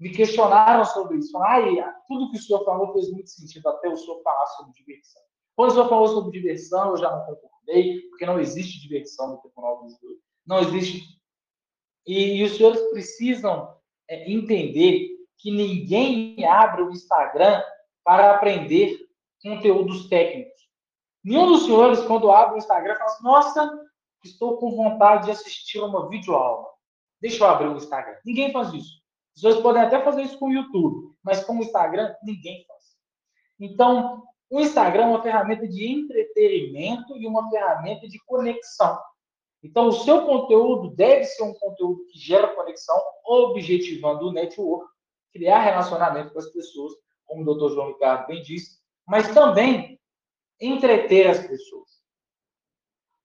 Me 0.00 0.10
questionaram 0.10 0.84
sobre 0.84 1.18
isso. 1.18 1.30
Falaram, 1.30 1.94
tudo 2.08 2.30
que 2.30 2.38
o 2.38 2.42
senhor 2.42 2.64
falou 2.64 2.92
fez 2.92 3.10
muito 3.10 3.30
sentido, 3.30 3.68
até 3.68 3.88
o 3.88 3.96
senhor 3.96 4.22
falar 4.22 4.46
sobre 4.48 4.72
diversão. 4.72 5.22
Quando 5.56 5.70
o 5.70 5.74
senhor 5.74 5.88
falou 5.88 6.08
sobre 6.08 6.40
diversão, 6.40 6.90
eu 6.90 6.96
já 6.96 7.10
não 7.10 7.24
concordei, 7.24 8.00
porque 8.08 8.26
não 8.26 8.40
existe 8.40 8.80
diversão 8.80 9.30
no 9.30 9.38
Tribunal 9.38 9.82
do 9.82 9.90
Júri. 9.90 10.18
Não 10.46 10.58
existe. 10.58 11.20
E, 12.06 12.36
e 12.36 12.44
os 12.44 12.56
senhores 12.56 12.80
precisam 12.90 13.74
é, 14.08 14.30
entender 14.30 15.13
que 15.44 15.50
ninguém 15.50 16.42
abre 16.46 16.80
o 16.80 16.90
Instagram 16.90 17.62
para 18.02 18.34
aprender 18.34 18.98
conteúdos 19.42 20.08
técnicos. 20.08 20.58
Nenhum 21.22 21.48
dos 21.48 21.66
senhores, 21.66 22.00
quando 22.06 22.32
abre 22.32 22.54
o 22.54 22.58
Instagram, 22.58 22.94
fala 22.94 23.10
assim, 23.10 23.22
nossa, 23.22 23.80
estou 24.24 24.56
com 24.56 24.74
vontade 24.74 25.26
de 25.26 25.32
assistir 25.32 25.80
uma 25.80 26.08
videoaula. 26.08 26.66
Deixa 27.20 27.44
eu 27.44 27.48
abrir 27.48 27.68
o 27.68 27.76
Instagram. 27.76 28.16
Ninguém 28.24 28.52
faz 28.52 28.72
isso. 28.72 29.02
Os 29.34 29.42
senhores 29.42 29.62
podem 29.62 29.82
até 29.82 30.00
fazer 30.02 30.22
isso 30.22 30.38
com 30.38 30.46
o 30.46 30.52
YouTube, 30.52 31.14
mas 31.22 31.44
com 31.44 31.58
o 31.58 31.62
Instagram, 31.62 32.14
ninguém 32.22 32.64
faz. 32.66 32.82
Então, 33.60 34.22
o 34.48 34.60
Instagram 34.60 35.02
é 35.02 35.08
uma 35.08 35.22
ferramenta 35.22 35.68
de 35.68 35.86
entretenimento 35.86 37.18
e 37.18 37.26
uma 37.26 37.50
ferramenta 37.50 38.08
de 38.08 38.18
conexão. 38.24 38.98
Então, 39.62 39.88
o 39.88 39.92
seu 39.92 40.24
conteúdo 40.24 40.94
deve 40.96 41.24
ser 41.24 41.42
um 41.42 41.52
conteúdo 41.52 42.06
que 42.06 42.18
gera 42.18 42.54
conexão, 42.54 42.98
objetivando 43.26 44.28
o 44.28 44.32
network, 44.32 44.93
criar 45.34 45.60
relacionamento 45.60 46.32
com 46.32 46.38
as 46.38 46.48
pessoas, 46.50 46.94
como 47.26 47.42
o 47.42 47.44
doutor 47.44 47.72
João 47.72 47.88
Ricardo 47.88 48.28
bem 48.28 48.40
disse, 48.40 48.78
mas 49.06 49.34
também 49.34 50.00
entreter 50.60 51.26
as 51.26 51.44
pessoas. 51.44 51.90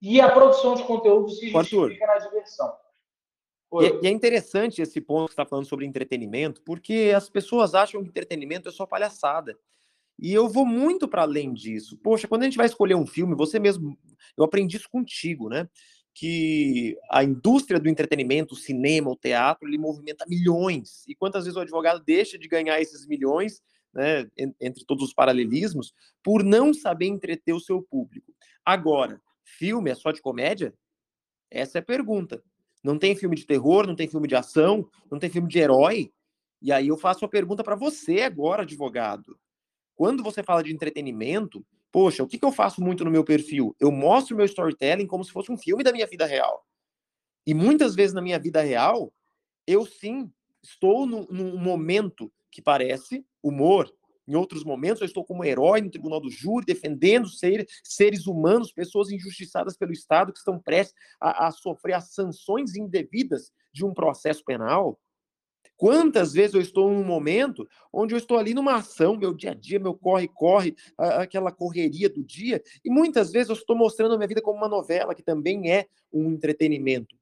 E 0.02 0.20
a 0.20 0.32
produção 0.32 0.74
de 0.74 0.84
conteúdo 0.84 1.30
se 1.30 1.50
justifica 1.50 2.08
na 2.08 2.18
diversão. 2.18 2.76
E, 3.74 4.06
e, 4.06 4.08
é 4.08 4.10
interessante 4.10 4.82
esse 4.82 5.00
ponto 5.00 5.28
que 5.28 5.34
está 5.34 5.46
falando 5.46 5.66
sobre 5.66 5.86
entretenimento, 5.86 6.62
porque 6.64 7.14
as 7.16 7.30
pessoas 7.30 7.76
acham 7.76 8.02
que 8.02 8.10
entretenimento 8.10 8.68
é 8.68 8.72
só 8.72 8.86
palhaçada. 8.88 9.58
E 10.18 10.34
eu 10.34 10.50
vou 10.50 10.66
muito 10.66 11.08
para 11.08 11.22
além 11.22 11.54
disso. 11.54 11.98
Poxa, 11.98 12.28
quando 12.28 12.42
a 12.42 12.46
gente 12.46 12.58
vai 12.58 12.66
escolher 12.66 12.96
um 12.96 13.06
filme, 13.06 13.36
você 13.36 13.60
mesmo, 13.60 13.98
eu 14.36 14.44
aprendi 14.44 14.78
isso 14.78 14.90
contigo, 14.90 15.48
né? 15.48 15.70
Que 16.20 16.98
a 17.10 17.24
indústria 17.24 17.80
do 17.80 17.88
entretenimento, 17.88 18.54
o 18.54 18.58
cinema, 18.58 19.10
o 19.10 19.16
teatro, 19.16 19.70
ele 19.70 19.78
movimenta 19.78 20.26
milhões. 20.28 21.06
E 21.08 21.16
quantas 21.16 21.46
vezes 21.46 21.56
o 21.56 21.62
advogado 21.62 22.04
deixa 22.04 22.38
de 22.38 22.46
ganhar 22.46 22.82
esses 22.82 23.08
milhões, 23.08 23.62
né, 23.94 24.30
entre 24.60 24.84
todos 24.84 25.06
os 25.06 25.14
paralelismos, 25.14 25.94
por 26.22 26.44
não 26.44 26.74
saber 26.74 27.06
entreter 27.06 27.56
o 27.56 27.60
seu 27.62 27.82
público? 27.82 28.34
Agora, 28.66 29.22
filme 29.46 29.92
é 29.92 29.96
só 29.96 30.12
de 30.12 30.22
comédia? 30.22 30.74
Essa 31.50 31.78
é 31.78 31.80
a 31.80 31.86
pergunta. 31.86 32.44
Não 32.84 33.00
tem 33.00 33.16
filme 33.16 33.38
de 33.38 33.46
terror, 33.46 33.88
não 33.88 33.96
tem 33.96 34.10
filme 34.10 34.28
de 34.28 34.36
ação, 34.36 34.90
não 35.10 35.20
tem 35.20 35.30
filme 35.30 35.48
de 35.48 35.58
herói? 35.58 36.12
E 36.62 36.70
aí 36.74 36.90
eu 36.90 36.98
faço 36.98 37.24
a 37.24 37.30
pergunta 37.30 37.64
para 37.64 37.78
você 37.78 38.24
agora, 38.24 38.64
advogado. 38.64 39.40
Quando 39.96 40.22
você 40.22 40.44
fala 40.44 40.62
de 40.62 40.74
entretenimento, 40.74 41.66
Poxa, 41.92 42.24
o 42.24 42.28
que, 42.28 42.38
que 42.38 42.46
eu 42.46 42.52
faço 42.52 42.82
muito 42.82 43.04
no 43.04 43.12
meu 43.12 43.24
perfil? 43.24 43.76
Eu 43.80 43.92
mostro 43.92 44.36
meu 44.36 44.46
storytelling 44.46 45.08
como 45.08 45.24
se 45.24 45.32
fosse 45.32 45.52
um 45.52 45.58
filme 45.58 45.84
da 45.84 45.92
minha 45.92 46.06
vida 46.06 46.26
real. 46.26 46.66
E 47.46 47.54
muitas 47.54 47.96
vezes 47.96 48.14
na 48.14 48.22
minha 48.22 48.38
vida 48.38 48.62
real, 48.62 49.12
eu 49.66 49.86
sim 49.86 50.32
estou 50.64 51.06
num, 51.06 51.58
momento 51.58 52.32
que 52.52 52.62
parece 52.62 53.26
humor. 53.42 53.92
Em 54.28 54.36
outros 54.36 54.64
momentos, 54.64 55.02
eu 55.02 55.08
estou 55.08 55.26
como 55.26 55.44
herói 55.44 55.82
no 55.82 55.90
tribunal 55.90 56.20
do 56.20 56.30
júri, 56.30 56.66
defendendo 56.66 57.28
ser, 57.28 57.66
seres 57.84 58.28
humanos, 58.28 58.72
pessoas 58.72 59.10
injustiçadas 59.10 59.76
pelo 59.76 59.92
Estado, 59.92 60.32
que 60.32 60.38
estão 60.38 60.60
prestes 60.60 60.96
a, 61.20 61.48
a 61.48 61.52
sofrer 61.52 61.94
as 61.94 62.14
sanções 62.14 62.76
indevidas 62.76 63.52
de 63.74 63.84
um 63.84 63.94
processo 63.94 64.44
penal. 64.46 65.00
Quantas 65.80 66.34
vezes 66.34 66.54
eu 66.54 66.60
estou 66.60 66.92
num 66.92 67.06
momento 67.06 67.66
onde 67.92 68.14
eu 68.14 68.18
estou 68.18 68.38
ali 68.38 68.54
numa 68.54 68.76
ação, 68.76 69.16
meu 69.16 69.34
dia 69.34 69.52
a 69.52 69.54
dia, 69.54 69.80
meu 69.80 69.94
corre-corre, 69.94 70.76
aquela 70.98 71.54
correria 71.54 72.10
do 72.10 72.22
dia, 72.22 72.62
e 72.84 72.90
muitas 72.90 73.32
vezes 73.32 73.48
eu 73.48 73.56
estou 73.56 73.78
mostrando 73.78 74.14
a 74.14 74.18
minha 74.18 74.28
vida 74.28 74.42
como 74.42 74.58
uma 74.58 74.68
novela, 74.68 75.16
que 75.16 75.24
também 75.24 75.72
é 75.72 75.88
um 76.12 76.34
entretenimento. 76.34 77.16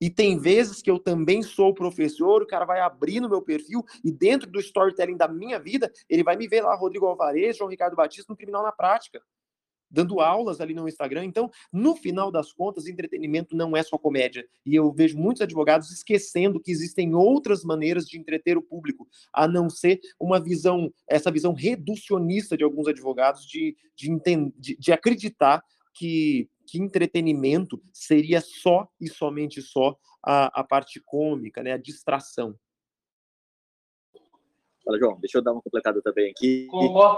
E 0.00 0.08
tem 0.08 0.38
vezes 0.38 0.80
que 0.80 0.88
eu 0.88 1.00
também 1.00 1.42
sou 1.42 1.74
professor, 1.74 2.42
o 2.42 2.46
cara 2.46 2.64
vai 2.64 2.78
abrir 2.78 3.18
no 3.18 3.28
meu 3.28 3.42
perfil 3.42 3.84
e 4.04 4.12
dentro 4.12 4.48
do 4.48 4.60
storytelling 4.60 5.16
da 5.16 5.26
minha 5.26 5.58
vida, 5.58 5.90
ele 6.08 6.22
vai 6.22 6.36
me 6.36 6.46
ver 6.46 6.60
lá, 6.60 6.76
Rodrigo 6.76 7.06
Alvarez, 7.06 7.56
João 7.56 7.68
Ricardo 7.68 7.96
Batista, 7.96 8.32
no 8.32 8.36
Criminal 8.36 8.62
na 8.62 8.70
Prática, 8.70 9.20
dando 9.90 10.20
aulas 10.20 10.60
ali 10.60 10.74
no 10.74 10.88
Instagram. 10.88 11.24
Então, 11.24 11.50
no 11.72 11.94
final 11.94 12.30
das 12.30 12.52
contas, 12.52 12.86
entretenimento 12.86 13.56
não 13.56 13.76
é 13.76 13.82
só 13.82 13.96
comédia. 13.98 14.46
E 14.64 14.74
eu 14.74 14.92
vejo 14.92 15.18
muitos 15.18 15.42
advogados 15.42 15.90
esquecendo 15.90 16.60
que 16.60 16.70
existem 16.70 17.14
outras 17.14 17.64
maneiras 17.64 18.06
de 18.06 18.18
entreter 18.18 18.56
o 18.56 18.62
público, 18.62 19.06
a 19.32 19.46
não 19.46 19.70
ser 19.70 20.00
uma 20.20 20.40
visão, 20.40 20.92
essa 21.08 21.30
visão 21.30 21.52
reducionista 21.52 22.56
de 22.56 22.64
alguns 22.64 22.88
advogados 22.88 23.46
de, 23.46 23.76
de, 23.96 24.08
de, 24.58 24.76
de 24.76 24.92
acreditar 24.92 25.62
que 25.94 26.48
que 26.66 26.78
entretenimento 26.78 27.80
seria 27.92 28.40
só 28.40 28.88
e 29.00 29.08
somente 29.08 29.62
só 29.62 29.96
a, 30.22 30.60
a 30.60 30.64
parte 30.64 31.00
cômica, 31.00 31.62
né, 31.62 31.72
a 31.72 31.78
distração. 31.78 32.58
Fala, 34.86 34.98
João. 35.00 35.18
Deixa 35.18 35.38
eu 35.38 35.42
dar 35.42 35.52
uma 35.52 35.60
completada 35.60 36.00
também 36.00 36.30
aqui. 36.30 36.68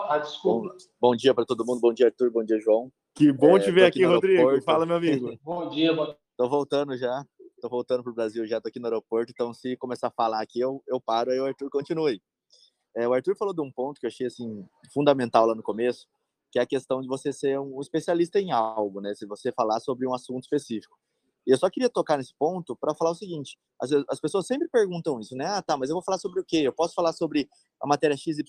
Ah, 0.08 0.18
desculpa. 0.18 0.68
Bom, 0.68 0.76
bom 0.98 1.14
dia 1.14 1.34
para 1.34 1.44
todo 1.44 1.66
mundo. 1.66 1.80
Bom 1.82 1.92
dia, 1.92 2.06
Arthur. 2.06 2.30
Bom 2.30 2.42
dia, 2.42 2.58
João. 2.58 2.90
Que 3.14 3.30
bom 3.30 3.58
é, 3.58 3.60
te 3.60 3.70
ver 3.70 3.84
aqui, 3.84 4.02
aqui 4.02 4.10
Rodrigo. 4.10 4.38
Aeroporto. 4.38 4.64
Fala, 4.64 4.86
meu 4.86 4.96
amigo. 4.96 5.38
bom 5.44 5.68
dia, 5.68 5.92
bom 5.92 6.14
Tô 6.34 6.48
voltando 6.48 6.96
já. 6.96 7.22
Tô 7.60 7.68
voltando 7.68 8.02
pro 8.02 8.14
Brasil 8.14 8.46
já. 8.46 8.58
Tô 8.58 8.68
aqui 8.68 8.80
no 8.80 8.86
aeroporto. 8.86 9.30
Então, 9.30 9.52
se 9.52 9.76
começar 9.76 10.08
a 10.08 10.10
falar 10.10 10.40
aqui, 10.40 10.58
eu, 10.58 10.82
eu 10.88 10.98
paro 10.98 11.30
e 11.30 11.38
o 11.38 11.44
Arthur 11.44 11.68
continue. 11.68 12.22
É, 12.96 13.06
o 13.06 13.12
Arthur 13.12 13.36
falou 13.36 13.52
de 13.52 13.60
um 13.60 13.70
ponto 13.70 14.00
que 14.00 14.06
eu 14.06 14.08
achei 14.08 14.26
assim 14.26 14.66
fundamental 14.94 15.44
lá 15.44 15.54
no 15.54 15.62
começo, 15.62 16.06
que 16.50 16.58
é 16.58 16.62
a 16.62 16.66
questão 16.66 17.02
de 17.02 17.06
você 17.06 17.34
ser 17.34 17.60
um 17.60 17.78
especialista 17.82 18.40
em 18.40 18.50
algo, 18.50 19.02
né? 19.02 19.14
Se 19.14 19.26
você 19.26 19.52
falar 19.52 19.78
sobre 19.80 20.06
um 20.08 20.14
assunto 20.14 20.44
específico. 20.44 20.96
E 21.46 21.50
eu 21.52 21.58
só 21.58 21.70
queria 21.70 21.88
tocar 21.88 22.18
nesse 22.18 22.34
ponto 22.38 22.76
para 22.76 22.94
falar 22.94 23.10
o 23.10 23.14
seguinte: 23.14 23.58
as, 23.80 23.90
as 24.08 24.20
pessoas 24.20 24.46
sempre 24.46 24.68
perguntam 24.68 25.20
isso, 25.20 25.34
né? 25.34 25.46
Ah, 25.46 25.62
tá, 25.62 25.76
mas 25.76 25.88
eu 25.88 25.94
vou 25.94 26.02
falar 26.02 26.18
sobre 26.18 26.40
o 26.40 26.44
quê? 26.44 26.58
Eu 26.58 26.72
posso 26.72 26.94
falar 26.94 27.12
sobre 27.12 27.48
a 27.80 27.86
matéria 27.86 28.16
XYZ? 28.16 28.42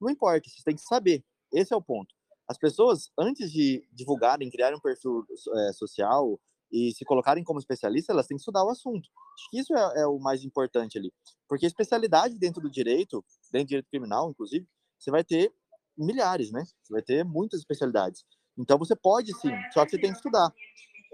Não 0.00 0.10
importa, 0.10 0.48
você 0.48 0.62
tem 0.64 0.74
que 0.74 0.82
saber. 0.82 1.24
Esse 1.52 1.72
é 1.72 1.76
o 1.76 1.82
ponto. 1.82 2.14
As 2.48 2.58
pessoas, 2.58 3.10
antes 3.18 3.50
de 3.52 3.86
divulgarem, 3.92 4.50
criarem 4.50 4.76
um 4.76 4.80
perfil 4.80 5.24
é, 5.56 5.72
social 5.72 6.38
e 6.72 6.92
se 6.92 7.04
colocarem 7.04 7.44
como 7.44 7.58
especialista, 7.58 8.12
elas 8.12 8.26
têm 8.26 8.36
que 8.36 8.40
estudar 8.40 8.64
o 8.64 8.70
assunto. 8.70 9.08
Acho 9.38 9.50
que 9.50 9.58
isso 9.58 9.74
é, 9.74 10.02
é 10.02 10.06
o 10.06 10.18
mais 10.18 10.42
importante 10.42 10.98
ali. 10.98 11.12
Porque 11.48 11.66
especialidade 11.66 12.38
dentro 12.38 12.60
do 12.60 12.70
direito, 12.70 13.24
dentro 13.50 13.66
do 13.66 13.68
direito 13.68 13.88
criminal, 13.90 14.30
inclusive, 14.30 14.66
você 14.98 15.10
vai 15.10 15.22
ter 15.22 15.52
milhares, 15.96 16.50
né? 16.50 16.64
Você 16.82 16.92
vai 16.92 17.02
ter 17.02 17.24
muitas 17.24 17.60
especialidades. 17.60 18.24
Então 18.58 18.78
você 18.78 18.94
pode 18.96 19.32
sim, 19.38 19.50
só 19.72 19.84
que 19.84 19.92
você 19.92 19.98
tem 19.98 20.10
que 20.10 20.16
estudar. 20.16 20.52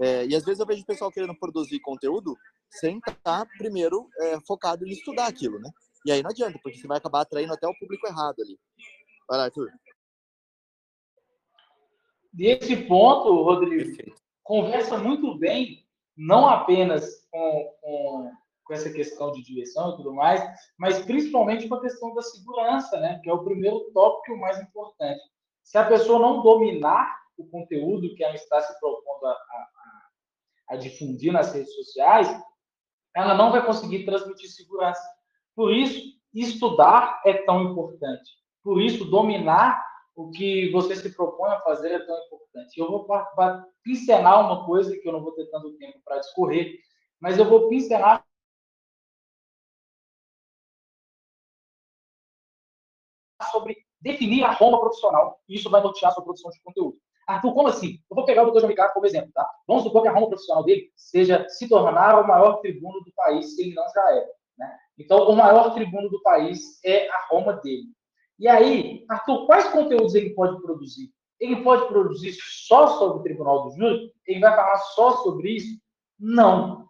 É, 0.00 0.26
e 0.26 0.34
às 0.34 0.44
vezes 0.44 0.60
eu 0.60 0.66
vejo 0.66 0.82
o 0.82 0.86
pessoal 0.86 1.10
querendo 1.10 1.38
produzir 1.38 1.80
conteúdo 1.80 2.36
sem 2.70 3.00
estar 3.06 3.46
primeiro 3.58 4.08
é, 4.20 4.40
focado 4.46 4.86
em 4.86 4.90
estudar 4.90 5.26
aquilo, 5.26 5.58
né? 5.58 5.70
E 6.06 6.12
aí 6.12 6.22
não 6.22 6.30
adianta, 6.30 6.58
porque 6.62 6.78
você 6.78 6.86
vai 6.86 6.98
acabar 6.98 7.22
atraindo 7.22 7.52
até 7.52 7.66
o 7.66 7.76
público 7.78 8.06
errado 8.06 8.40
ali. 8.40 8.58
Vai 9.28 9.38
lá, 9.38 9.44
Arthur. 9.44 9.70
E 12.38 12.46
esse 12.46 12.76
ponto, 12.76 13.42
Rodrigo, 13.42 14.14
conversa 14.44 14.96
muito 14.96 15.36
bem, 15.36 15.84
não 16.16 16.48
apenas 16.48 17.26
com, 17.30 17.76
com 17.80 18.32
com 18.68 18.74
essa 18.74 18.92
questão 18.92 19.32
de 19.32 19.42
direção 19.42 19.92
e 19.92 19.96
tudo 19.96 20.12
mais, 20.12 20.42
mas 20.78 21.00
principalmente 21.00 21.66
com 21.66 21.76
a 21.76 21.80
questão 21.80 22.14
da 22.14 22.20
segurança, 22.20 23.00
né? 23.00 23.18
Que 23.24 23.30
é 23.30 23.32
o 23.32 23.42
primeiro 23.42 23.90
tópico 23.92 24.34
o 24.34 24.40
mais 24.40 24.60
importante. 24.60 25.20
Se 25.64 25.78
a 25.78 25.88
pessoa 25.88 26.18
não 26.18 26.42
dominar 26.42 27.18
o 27.38 27.46
conteúdo 27.46 28.14
que 28.14 28.22
ela 28.22 28.34
está 28.34 28.60
se 28.60 28.78
propondo 28.78 29.26
a, 29.26 29.30
a, 29.30 29.68
a 30.68 30.76
difundir 30.76 31.32
nas 31.32 31.52
redes 31.52 31.74
sociais, 31.74 32.28
ela 33.14 33.34
não 33.34 33.50
vai 33.50 33.64
conseguir 33.64 34.04
transmitir 34.04 34.50
segurança. 34.50 35.02
Por 35.54 35.74
isso, 35.74 36.00
estudar 36.32 37.20
é 37.24 37.32
tão 37.32 37.62
importante. 37.62 38.30
Por 38.62 38.80
isso, 38.80 39.04
dominar 39.04 39.84
o 40.14 40.30
que 40.30 40.70
você 40.70 40.96
se 40.96 41.14
propõe 41.14 41.50
a 41.50 41.60
fazer 41.60 41.92
é 41.92 41.98
tão 42.04 42.16
importante. 42.26 42.78
Eu 42.78 42.90
vou 42.90 43.06
pincelar 43.82 44.44
uma 44.44 44.66
coisa 44.66 44.96
que 44.98 45.08
eu 45.08 45.12
não 45.12 45.22
vou 45.22 45.32
ter 45.32 45.46
tanto 45.50 45.76
tempo 45.78 46.00
para 46.04 46.18
discorrer, 46.18 46.78
mas 47.20 47.38
eu 47.38 47.44
vou 47.44 47.68
pincelar 47.68 48.24
sobre 53.50 53.76
definir 54.00 54.44
a 54.44 54.52
Roma 54.52 54.80
profissional. 54.80 55.40
E 55.48 55.54
isso 55.56 55.70
vai 55.70 55.80
nortear 55.80 56.10
a 56.10 56.14
sua 56.14 56.24
produção 56.24 56.50
de 56.50 56.60
conteúdo. 56.62 56.98
Arthur, 57.28 57.52
como 57.52 57.68
assim? 57.68 58.00
Eu 58.10 58.16
vou 58.16 58.24
pegar 58.24 58.42
o 58.42 58.50
Dr. 58.50 58.60
João 58.60 58.70
Ricardo 58.70 58.94
como 58.94 59.04
exemplo, 59.04 59.30
tá? 59.34 59.46
Vamos 59.66 59.82
supor 59.82 60.00
que 60.00 60.08
a 60.08 60.12
Roma 60.12 60.28
profissional 60.28 60.64
dele 60.64 60.90
seja 60.96 61.46
se 61.50 61.68
tornar 61.68 62.18
o 62.18 62.26
maior 62.26 62.60
tribuno 62.60 63.00
do 63.02 63.12
país, 63.14 63.54
se 63.54 63.62
ele 63.62 63.74
não 63.74 63.84
já 63.90 64.14
é. 64.14 64.26
Né? 64.56 64.78
Então, 64.98 65.28
o 65.28 65.36
maior 65.36 65.74
tribuno 65.74 66.08
do 66.08 66.22
país 66.22 66.82
é 66.82 67.06
a 67.10 67.26
Roma 67.28 67.52
dele. 67.52 67.84
E 68.38 68.48
aí, 68.48 69.04
Arthur, 69.10 69.44
quais 69.44 69.68
conteúdos 69.68 70.14
ele 70.14 70.30
pode 70.30 70.60
produzir? 70.62 71.12
Ele 71.38 71.62
pode 71.62 71.86
produzir 71.88 72.32
só 72.32 72.98
sobre 72.98 73.18
o 73.18 73.22
Tribunal 73.22 73.64
do 73.64 73.76
Júri? 73.76 74.10
Ele 74.26 74.40
vai 74.40 74.56
falar 74.56 74.76
só 74.78 75.18
sobre 75.18 75.50
isso? 75.50 75.78
Não. 76.18 76.88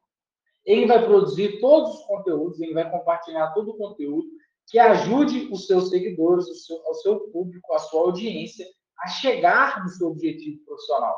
Ele 0.65 0.87
vai 0.87 1.05
produzir 1.05 1.59
todos 1.61 1.99
os 1.99 2.07
conteúdos, 2.07 2.61
ele 2.61 2.75
vai 2.75 2.89
compartilhar 2.89 3.53
todo 3.55 3.73
o 3.73 3.77
conteúdo, 3.77 4.29
que 4.69 4.79
ajude 4.79 5.49
os 5.51 5.67
seus 5.67 5.89
seguidores, 5.89 6.47
o 6.47 6.55
seu, 6.55 6.87
ao 6.87 6.95
seu 6.95 7.21
público, 7.31 7.75
a 7.75 7.79
sua 7.79 8.03
audiência 8.03 8.67
a 9.01 9.09
chegar 9.09 9.83
no 9.83 9.89
seu 9.89 10.09
objetivo 10.09 10.65
profissional. 10.65 11.17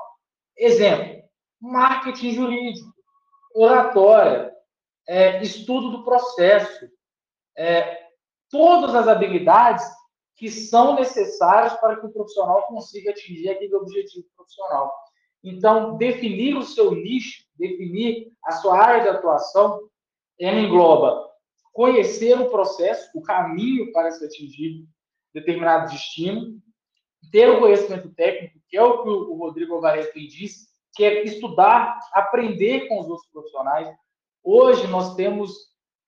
Exemplo: 0.56 1.22
marketing 1.60 2.32
jurídico, 2.32 2.92
oratória, 3.54 4.52
é, 5.08 5.42
estudo 5.42 5.90
do 5.90 6.04
processo, 6.04 6.88
é, 7.56 7.98
todas 8.50 8.94
as 8.94 9.08
habilidades 9.08 9.84
que 10.36 10.50
são 10.50 10.94
necessárias 10.94 11.74
para 11.74 12.00
que 12.00 12.06
o 12.06 12.12
profissional 12.12 12.66
consiga 12.66 13.10
atingir 13.10 13.50
aquele 13.50 13.74
objetivo 13.74 14.26
profissional. 14.34 14.92
Então, 15.42 15.96
definir 15.96 16.56
o 16.56 16.62
seu 16.62 16.94
nicho, 16.94 17.44
definir 17.58 18.32
a 18.44 18.52
sua 18.52 18.78
área 18.78 19.02
de 19.02 19.08
atuação, 19.08 19.80
ela 20.38 20.58
engloba 20.58 21.28
conhecer 21.72 22.38
o 22.38 22.50
processo, 22.50 23.10
o 23.14 23.22
caminho 23.22 23.92
para 23.92 24.10
se 24.10 24.24
atingir 24.24 24.84
determinado 25.32 25.90
destino, 25.90 26.60
ter 27.30 27.48
o 27.48 27.60
conhecimento 27.60 28.12
técnico, 28.14 28.58
que 28.68 28.76
é 28.76 28.82
o 28.82 29.02
que 29.02 29.08
o 29.08 29.36
Rodrigo 29.36 29.74
Alvarez 29.74 30.12
disse, 30.14 30.68
que 30.94 31.04
é 31.04 31.24
estudar, 31.24 31.98
aprender 32.12 32.88
com 32.88 33.00
os 33.00 33.08
outros 33.08 33.28
profissionais. 33.30 33.88
Hoje 34.42 34.86
nós 34.88 35.14
temos, 35.14 35.52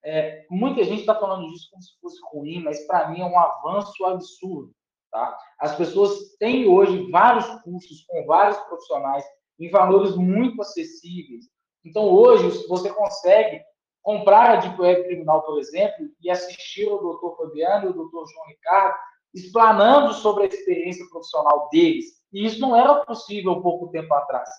é, 0.03 0.45
muita 0.49 0.83
gente 0.83 1.01
está 1.01 1.15
falando 1.15 1.49
disso 1.49 1.69
como 1.71 1.81
se 1.81 1.99
fosse 2.01 2.19
ruim, 2.31 2.63
mas 2.63 2.85
para 2.85 3.09
mim 3.09 3.21
é 3.21 3.25
um 3.25 3.37
avanço 3.37 4.05
absurdo. 4.05 4.73
Tá? 5.11 5.37
As 5.59 5.75
pessoas 5.75 6.35
têm 6.39 6.67
hoje 6.67 7.09
vários 7.11 7.45
cursos 7.61 8.03
com 8.07 8.25
vários 8.25 8.57
profissionais 8.61 9.23
em 9.59 9.69
valores 9.69 10.15
muito 10.15 10.61
acessíveis. 10.61 11.45
Então 11.85 12.09
hoje 12.09 12.67
você 12.67 12.91
consegue 12.91 13.61
comprar 14.01 14.51
a 14.51 14.55
Deep 14.57 14.81
Web 14.81 15.03
Criminal, 15.03 15.43
por 15.43 15.59
exemplo, 15.59 16.09
e 16.21 16.29
assistir 16.29 16.87
o 16.87 16.97
Dr. 16.97 17.37
Fabiano 17.37 17.85
e 17.85 17.89
o 17.89 17.93
Dr. 17.93 18.31
João 18.31 18.47
Ricardo 18.47 18.95
explanando 19.33 20.13
sobre 20.13 20.43
a 20.43 20.47
experiência 20.47 21.05
profissional 21.09 21.69
deles. 21.71 22.05
E 22.31 22.45
isso 22.45 22.59
não 22.59 22.75
era 22.75 23.03
possível 23.05 23.61
pouco 23.61 23.89
tempo 23.89 24.13
atrás. 24.13 24.49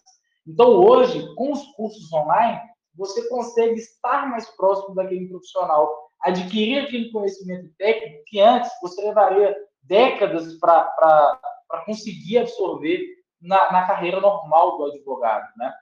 Então, 0.47 0.69
hoje, 0.69 1.35
com 1.35 1.53
os 1.53 1.65
cursos 1.73 2.13
online, 2.13 2.61
você 2.95 3.29
consegue 3.29 3.75
estar 3.75 4.29
mais 4.29 4.49
próximo 4.57 4.95
daquele 4.95 5.29
profissional, 5.29 6.09
adquirir 6.23 6.85
aquele 6.85 7.11
conhecimento 7.11 7.71
técnico 7.79 8.23
que 8.27 8.41
antes 8.41 8.71
você 8.81 9.03
levaria 9.03 9.57
décadas 9.83 10.55
para 10.59 11.83
conseguir 11.87 12.39
absorver 12.39 13.01
na, 13.41 13.73
na 13.73 13.87
carreira 13.87 14.21
normal 14.21 14.79
do 14.79 14.87
advogado, 14.87 15.47
né? 15.57 15.73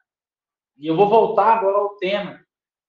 E 0.78 0.86
eu 0.86 0.96
vou 0.96 1.08
voltar 1.08 1.58
agora 1.58 1.78
ao 1.78 1.96
tema 1.96 2.40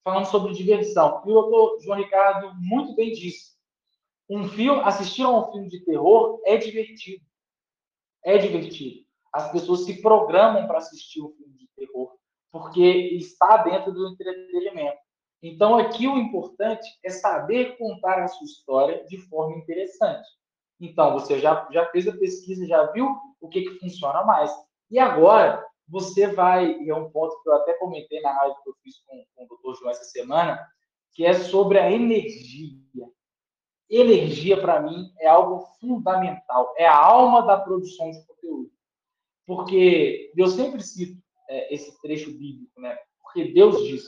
falando 0.04 0.26
sobre 0.26 0.54
diversão. 0.54 1.22
E 1.26 1.30
o 1.30 1.34
doutor 1.34 1.80
João 1.82 1.98
Ricardo 1.98 2.54
muito 2.60 2.96
bem 2.96 3.12
disse. 3.12 3.53
Um 4.30 4.48
filme, 4.48 4.82
assistir 4.84 5.24
a 5.24 5.30
um 5.30 5.52
filme 5.52 5.70
de 5.70 5.84
terror 5.84 6.42
é 6.46 6.58
divertido. 6.58 7.24
É 8.24 8.38
divertido. 8.38 9.06
As 9.32 9.52
pessoas 9.52 9.86
se 9.86 10.02
programam 10.02 10.68
para 10.68 10.78
assistir 10.78 11.22
um 11.22 11.32
filme 11.32 11.58
de 11.58 11.68
terror, 11.76 12.16
porque 12.52 12.82
está 12.82 13.58
dentro 13.58 13.92
do 13.92 14.08
entretenimento. 14.08 15.02
Então, 15.42 15.76
aqui 15.76 16.08
o 16.08 16.18
importante 16.18 16.88
é 17.04 17.10
saber 17.10 17.78
contar 17.78 18.24
a 18.24 18.28
sua 18.28 18.46
história 18.46 19.04
de 19.06 19.18
forma 19.28 19.58
interessante. 19.58 20.28
Então, 20.80 21.14
você 21.14 21.40
já, 21.40 21.68
já 21.72 21.86
fez 21.88 22.08
a 22.08 22.16
pesquisa, 22.16 22.66
já 22.66 22.92
viu 22.92 23.14
o 23.42 23.50
que, 23.50 23.62
que 23.62 23.80
funciona 23.80 24.24
mais. 24.24 24.52
E 24.90 25.00
agora, 25.00 25.66
você 25.88 26.28
vai, 26.28 26.80
e 26.80 26.90
é 26.90 26.96
um 26.96 27.10
ponto 27.10 27.42
que 27.42 27.50
eu 27.50 27.56
até 27.56 27.74
comentei 27.74 28.22
na 28.22 28.32
live 28.38 28.56
que 28.64 28.70
eu 28.70 28.76
fiz 28.82 29.00
com, 29.06 29.26
com 29.36 29.44
o 29.44 29.48
doutor 29.48 29.76
João 29.76 29.92
essa 29.92 30.06
semana, 30.06 30.66
que 31.12 31.26
é 31.26 31.34
sobre 31.34 31.78
a 31.78 31.92
energia. 31.92 32.72
Energia, 33.90 34.60
para 34.60 34.82
mim, 34.82 35.12
é 35.20 35.28
algo 35.28 35.68
fundamental, 35.80 36.74
é 36.78 36.86
a 36.86 36.98
alma 36.98 37.46
da 37.46 37.58
produção 37.58 38.12
de 38.12 38.26
conteúdo. 38.26 38.72
Porque 39.46 40.32
eu 40.36 40.48
sempre 40.48 40.82
cito 40.82 41.22
é, 41.50 41.74
esse 41.74 42.02
trecho 42.02 42.32
bíblico, 42.32 42.80
né? 42.80 42.98
Porque 43.22 43.52
Deus 43.52 43.84
diz: 43.84 44.04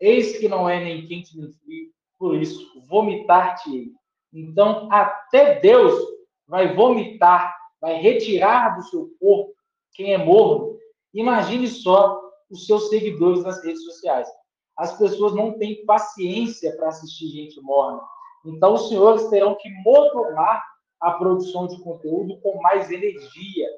Eis 0.00 0.38
que 0.38 0.48
não 0.48 0.68
é 0.68 0.82
nem 0.82 1.06
quente 1.06 1.36
nem 1.36 1.50
frio, 1.52 1.90
por 2.18 2.36
isso 2.36 2.80
vomitar-te-ei. 2.88 3.92
Então, 4.32 4.88
até 4.92 5.58
Deus 5.60 5.98
vai 6.46 6.74
vomitar, 6.74 7.56
vai 7.80 7.94
retirar 8.00 8.76
do 8.76 8.82
seu 8.84 9.10
corpo 9.18 9.54
quem 9.94 10.12
é 10.12 10.18
morno. 10.18 10.78
Imagine 11.12 11.66
só 11.68 12.20
os 12.50 12.66
seus 12.66 12.88
seguidores 12.88 13.42
nas 13.42 13.64
redes 13.64 13.82
sociais. 13.84 14.28
As 14.76 14.96
pessoas 14.98 15.34
não 15.34 15.58
têm 15.58 15.84
paciência 15.86 16.76
para 16.76 16.88
assistir 16.88 17.28
gente 17.28 17.60
morna. 17.60 18.02
Então, 18.46 18.74
os 18.74 18.88
senhores 18.88 19.28
terão 19.28 19.54
que 19.56 19.68
modular 19.82 20.62
a 21.00 21.12
produção 21.12 21.66
de 21.66 21.80
conteúdo 21.82 22.40
com 22.40 22.60
mais 22.60 22.90
energia. 22.90 23.68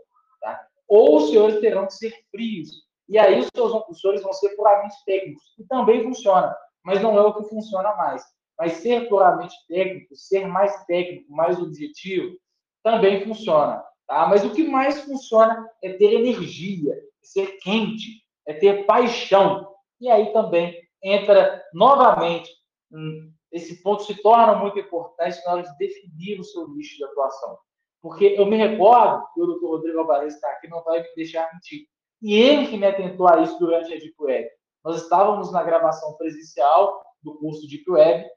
Tá? 0.40 0.60
Ou 0.86 1.16
os 1.16 1.30
senhores 1.30 1.60
terão 1.60 1.86
que 1.86 1.94
ser 1.94 2.14
frios. 2.30 2.86
E 3.08 3.18
aí, 3.18 3.40
os, 3.40 3.48
seus, 3.54 4.00
senhores 4.00 4.22
vão 4.22 4.32
ser 4.32 4.50
puramente 4.50 4.94
técnicos. 5.04 5.42
E 5.58 5.64
também 5.64 6.02
funciona, 6.02 6.54
mas 6.84 7.02
não 7.02 7.16
é 7.16 7.22
o 7.22 7.34
que 7.34 7.48
funciona 7.48 7.94
mais. 7.96 8.22
Mas 8.58 8.74
ser 8.74 9.08
puramente 9.08 9.54
técnico, 9.68 10.14
ser 10.14 10.46
mais 10.46 10.84
técnico, 10.84 11.32
mais 11.32 11.58
objetivo, 11.58 12.36
também 12.82 13.24
funciona. 13.24 13.82
Tá? 14.06 14.26
Mas 14.26 14.44
o 14.44 14.52
que 14.52 14.64
mais 14.64 15.00
funciona 15.02 15.68
é 15.82 15.92
ter 15.92 16.14
energia, 16.14 16.94
é 16.94 17.00
ser 17.22 17.58
quente, 17.58 18.22
é 18.46 18.54
ter 18.54 18.84
paixão. 18.86 19.74
E 20.00 20.10
aí 20.10 20.32
também 20.32 20.74
entra 21.02 21.62
novamente, 21.72 22.50
hum, 22.90 23.32
esse 23.50 23.82
ponto 23.82 24.02
se 24.04 24.20
torna 24.22 24.54
muito 24.54 24.78
importante 24.78 25.38
na 25.44 25.52
hora 25.52 25.62
de 25.62 25.76
definir 25.78 26.38
o 26.38 26.44
seu 26.44 26.68
nicho 26.68 26.96
de 26.96 27.04
atuação. 27.04 27.58
Porque 28.00 28.34
eu 28.38 28.46
me 28.46 28.56
recordo 28.56 29.24
que 29.34 29.40
o 29.40 29.46
doutor 29.46 29.70
Rodrigo 29.70 29.98
Alvarez 30.00 30.34
está 30.34 30.48
aqui, 30.50 30.68
não 30.68 30.82
vai 30.84 31.02
me 31.02 31.08
deixar 31.16 31.50
mentir. 31.52 31.86
E 32.22 32.34
ele 32.34 32.68
que 32.68 32.76
me 32.76 32.86
atentou 32.86 33.28
a 33.28 33.40
isso 33.40 33.58
durante 33.58 33.92
a 33.92 33.96
Deep 33.96 34.14
Web. 34.18 34.48
Nós 34.84 35.02
estávamos 35.02 35.52
na 35.52 35.62
gravação 35.62 36.14
presencial 36.16 37.02
do 37.22 37.36
curso 37.38 37.66
Deep 37.66 37.90
Web 37.90 38.28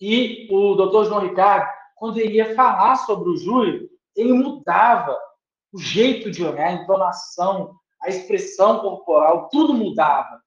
e 0.00 0.48
o 0.50 0.74
doutor 0.74 1.06
João 1.06 1.20
Ricardo, 1.20 1.70
quando 1.94 2.18
ele 2.18 2.34
ia 2.34 2.54
falar 2.54 2.96
sobre 2.96 3.30
o 3.30 3.36
Júlio, 3.36 3.88
ele 4.14 4.32
mudava 4.32 5.18
o 5.72 5.78
jeito 5.78 6.30
de 6.30 6.44
olhar, 6.44 6.68
a 6.68 6.72
entonação, 6.72 7.74
a 8.02 8.08
expressão 8.08 8.80
corporal, 8.80 9.48
tudo 9.50 9.72
mudava, 9.72 10.40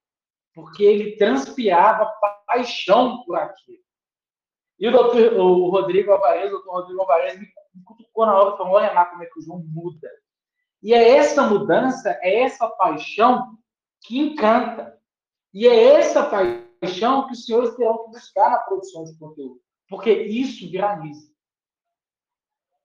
porque 0.60 0.84
ele 0.84 1.16
transpirava 1.16 2.12
paixão 2.46 3.24
por 3.24 3.38
aquilo. 3.38 3.80
E 4.78 4.88
o, 4.88 4.92
doutor, 4.92 5.34
o 5.34 5.70
Rodrigo 5.70 6.12
Alvarez, 6.12 6.48
o 6.48 6.52
doutor 6.52 6.74
Rodrigo 6.74 7.02
Alvarez 7.02 7.40
me, 7.40 7.48
cutucou 7.86 8.26
na 8.26 8.38
hora 8.38 8.54
e 8.54 8.58
falou, 8.58 8.74
olha 8.74 8.92
lá 8.92 9.06
como 9.06 9.24
é 9.24 9.26
que 9.26 9.40
o 9.40 9.42
João 9.42 9.64
muda. 9.68 10.10
E 10.82 10.94
é 10.94 11.18
essa 11.18 11.44
mudança, 11.44 12.18
é 12.22 12.42
essa 12.42 12.68
paixão 12.68 13.58
que 14.02 14.18
encanta. 14.18 14.98
E 15.54 15.68
é 15.68 15.96
essa 15.96 16.24
paixão 16.24 17.28
que 17.28 17.34
os 17.34 17.46
senhores 17.46 17.76
terão 17.76 18.06
que 18.06 18.12
buscar 18.12 18.52
na 18.52 18.60
produção 18.60 19.04
de 19.04 19.18
conteúdo. 19.18 19.60
Porque 19.88 20.12
isso 20.12 20.70
viraliza 20.70 21.30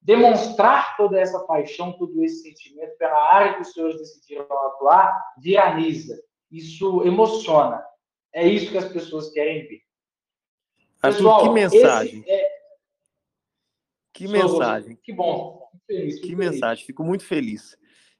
demonstrar 0.04 0.98
toda 0.98 1.18
essa 1.18 1.40
paixão, 1.46 1.96
todo 1.96 2.22
esse 2.22 2.42
sentimento 2.42 2.94
pela 2.98 3.32
área 3.32 3.54
que 3.54 3.62
os 3.62 3.72
senhores 3.72 3.98
decidiram 3.98 4.44
atuar, 4.44 5.18
viraliza. 5.38 6.14
Isso 6.50 7.02
emociona. 7.04 7.82
É 8.32 8.46
isso 8.46 8.70
que 8.70 8.78
as 8.78 8.88
pessoas 8.92 9.30
querem 9.30 9.66
ver. 9.66 9.82
Arthur, 11.02 11.16
Pessoal, 11.16 11.42
que 11.42 11.48
mensagem. 11.50 12.24
É... 12.26 12.48
Que 14.12 14.28
Sou 14.28 14.32
mensagem. 14.32 14.98
Que 15.02 15.12
bom. 15.12 15.68
Feliz, 15.86 16.14
que 16.16 16.28
feliz. 16.28 16.38
mensagem. 16.38 16.84
Fico 16.84 17.04
muito 17.04 17.24
feliz. 17.24 17.76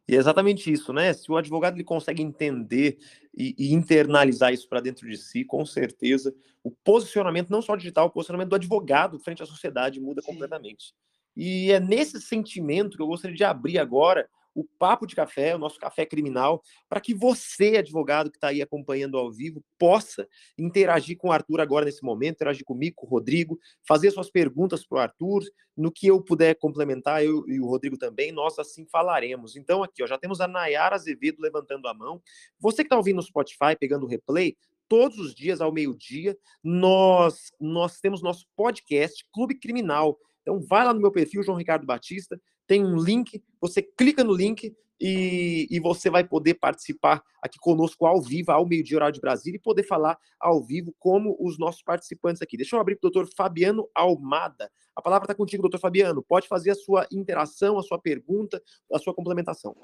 E 0.07 0.15
é 0.15 0.19
exatamente 0.19 0.71
isso, 0.71 0.93
né? 0.93 1.13
Se 1.13 1.31
o 1.31 1.37
advogado 1.37 1.77
ele 1.77 1.85
consegue 1.85 2.23
entender 2.23 2.99
e, 3.37 3.55
e 3.59 3.73
internalizar 3.73 4.53
isso 4.53 4.69
para 4.69 4.81
dentro 4.81 5.09
de 5.09 5.17
si, 5.17 5.45
com 5.45 5.65
certeza, 5.65 6.35
o 6.63 6.71
posicionamento, 6.71 7.51
não 7.51 7.63
só 7.63 7.75
digital, 7.75 8.07
o 8.07 8.11
posicionamento 8.11 8.51
do 8.51 8.57
advogado 8.57 9.19
frente 9.19 9.43
à 9.43 9.47
sociedade 9.47 10.01
muda 10.01 10.21
Sim. 10.21 10.33
completamente. 10.33 10.95
E 11.37 11.73
é 11.73 11.81
nesse 11.81 12.21
sentimento 12.21 12.97
que 12.97 13.03
eu 13.03 13.07
gostaria 13.07 13.37
de 13.37 13.45
abrir 13.45 13.79
agora 13.79 14.29
o 14.55 14.65
Papo 14.65 15.07
de 15.07 15.17
Café, 15.17 15.55
o 15.55 15.59
nosso 15.59 15.79
café 15.79 16.07
criminal, 16.07 16.63
para 16.89 17.01
que 17.01 17.13
você, 17.13 17.77
advogado 17.77 18.31
que 18.31 18.37
está 18.37 18.49
aí 18.49 18.63
acompanhando 18.63 19.19
ao 19.19 19.31
vivo, 19.31 19.63
possa 19.79 20.29
interagir 20.57 21.17
com 21.17 21.29
o 21.29 21.33
Arthur 21.33 21.61
agora 21.61 21.85
nesse 21.85 22.03
momento, 22.05 22.37
interagir 22.37 22.65
comigo, 22.65 22.97
com 22.97 23.07
o 23.07 23.09
Rodrigo, 23.09 23.59
fazer 23.87 24.11
suas 24.11 24.31
perguntas 24.31 24.87
para 24.87 24.97
o 24.97 25.01
Arthur, 25.01 25.43
no 25.77 25.91
que 25.91 26.07
eu 26.07 26.23
puder 26.23 26.55
complementar, 26.55 27.25
eu 27.25 27.45
e 27.49 27.59
o 27.59 27.67
Rodrigo 27.67 27.99
também, 27.99 28.31
nós 28.31 28.59
assim 28.59 28.87
falaremos. 28.87 29.57
Então, 29.57 29.83
aqui, 29.83 30.03
ó, 30.03 30.07
já 30.07 30.17
temos 30.17 30.41
a 30.41 30.47
Nayara 30.47 30.95
Azevedo 30.95 31.41
levantando 31.41 31.89
a 31.89 31.95
mão. 31.95 32.23
Você 32.61 32.77
que 32.77 32.87
está 32.87 32.97
ouvindo 32.97 33.17
no 33.17 33.23
Spotify, 33.23 33.77
pegando 33.79 34.07
o 34.07 34.09
replay, 34.09 34.57
todos 34.87 35.19
os 35.19 35.35
dias 35.35 35.61
ao 35.61 35.73
meio-dia, 35.73 36.37
nós, 36.63 37.51
nós 37.59 37.99
temos 37.99 38.23
nosso 38.23 38.47
podcast 38.55 39.27
Clube 39.33 39.59
Criminal 39.59 40.19
então, 40.45 40.61
vai 40.61 40.85
lá 40.85 40.93
no 40.93 41.01
meu 41.01 41.11
perfil, 41.11 41.43
João 41.43 41.57
Ricardo 41.57 41.87
Batista, 41.87 42.39
tem 42.67 42.85
um 42.85 42.97
link, 42.97 43.43
você 43.61 43.83
clica 43.83 44.23
no 44.25 44.33
link 44.33 44.75
e, 45.01 45.67
e 45.71 45.81
você 45.81 46.09
vai 46.09 46.25
poder 46.25 46.55
participar 46.55 47.23
aqui 47.43 47.59
conosco 47.59 48.07
ao 48.07 48.23
vivo, 48.23 48.53
ao 48.53 48.67
meio-dia, 48.67 48.97
horário 48.97 49.15
de 49.15 49.21
Brasília, 49.21 49.57
e 49.57 49.61
poder 49.61 49.83
falar 49.83 50.19
ao 50.41 50.63
vivo 50.63 50.95
como 50.99 51.37
os 51.39 51.59
nossos 51.59 51.83
participantes 51.83 52.41
aqui. 52.41 52.57
Deixa 52.57 52.77
eu 52.77 52.81
abrir 52.81 52.97
para 52.97 53.09
o 53.09 53.11
doutor 53.11 53.31
Fabiano 53.37 53.89
Almada. 53.95 54.71
A 54.97 55.03
palavra 55.03 55.25
está 55.25 55.35
contigo, 55.35 55.63
doutor 55.63 55.79
Fabiano. 55.79 56.23
Pode 56.23 56.49
fazer 56.49 56.71
a 56.71 56.75
sua 56.75 57.07
interação, 57.13 57.79
a 57.79 57.83
sua 57.83 57.99
pergunta, 57.99 58.63
a 58.93 58.99
sua 58.99 59.13
complementação. 59.13 59.77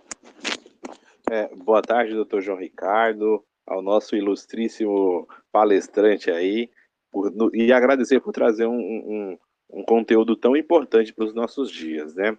É, 1.30 1.54
boa 1.54 1.82
tarde, 1.82 2.14
doutor 2.14 2.40
João 2.40 2.58
Ricardo, 2.58 3.44
ao 3.66 3.82
nosso 3.82 4.16
ilustríssimo 4.16 5.28
palestrante 5.52 6.30
aí, 6.30 6.70
por, 7.10 7.32
e 7.54 7.72
agradecer 7.72 8.20
por 8.20 8.32
trazer 8.32 8.66
um, 8.66 8.78
um, 8.78 9.38
um 9.70 9.84
conteúdo 9.84 10.34
tão 10.34 10.56
importante 10.56 11.12
para 11.12 11.24
os 11.24 11.34
nossos 11.34 11.70
dias, 11.70 12.14
né? 12.14 12.36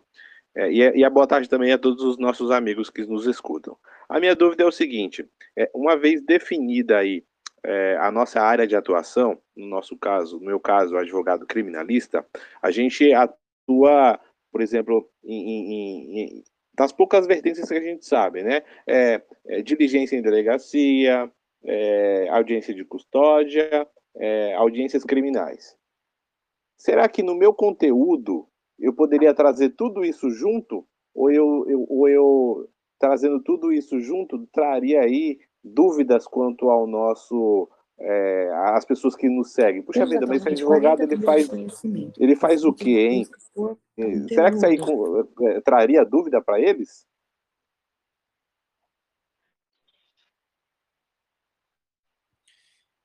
É, 0.55 0.71
e, 0.71 0.79
e, 0.97 1.03
a 1.03 1.09
boa 1.09 1.25
tarde 1.25 1.47
também 1.47 1.71
a 1.71 1.77
todos 1.77 2.03
os 2.03 2.17
nossos 2.17 2.51
amigos 2.51 2.89
que 2.89 3.05
nos 3.05 3.25
escutam. 3.25 3.77
A 4.09 4.19
minha 4.19 4.35
dúvida 4.35 4.63
é 4.63 4.65
o 4.65 4.71
seguinte: 4.71 5.25
é, 5.55 5.69
uma 5.73 5.95
vez 5.95 6.21
definida 6.21 6.97
aí 6.97 7.23
é, 7.63 7.95
a 7.97 8.11
nossa 8.11 8.41
área 8.41 8.67
de 8.67 8.75
atuação, 8.75 9.39
no 9.55 9.67
nosso 9.67 9.97
caso, 9.97 10.39
no 10.39 10.45
meu 10.45 10.59
caso, 10.59 10.97
advogado 10.97 11.45
criminalista, 11.45 12.25
a 12.61 12.69
gente 12.69 13.13
atua, 13.13 14.19
por 14.51 14.61
exemplo, 14.61 15.09
em, 15.23 15.49
em, 15.49 16.19
em, 16.19 16.43
das 16.73 16.91
poucas 16.91 17.25
vertentes 17.27 17.67
que 17.67 17.75
a 17.75 17.81
gente 17.81 18.05
sabe, 18.05 18.43
né? 18.43 18.63
É, 18.85 19.21
é, 19.45 19.61
diligência 19.61 20.17
em 20.17 20.21
delegacia, 20.21 21.31
é, 21.63 22.27
audiência 22.29 22.73
de 22.73 22.83
custódia, 22.83 23.87
audiências 24.57 25.05
criminais. 25.05 25.77
Será 26.75 27.07
que 27.07 27.23
no 27.23 27.33
meu 27.33 27.53
conteúdo 27.53 28.45
eu 28.81 28.93
poderia 28.93 29.33
trazer 29.33 29.69
tudo 29.69 30.03
isso 30.03 30.29
junto? 30.31 30.85
Ou 31.13 31.29
eu, 31.31 31.65
eu, 31.67 31.85
ou 31.87 32.09
eu 32.09 32.69
trazendo 32.99 33.41
tudo 33.41 33.71
isso 33.71 33.99
junto, 33.99 34.47
traria 34.47 35.01
aí 35.01 35.39
dúvidas 35.63 36.25
quanto 36.25 36.69
ao 36.69 36.87
nosso 36.87 37.69
é, 37.99 38.51
as 38.75 38.83
pessoas 38.83 39.15
que 39.15 39.29
nos 39.29 39.53
seguem. 39.53 39.83
Puxa 39.83 40.05
vida, 40.05 40.25
mas 40.25 40.37
esse 40.41 40.49
advogado 40.49 41.01
ele 41.01 41.17
faz, 41.17 41.49
ele 42.17 42.35
faz 42.35 42.65
o 42.65 42.73
quê, 42.73 43.07
hein? 43.07 43.27
Será 44.27 44.49
que 44.49 44.57
isso 44.57 44.65
aí 44.65 44.77
é, 45.43 45.61
traria 45.61 46.03
dúvida 46.03 46.41
para 46.41 46.59
eles? 46.59 47.05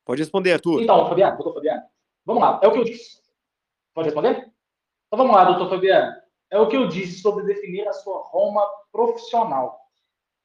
Pode 0.05 0.23
responder, 0.23 0.53
Arthur. 0.53 0.83
Então, 0.83 1.09
Fabiano, 1.09 1.37
doutor 1.37 1.55
Fabiano, 1.55 1.83
vamos 2.25 2.41
lá. 2.41 2.61
É 2.63 2.69
o 2.69 2.73
que 2.73 2.79
eu 2.79 2.85
disse. 2.85 3.21
Pode 3.93 4.07
responder? 4.07 4.56
Então 5.07 5.19
vamos 5.19 5.35
lá, 5.35 5.45
doutor 5.45 5.71
Fabiano. 5.71 6.15
É 6.51 6.59
o 6.59 6.69
que 6.69 6.77
eu 6.77 6.89
disse 6.89 7.21
sobre 7.21 7.45
definir 7.45 7.87
a 7.89 7.93
sua 7.93 8.23
Roma 8.23 8.65
profissional. 8.93 9.79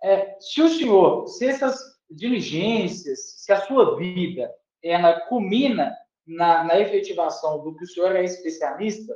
É, 0.04 0.36
se 0.40 0.62
o 0.62 0.70
senhor, 0.70 1.28
se 1.28 1.48
essas 1.48 1.80
diligências, 2.10 3.42
se 3.42 3.52
a 3.52 3.62
sua 3.62 3.96
vida, 3.96 4.52
ela 4.84 5.20
culmina 5.22 5.96
na, 6.26 6.64
na 6.64 6.80
efetivação 6.80 7.64
do 7.64 7.76
que 7.76 7.84
o 7.84 7.88
senhor 7.88 8.16
é 8.16 8.24
especialista, 8.24 9.14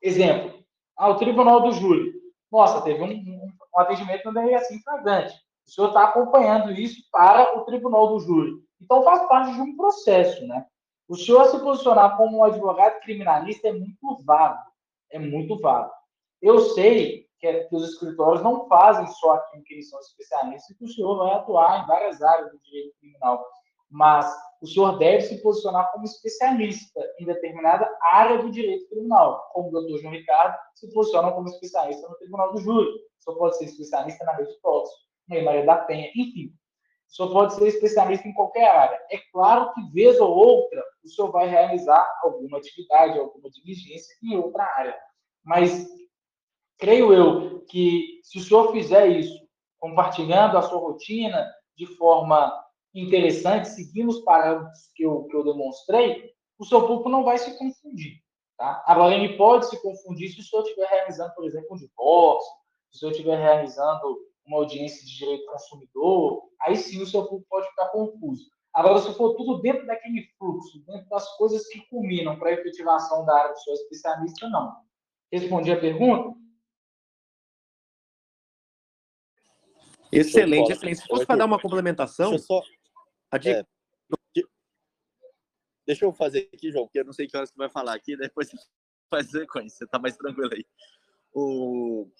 exemplo, 0.00 0.62
ao 0.96 1.12
ah, 1.12 1.16
Tribunal 1.16 1.62
do 1.62 1.72
Júri. 1.72 2.14
Nossa, 2.50 2.82
teve 2.82 3.02
um, 3.02 3.08
um, 3.10 3.52
um 3.74 3.80
atendimento 3.80 4.24
na 4.26 4.40
delegacia 4.40 4.78
flagrante. 4.82 5.34
O 5.66 5.70
senhor 5.70 5.88
está 5.88 6.04
acompanhando 6.04 6.72
isso 6.72 7.02
para 7.10 7.58
o 7.58 7.64
Tribunal 7.64 8.08
do 8.08 8.20
Júri. 8.20 8.52
Então, 8.80 9.02
faz 9.02 9.26
parte 9.28 9.54
de 9.54 9.60
um 9.60 9.76
processo, 9.76 10.46
né? 10.46 10.64
O 11.08 11.16
senhor 11.16 11.46
se 11.46 11.58
posicionar 11.60 12.16
como 12.16 12.38
um 12.38 12.44
advogado 12.44 13.00
criminalista 13.00 13.68
é 13.68 13.72
muito 13.72 14.16
vago. 14.24 14.60
É 15.12 15.18
muito 15.18 15.58
vago. 15.60 15.90
Eu 16.42 16.60
sei 16.60 17.26
que, 17.38 17.46
é, 17.46 17.64
que 17.64 17.74
os 17.74 17.90
escritórios 17.90 18.42
não 18.42 18.66
fazem 18.68 19.06
só 19.06 19.32
aquilo 19.32 19.64
que 19.64 19.74
eles 19.74 19.88
são 19.88 19.98
especialistas, 20.00 20.76
que 20.76 20.84
o 20.84 20.88
senhor 20.88 21.18
vai 21.18 21.34
atuar 21.34 21.82
em 21.82 21.86
várias 21.86 22.22
áreas 22.22 22.50
do 22.50 22.58
direito 22.60 22.94
criminal. 22.98 23.44
Mas 23.90 24.30
o 24.60 24.66
senhor 24.66 24.98
deve 24.98 25.22
se 25.22 25.40
posicionar 25.42 25.92
como 25.92 26.04
especialista 26.04 27.00
em 27.20 27.24
determinada 27.24 27.88
área 28.10 28.38
do 28.38 28.50
direito 28.50 28.88
criminal, 28.88 29.48
como 29.52 29.68
o 29.68 29.72
doutor 29.72 29.98
João 29.98 30.12
Ricardo 30.12 30.56
se 30.74 30.92
posiciona 30.92 31.32
como 31.32 31.48
especialista 31.48 32.08
no 32.08 32.16
Tribunal 32.16 32.52
do 32.52 32.60
Júri. 32.60 32.90
Senhor 33.26 33.38
pode 33.38 33.58
ser 33.58 33.64
especialista 33.64 34.24
na 34.24 34.32
rede 34.32 34.52
de 34.52 34.60
na 35.28 35.42
Maria 35.42 35.66
da 35.66 35.76
Penha, 35.78 36.08
enfim. 36.14 36.52
Senhor 37.14 37.32
pode 37.32 37.54
ser 37.54 37.68
especialista 37.68 38.26
em 38.26 38.34
qualquer 38.34 38.68
área. 38.68 38.98
É 39.10 39.18
claro 39.32 39.72
que, 39.72 39.90
vez 39.92 40.18
ou 40.20 40.30
outra, 40.30 40.82
o 41.04 41.08
senhor 41.08 41.30
vai 41.30 41.48
realizar 41.48 42.06
alguma 42.22 42.58
atividade, 42.58 43.18
alguma 43.18 43.50
diligência 43.50 44.14
em 44.22 44.36
outra 44.36 44.64
área. 44.76 44.96
Mas 45.44 45.86
creio 46.78 47.12
eu 47.12 47.60
que, 47.66 48.20
se 48.22 48.38
o 48.38 48.42
senhor 48.42 48.72
fizer 48.72 49.06
isso, 49.08 49.46
compartilhando 49.78 50.58
a 50.58 50.62
sua 50.62 50.78
rotina 50.78 51.46
de 51.76 51.86
forma 51.86 52.52
interessante, 52.94 53.68
seguindo 53.68 54.08
os 54.08 54.20
parâmetros 54.20 54.90
que 54.94 55.04
eu, 55.04 55.24
que 55.24 55.36
eu 55.36 55.44
demonstrei, 55.44 56.32
o 56.58 56.64
seu 56.64 56.86
público 56.86 57.08
não 57.08 57.24
vai 57.24 57.38
se 57.38 57.56
confundir. 57.58 58.14
Tá? 58.56 58.82
Agora, 58.86 59.14
ele 59.14 59.36
pode 59.36 59.68
se 59.68 59.80
confundir 59.82 60.30
se 60.30 60.40
o 60.40 60.42
senhor 60.42 60.62
estiver 60.62 60.88
realizando, 60.88 61.34
por 61.34 61.44
exemplo, 61.44 61.68
um 61.72 61.76
divórcio, 61.76 62.50
se 62.90 62.96
o 62.96 62.98
senhor 62.98 63.10
estiver 63.12 63.38
realizando 63.38 64.18
uma 64.46 64.58
audiência 64.58 65.04
de 65.04 65.16
direito 65.16 65.46
consumidor, 65.46 66.50
aí 66.62 66.76
sim 66.76 67.02
o 67.02 67.06
seu 67.06 67.26
público 67.26 67.48
pode 67.48 67.68
ficar 67.68 67.88
confuso. 67.88 68.44
Agora, 68.72 68.98
se 68.98 69.12
for 69.14 69.34
tudo 69.36 69.60
dentro 69.62 69.86
daquele 69.86 70.28
fluxo, 70.38 70.84
dentro 70.84 71.08
das 71.08 71.26
coisas 71.36 71.66
que 71.68 71.80
culminam 71.88 72.38
para 72.38 72.50
a 72.50 72.52
efetivação 72.52 73.24
da 73.24 73.34
área 73.34 73.52
do 73.52 73.58
seu 73.60 73.72
especialista, 73.72 74.48
não. 74.48 74.76
Respondi 75.32 75.72
a 75.72 75.80
pergunta? 75.80 76.38
Excelente, 80.12 80.72
excelente. 80.72 81.00
Se 81.00 81.06
fosse 81.06 81.26
para 81.26 81.36
dar 81.36 81.46
uma 81.46 81.60
complementação. 81.60 82.30
Deixa 82.30 82.44
eu, 82.44 82.46
só... 82.46 82.62
é, 83.48 83.64
deixa 85.86 86.04
eu 86.04 86.12
fazer 86.12 86.48
aqui, 86.52 86.70
João, 86.70 86.84
porque 86.84 87.00
eu 87.00 87.04
não 87.04 87.12
sei 87.12 87.26
que 87.26 87.36
horas 87.36 87.50
você 87.50 87.56
vai 87.56 87.70
falar 87.70 87.94
aqui, 87.94 88.16
depois 88.16 88.50
você 88.50 88.56
faz 89.10 89.30
sequência, 89.30 89.78
você 89.78 89.84
está 89.84 89.98
mais 89.98 90.16
tranquilo 90.16 90.50
aí. 90.52 90.66
O, 91.32 92.10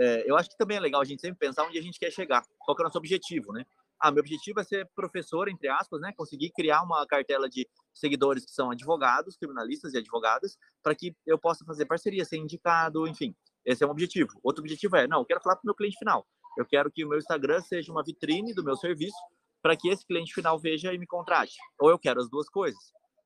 é, 0.00 0.30
eu 0.30 0.36
acho 0.36 0.50
que 0.50 0.56
também 0.56 0.76
é 0.76 0.80
legal 0.80 1.00
a 1.00 1.04
gente 1.04 1.20
sempre 1.20 1.38
pensar 1.38 1.64
onde 1.64 1.78
a 1.78 1.82
gente 1.82 1.98
quer 1.98 2.10
chegar, 2.10 2.42
qual 2.58 2.76
é 2.78 2.80
o 2.80 2.84
nosso 2.84 2.98
objetivo, 2.98 3.52
né? 3.52 3.64
Ah, 3.98 4.10
meu 4.10 4.20
objetivo 4.20 4.60
é 4.60 4.64
ser 4.64 4.86
professor, 4.94 5.48
entre 5.48 5.68
aspas, 5.68 6.00
né? 6.00 6.12
Conseguir 6.14 6.50
criar 6.50 6.82
uma 6.82 7.06
cartela 7.06 7.48
de 7.48 7.66
seguidores 7.94 8.44
que 8.44 8.52
são 8.52 8.70
advogados, 8.70 9.36
criminalistas 9.36 9.94
e 9.94 9.98
advogadas, 9.98 10.58
para 10.82 10.94
que 10.94 11.16
eu 11.26 11.38
possa 11.38 11.64
fazer 11.64 11.86
parceria, 11.86 12.24
ser 12.24 12.36
indicado, 12.36 13.06
enfim. 13.08 13.34
Esse 13.64 13.82
é 13.82 13.86
um 13.86 13.90
objetivo. 13.90 14.38
Outro 14.42 14.62
objetivo 14.62 14.96
é, 14.96 15.06
não, 15.06 15.20
eu 15.20 15.24
quero 15.24 15.40
falar 15.40 15.56
para 15.56 15.62
o 15.62 15.66
meu 15.66 15.74
cliente 15.74 15.98
final. 15.98 16.26
Eu 16.58 16.66
quero 16.66 16.90
que 16.90 17.04
o 17.04 17.08
meu 17.08 17.18
Instagram 17.18 17.60
seja 17.62 17.90
uma 17.90 18.02
vitrine 18.02 18.54
do 18.54 18.62
meu 18.62 18.76
serviço 18.76 19.16
para 19.62 19.76
que 19.76 19.88
esse 19.88 20.06
cliente 20.06 20.32
final 20.32 20.58
veja 20.58 20.92
e 20.92 20.98
me 20.98 21.06
contrate. 21.06 21.56
Ou 21.80 21.90
eu 21.90 21.98
quero 21.98 22.20
as 22.20 22.28
duas 22.28 22.48
coisas. 22.48 22.80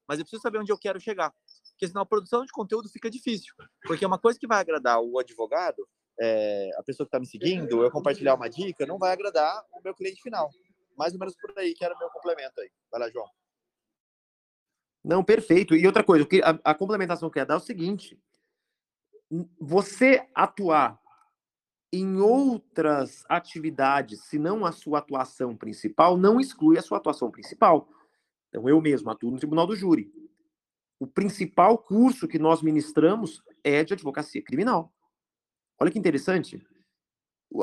Mas 0.09 0.19
eu 0.19 0.25
preciso 0.25 0.43
saber 0.43 0.59
onde 0.59 0.73
eu 0.73 0.79
quero 0.79 0.99
chegar. 0.99 1.33
Porque 1.73 1.89
senão 1.89 2.03
a 2.03 2.07
produção 2.07 2.45
de 2.45 2.53
conteúdo 2.53 2.89
fica 2.89 3.11
difícil. 3.11 3.55
Porque 3.83 4.07
uma 4.07 4.19
coisa 4.19 4.39
que 4.39 4.47
vai 4.47 4.61
agradar 4.61 5.01
o 5.01 5.19
advogado 5.19 5.87
é, 6.21 6.71
a 6.77 6.83
pessoa 6.83 7.07
que 7.07 7.09
está 7.09 7.19
me 7.19 7.27
seguindo, 7.27 7.83
eu 7.83 7.91
compartilhar 7.91 8.35
uma 8.35 8.49
dica, 8.49 8.85
não 8.85 8.99
vai 8.99 9.13
agradar 9.13 9.65
o 9.73 9.81
meu 9.83 9.95
cliente 9.95 10.21
final. 10.21 10.51
Mais 10.97 11.15
ou 11.15 11.19
menos 11.19 11.35
por 11.35 11.59
aí 11.59 11.73
que 11.73 11.85
era 11.85 11.95
o 11.95 11.99
meu 11.99 12.11
complemento 12.11 12.61
aí. 12.61 12.71
Vai 12.91 13.01
lá, 13.01 13.11
João. 13.11 13.27
Não, 15.03 15.25
perfeito. 15.25 15.75
E 15.75 15.87
outra 15.87 16.05
coisa, 16.05 16.29
a, 16.45 16.73
a 16.73 16.75
complementação 16.75 17.31
que 17.31 17.39
eu 17.39 17.41
ia 17.41 17.47
dar 17.47 17.55
é 17.55 17.57
o 17.57 17.61
seguinte: 17.61 18.21
você 19.59 20.29
atuar 20.35 21.01
em 21.91 22.19
outras 22.19 23.25
atividades, 23.29 24.25
se 24.25 24.39
não 24.39 24.67
a 24.67 24.73
sua 24.73 24.99
atuação 24.99 25.57
principal, 25.57 26.19
não 26.19 26.39
exclui 26.39 26.79
a 26.79 26.83
sua 26.83 26.99
atuação 26.99 27.31
principal. 27.31 27.89
Então, 28.49 28.69
eu 28.69 28.81
mesmo 28.81 29.11
atuo 29.11 29.31
no 29.31 29.39
Tribunal 29.39 29.67
do 29.67 29.75
Júri. 29.75 30.13
O 30.99 31.07
principal 31.07 31.79
curso 31.79 32.29
que 32.29 32.39
nós 32.39 32.61
ministramos 32.61 33.43
é 33.65 33.83
de 33.83 33.95
advocacia 33.95 34.43
criminal. 34.43 34.93
Olha 35.81 35.91
que 35.91 35.99
interessante. 35.99 36.63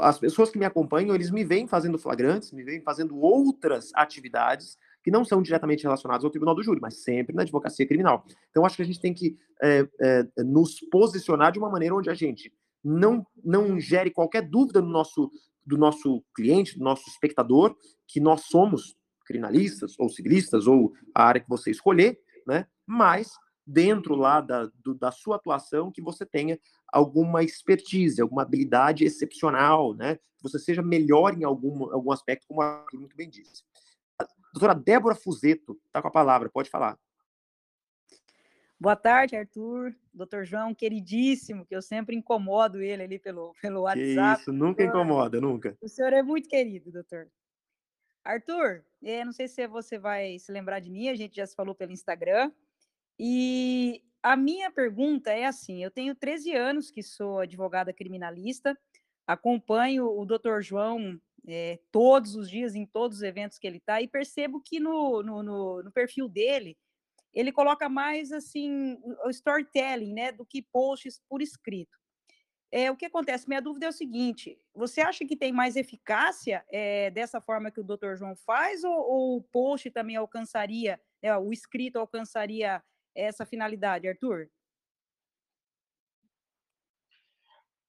As 0.01 0.19
pessoas 0.19 0.49
que 0.49 0.57
me 0.57 0.65
acompanham, 0.65 1.15
eles 1.15 1.31
me 1.31 1.45
veem 1.45 1.67
fazendo 1.67 1.97
flagrantes, 1.97 2.51
me 2.51 2.63
veem 2.63 2.81
fazendo 2.81 3.17
outras 3.17 3.91
atividades 3.93 4.77
que 5.03 5.11
não 5.11 5.23
são 5.23 5.41
diretamente 5.41 5.83
relacionadas 5.83 6.25
ao 6.25 6.29
tribunal 6.29 6.53
do 6.53 6.63
júri, 6.63 6.81
mas 6.81 7.01
sempre 7.03 7.33
na 7.33 7.43
advocacia 7.43 7.87
criminal. 7.87 8.25
Então, 8.49 8.65
acho 8.65 8.75
que 8.75 8.81
a 8.81 8.85
gente 8.85 8.99
tem 8.99 9.13
que 9.13 9.37
é, 9.61 9.87
é, 10.01 10.43
nos 10.43 10.81
posicionar 10.91 11.53
de 11.53 11.59
uma 11.59 11.69
maneira 11.69 11.95
onde 11.95 12.09
a 12.09 12.13
gente 12.13 12.51
não, 12.83 13.25
não 13.41 13.79
gere 13.79 14.11
qualquer 14.11 14.41
dúvida 14.41 14.81
no 14.81 14.89
nosso, 14.89 15.31
do 15.65 15.77
nosso 15.77 16.21
cliente, 16.35 16.77
do 16.77 16.83
nosso 16.83 17.07
espectador, 17.09 17.73
que 18.05 18.19
nós 18.19 18.47
somos 18.47 18.97
criminalistas 19.25 19.97
ou 19.97 20.09
civilistas, 20.09 20.67
ou 20.67 20.93
a 21.13 21.23
área 21.23 21.41
que 21.41 21.49
você 21.49 21.71
escolher, 21.71 22.19
né? 22.45 22.67
mas 22.85 23.31
dentro 23.67 24.15
lá 24.15 24.39
da, 24.39 24.71
do, 24.81 24.95
da 24.95 25.11
sua 25.11 25.35
atuação 25.35 25.91
que 25.91 26.01
você 26.01 26.25
tenha 26.25 26.57
alguma 26.87 27.43
expertise, 27.43 28.21
alguma 28.21 28.43
habilidade 28.43 29.03
excepcional, 29.03 29.93
né? 29.93 30.15
Que 30.15 30.43
você 30.43 30.57
seja 30.57 30.81
melhor 30.81 31.37
em 31.37 31.43
algum, 31.43 31.91
algum 31.91 32.11
aspecto, 32.11 32.47
como 32.47 32.61
a 32.61 32.85
muito 32.93 33.15
bem 33.17 33.29
disse. 33.29 33.63
A 34.17 34.25
doutora 34.53 34.73
Débora 34.73 35.15
Fuzeto 35.15 35.77
está 35.85 36.01
com 36.01 36.07
a 36.07 36.11
palavra, 36.11 36.49
pode 36.49 36.69
falar. 36.69 36.97
Boa 38.79 38.95
tarde, 38.95 39.35
Arthur. 39.35 39.93
Doutor 40.13 40.45
João, 40.45 40.73
queridíssimo, 40.73 41.65
que 41.65 41.75
eu 41.75 41.81
sempre 41.81 42.15
incomodo 42.15 42.79
ele 42.79 43.03
ali 43.03 43.19
pelo, 43.19 43.53
pelo 43.61 43.81
WhatsApp. 43.81 44.35
Que 44.35 44.41
isso, 44.41 44.53
nunca 44.53 44.83
incomoda, 44.83 45.41
nunca. 45.41 45.75
O 45.81 45.89
senhor 45.89 46.13
é 46.13 46.23
muito 46.23 46.47
querido, 46.47 46.91
doutor. 46.91 47.27
Arthur, 48.23 48.83
é, 49.03 49.25
não 49.25 49.31
sei 49.31 49.47
se 49.47 49.67
você 49.67 49.97
vai 49.97 50.37
se 50.37 50.51
lembrar 50.51 50.79
de 50.79 50.89
mim, 50.89 51.09
a 51.09 51.15
gente 51.15 51.35
já 51.35 51.45
se 51.45 51.55
falou 51.55 51.73
pelo 51.73 51.91
Instagram. 51.91 52.51
E 53.19 54.03
a 54.21 54.35
minha 54.35 54.71
pergunta 54.71 55.31
é 55.31 55.45
assim: 55.45 55.83
eu 55.83 55.91
tenho 55.91 56.15
13 56.15 56.53
anos 56.55 56.91
que 56.91 57.01
sou 57.01 57.39
advogada 57.39 57.93
criminalista, 57.93 58.77
acompanho 59.25 60.07
o 60.07 60.25
doutor 60.25 60.61
João 60.61 61.19
é, 61.47 61.79
todos 61.91 62.35
os 62.35 62.49
dias, 62.49 62.75
em 62.75 62.85
todos 62.85 63.17
os 63.17 63.23
eventos 63.23 63.57
que 63.57 63.65
ele 63.65 63.77
está, 63.77 64.01
e 64.01 64.07
percebo 64.07 64.61
que 64.61 64.79
no, 64.79 65.23
no, 65.23 65.41
no, 65.41 65.83
no, 65.83 65.91
perfil 65.91 66.27
dele, 66.27 66.77
ele 67.33 67.51
coloca 67.51 67.87
mais 67.87 68.31
assim 68.31 68.99
o 69.25 69.29
storytelling, 69.29 70.13
né, 70.13 70.31
do 70.31 70.45
que 70.45 70.61
posts 70.61 71.21
por 71.29 71.41
escrito. 71.41 71.97
É, 72.69 72.91
o 72.91 72.97
que 72.97 73.05
acontece? 73.05 73.47
Minha 73.47 73.61
dúvida 73.61 73.85
é 73.85 73.89
o 73.89 73.93
seguinte: 73.93 74.59
você 74.75 74.99
acha 74.99 75.25
que 75.25 75.37
tem 75.37 75.53
mais 75.53 75.77
eficácia 75.77 76.65
é, 76.69 77.09
dessa 77.11 77.39
forma 77.39 77.71
que 77.71 77.79
o 77.79 77.83
doutor 77.83 78.17
João 78.17 78.35
faz, 78.35 78.83
ou, 78.83 78.93
ou 78.93 79.37
o 79.37 79.41
post 79.41 79.89
também 79.91 80.17
alcançaria, 80.17 80.99
né, 81.23 81.35
o 81.37 81.53
escrito 81.53 81.97
alcançaria 81.97 82.83
essa 83.17 83.45
finalidade, 83.45 84.07
Arthur? 84.07 84.47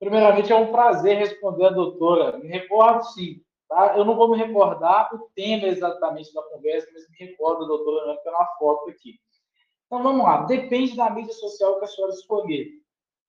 Primeiramente, 0.00 0.52
é 0.52 0.56
um 0.56 0.72
prazer 0.72 1.18
responder 1.18 1.66
a 1.66 1.70
doutora. 1.70 2.38
Me 2.38 2.48
recordo, 2.48 3.02
sim. 3.04 3.42
Tá? 3.68 3.96
Eu 3.96 4.04
não 4.04 4.16
vou 4.16 4.30
me 4.30 4.38
recordar 4.38 5.14
o 5.14 5.28
tema 5.34 5.66
exatamente 5.66 6.32
da 6.32 6.42
conversa, 6.42 6.88
mas 6.92 7.08
me 7.10 7.16
recordo, 7.18 7.66
doutora, 7.66 8.16
pela 8.22 8.46
foto 8.58 8.88
aqui. 8.88 9.20
Então, 9.86 10.02
vamos 10.02 10.24
lá. 10.24 10.44
Depende 10.44 10.96
da 10.96 11.10
mídia 11.10 11.34
social 11.34 11.78
que 11.78 11.84
a 11.84 11.88
senhora 11.88 12.12
escolher. 12.12 12.70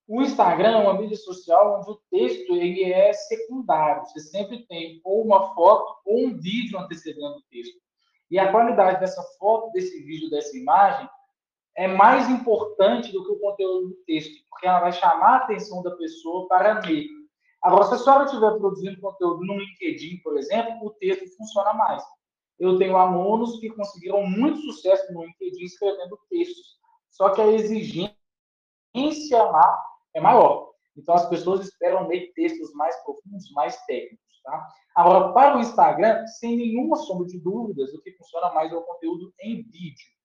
O 0.08 0.22
Instagram 0.22 0.72
é 0.72 0.82
uma 0.82 1.00
mídia 1.00 1.18
social 1.18 1.80
onde 1.80 1.92
o 1.92 2.02
texto 2.10 2.56
ele 2.56 2.92
é 2.92 3.12
secundário. 3.14 4.04
Você 4.06 4.20
sempre 4.22 4.66
tem 4.66 5.02
ou 5.04 5.24
uma 5.24 5.54
foto 5.54 6.02
ou 6.06 6.26
um 6.26 6.38
vídeo 6.40 6.80
antecedendo 6.80 7.38
o 7.38 7.44
texto. 7.50 7.80
E 8.32 8.40
a 8.40 8.52
qualidade 8.52 9.00
dessa 9.00 9.22
foto, 9.38 9.72
desse 9.72 10.02
vídeo, 10.04 10.30
dessa 10.30 10.56
imagem 10.58 11.08
é 11.80 11.88
mais 11.88 12.30
importante 12.30 13.10
do 13.14 13.24
que 13.24 13.32
o 13.32 13.40
conteúdo 13.40 13.88
do 13.88 13.96
texto, 14.06 14.44
porque 14.50 14.68
ela 14.68 14.82
vai 14.82 14.92
chamar 14.92 15.28
a 15.28 15.38
atenção 15.38 15.82
da 15.82 15.92
pessoa 15.92 16.46
para 16.50 16.82
ler. 16.82 17.06
Agora, 17.64 17.86
se 17.86 17.94
a 17.94 17.98
senhora 17.98 18.26
estiver 18.26 18.52
produzindo 18.58 19.00
conteúdo 19.00 19.46
no 19.46 19.58
LinkedIn, 19.58 20.18
por 20.22 20.38
exemplo, 20.38 20.74
o 20.86 20.90
texto 20.90 21.38
funciona 21.38 21.72
mais. 21.72 22.04
Eu 22.60 22.78
tenho 22.78 22.98
alunos 22.98 23.62
que 23.62 23.70
conseguiram 23.70 24.28
muito 24.28 24.60
sucesso 24.60 25.14
no 25.14 25.24
LinkedIn 25.24 25.64
escrevendo 25.64 26.20
textos, 26.30 26.80
só 27.12 27.30
que 27.30 27.40
a 27.40 27.48
exigência 27.48 28.12
lá 29.34 29.82
é 30.14 30.20
maior. 30.20 30.72
Então, 30.98 31.16
as 31.16 31.30
pessoas 31.30 31.62
esperam 31.62 32.10
ler 32.10 32.34
textos 32.34 32.74
mais 32.74 32.94
profundos, 33.06 33.50
mais 33.54 33.82
técnicos. 33.86 34.42
Tá? 34.44 34.68
Agora, 34.98 35.32
para 35.32 35.56
o 35.56 35.62
Instagram, 35.62 36.28
sem 36.28 36.58
nenhuma 36.58 36.98
sombra 36.98 37.26
de 37.26 37.40
dúvidas, 37.40 37.94
o 37.94 38.02
que 38.02 38.12
funciona 38.12 38.52
mais 38.52 38.70
é 38.70 38.76
o 38.76 38.82
conteúdo 38.82 39.34
em 39.40 39.62
vídeo. 39.62 40.19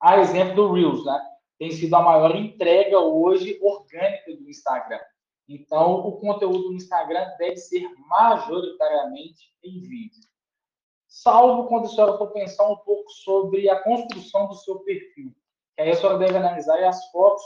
A 0.00 0.18
exemplo 0.20 0.54
do 0.54 0.72
Reels, 0.72 1.04
né? 1.04 1.20
Tem 1.58 1.70
sido 1.72 1.94
a 1.94 2.02
maior 2.02 2.36
entrega 2.36 3.00
hoje 3.00 3.58
orgânica 3.60 4.36
do 4.36 4.48
Instagram. 4.48 5.00
Então, 5.48 6.06
o 6.06 6.20
conteúdo 6.20 6.70
no 6.70 6.74
Instagram 6.74 7.26
deve 7.38 7.56
ser 7.56 7.88
majoritariamente 8.08 9.52
em 9.64 9.80
vídeo. 9.80 10.22
Salvo 11.08 11.66
quando 11.66 11.86
a 11.86 11.88
senhora 11.88 12.18
for 12.18 12.30
pensar 12.32 12.68
um 12.68 12.76
pouco 12.76 13.10
sobre 13.10 13.68
a 13.68 13.82
construção 13.82 14.46
do 14.46 14.54
seu 14.54 14.78
perfil. 14.80 15.34
Que 15.74 15.82
aí 15.82 15.90
a 15.90 15.96
senhora 15.96 16.18
deve 16.18 16.36
analisar 16.36 16.78
e 16.80 16.84
as 16.84 17.10
fotos 17.10 17.42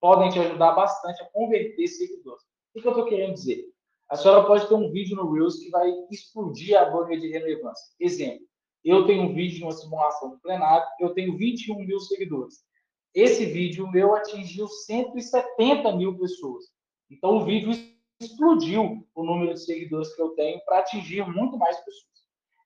podem 0.00 0.30
te 0.30 0.38
ajudar 0.38 0.72
bastante 0.72 1.20
a 1.22 1.30
converter 1.30 1.88
seguidores. 1.88 2.42
O 2.74 2.80
que 2.80 2.86
eu 2.86 2.92
estou 2.92 3.06
querendo 3.06 3.34
dizer? 3.34 3.64
A 4.08 4.16
senhora 4.16 4.46
pode 4.46 4.68
ter 4.68 4.74
um 4.74 4.90
vídeo 4.90 5.16
no 5.16 5.32
Reels 5.32 5.58
que 5.58 5.68
vai 5.70 5.90
explodir 6.10 6.78
a 6.78 6.84
bolha 6.84 7.18
de 7.18 7.28
relevância. 7.28 7.92
Exemplo, 7.98 8.46
eu 8.88 9.04
tenho 9.04 9.24
um 9.24 9.34
vídeo 9.34 9.56
de 9.56 9.62
uma 9.64 9.72
simulação 9.72 10.30
do 10.30 10.38
plenário, 10.38 10.86
eu 11.00 11.12
tenho 11.12 11.36
21 11.36 11.84
mil 11.84 11.98
seguidores. 11.98 12.64
Esse 13.12 13.44
vídeo 13.46 13.90
meu 13.90 14.14
atingiu 14.14 14.68
170 14.68 15.90
mil 15.96 16.16
pessoas. 16.16 16.66
Então, 17.10 17.38
o 17.38 17.44
vídeo 17.44 17.72
explodiu 18.20 19.04
o 19.12 19.24
número 19.24 19.54
de 19.54 19.64
seguidores 19.64 20.14
que 20.14 20.22
eu 20.22 20.30
tenho 20.30 20.60
para 20.64 20.78
atingir 20.78 21.26
muito 21.26 21.58
mais 21.58 21.76
pessoas. 21.78 22.16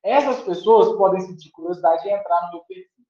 Essas 0.03 0.43
pessoas 0.43 0.95
podem 0.95 1.21
sentir 1.21 1.49
curiosidade 1.51 2.07
e 2.07 2.11
entrar 2.11 2.45
no 2.45 2.51
meu 2.51 2.61
perfil. 2.65 3.05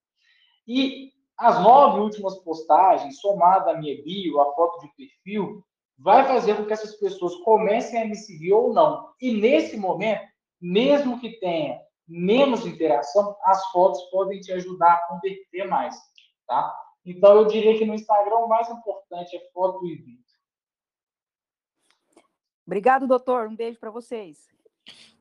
E 0.66 1.12
as 1.38 1.62
nove 1.62 1.99
últimas 1.99 2.38
postagens, 2.43 3.20
somada 3.20 3.72
a 3.72 3.78
minha 3.78 4.01
bio, 4.03 4.39
a 4.39 4.55
foto 4.55 4.80
de 4.80 4.93
perfil, 4.95 5.66
vai 5.97 6.26
fazer 6.26 6.55
com 6.55 6.66
que 6.66 6.74
essas 6.74 6.95
pessoas 6.95 7.36
comecem 7.38 8.01
a 8.01 8.05
me 8.05 8.16
seguir 8.16 8.53
ou 8.53 8.74
não. 8.74 9.09
E 9.20 9.34
nesse 9.34 9.76
momento, 9.76 10.24
mesmo 10.62 11.20
que 11.20 11.39
tenha 11.39 11.80
menos 12.12 12.66
interação, 12.66 13.36
as 13.45 13.66
fotos 13.72 14.01
podem 14.09 14.39
te 14.41 14.51
ajudar 14.51 14.93
a 14.93 15.07
converter 15.07 15.68
mais, 15.68 15.95
tá? 16.45 16.76
Então 17.05 17.38
eu 17.38 17.45
diria 17.45 17.78
que 17.78 17.86
no 17.86 17.93
Instagram 17.93 18.36
o 18.36 18.49
mais 18.49 18.70
importante 18.70 19.36
é 19.36 19.49
foto 19.53 19.86
e 19.88 19.95
vídeo. 19.95 20.22
Obrigado, 22.68 23.07
doutor. 23.07 23.47
Um 23.47 23.55
beijo 23.55 23.80
para 23.80 23.89
vocês. 23.89 24.49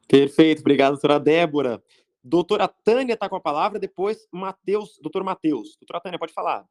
Perfeito, 0.08 0.60
obrigado, 0.60 0.92
doutora 0.92 1.20
Débora. 1.20 1.82
Doutora 2.22 2.68
Tânia 2.68 3.14
está 3.14 3.28
com 3.28 3.36
a 3.36 3.40
palavra, 3.40 3.78
depois 3.78 4.28
Matheus, 4.30 4.98
doutor 5.00 5.22
Matheus. 5.22 5.76
Doutora 5.80 6.00
Tânia, 6.00 6.18
pode 6.18 6.32
falar. 6.32 6.66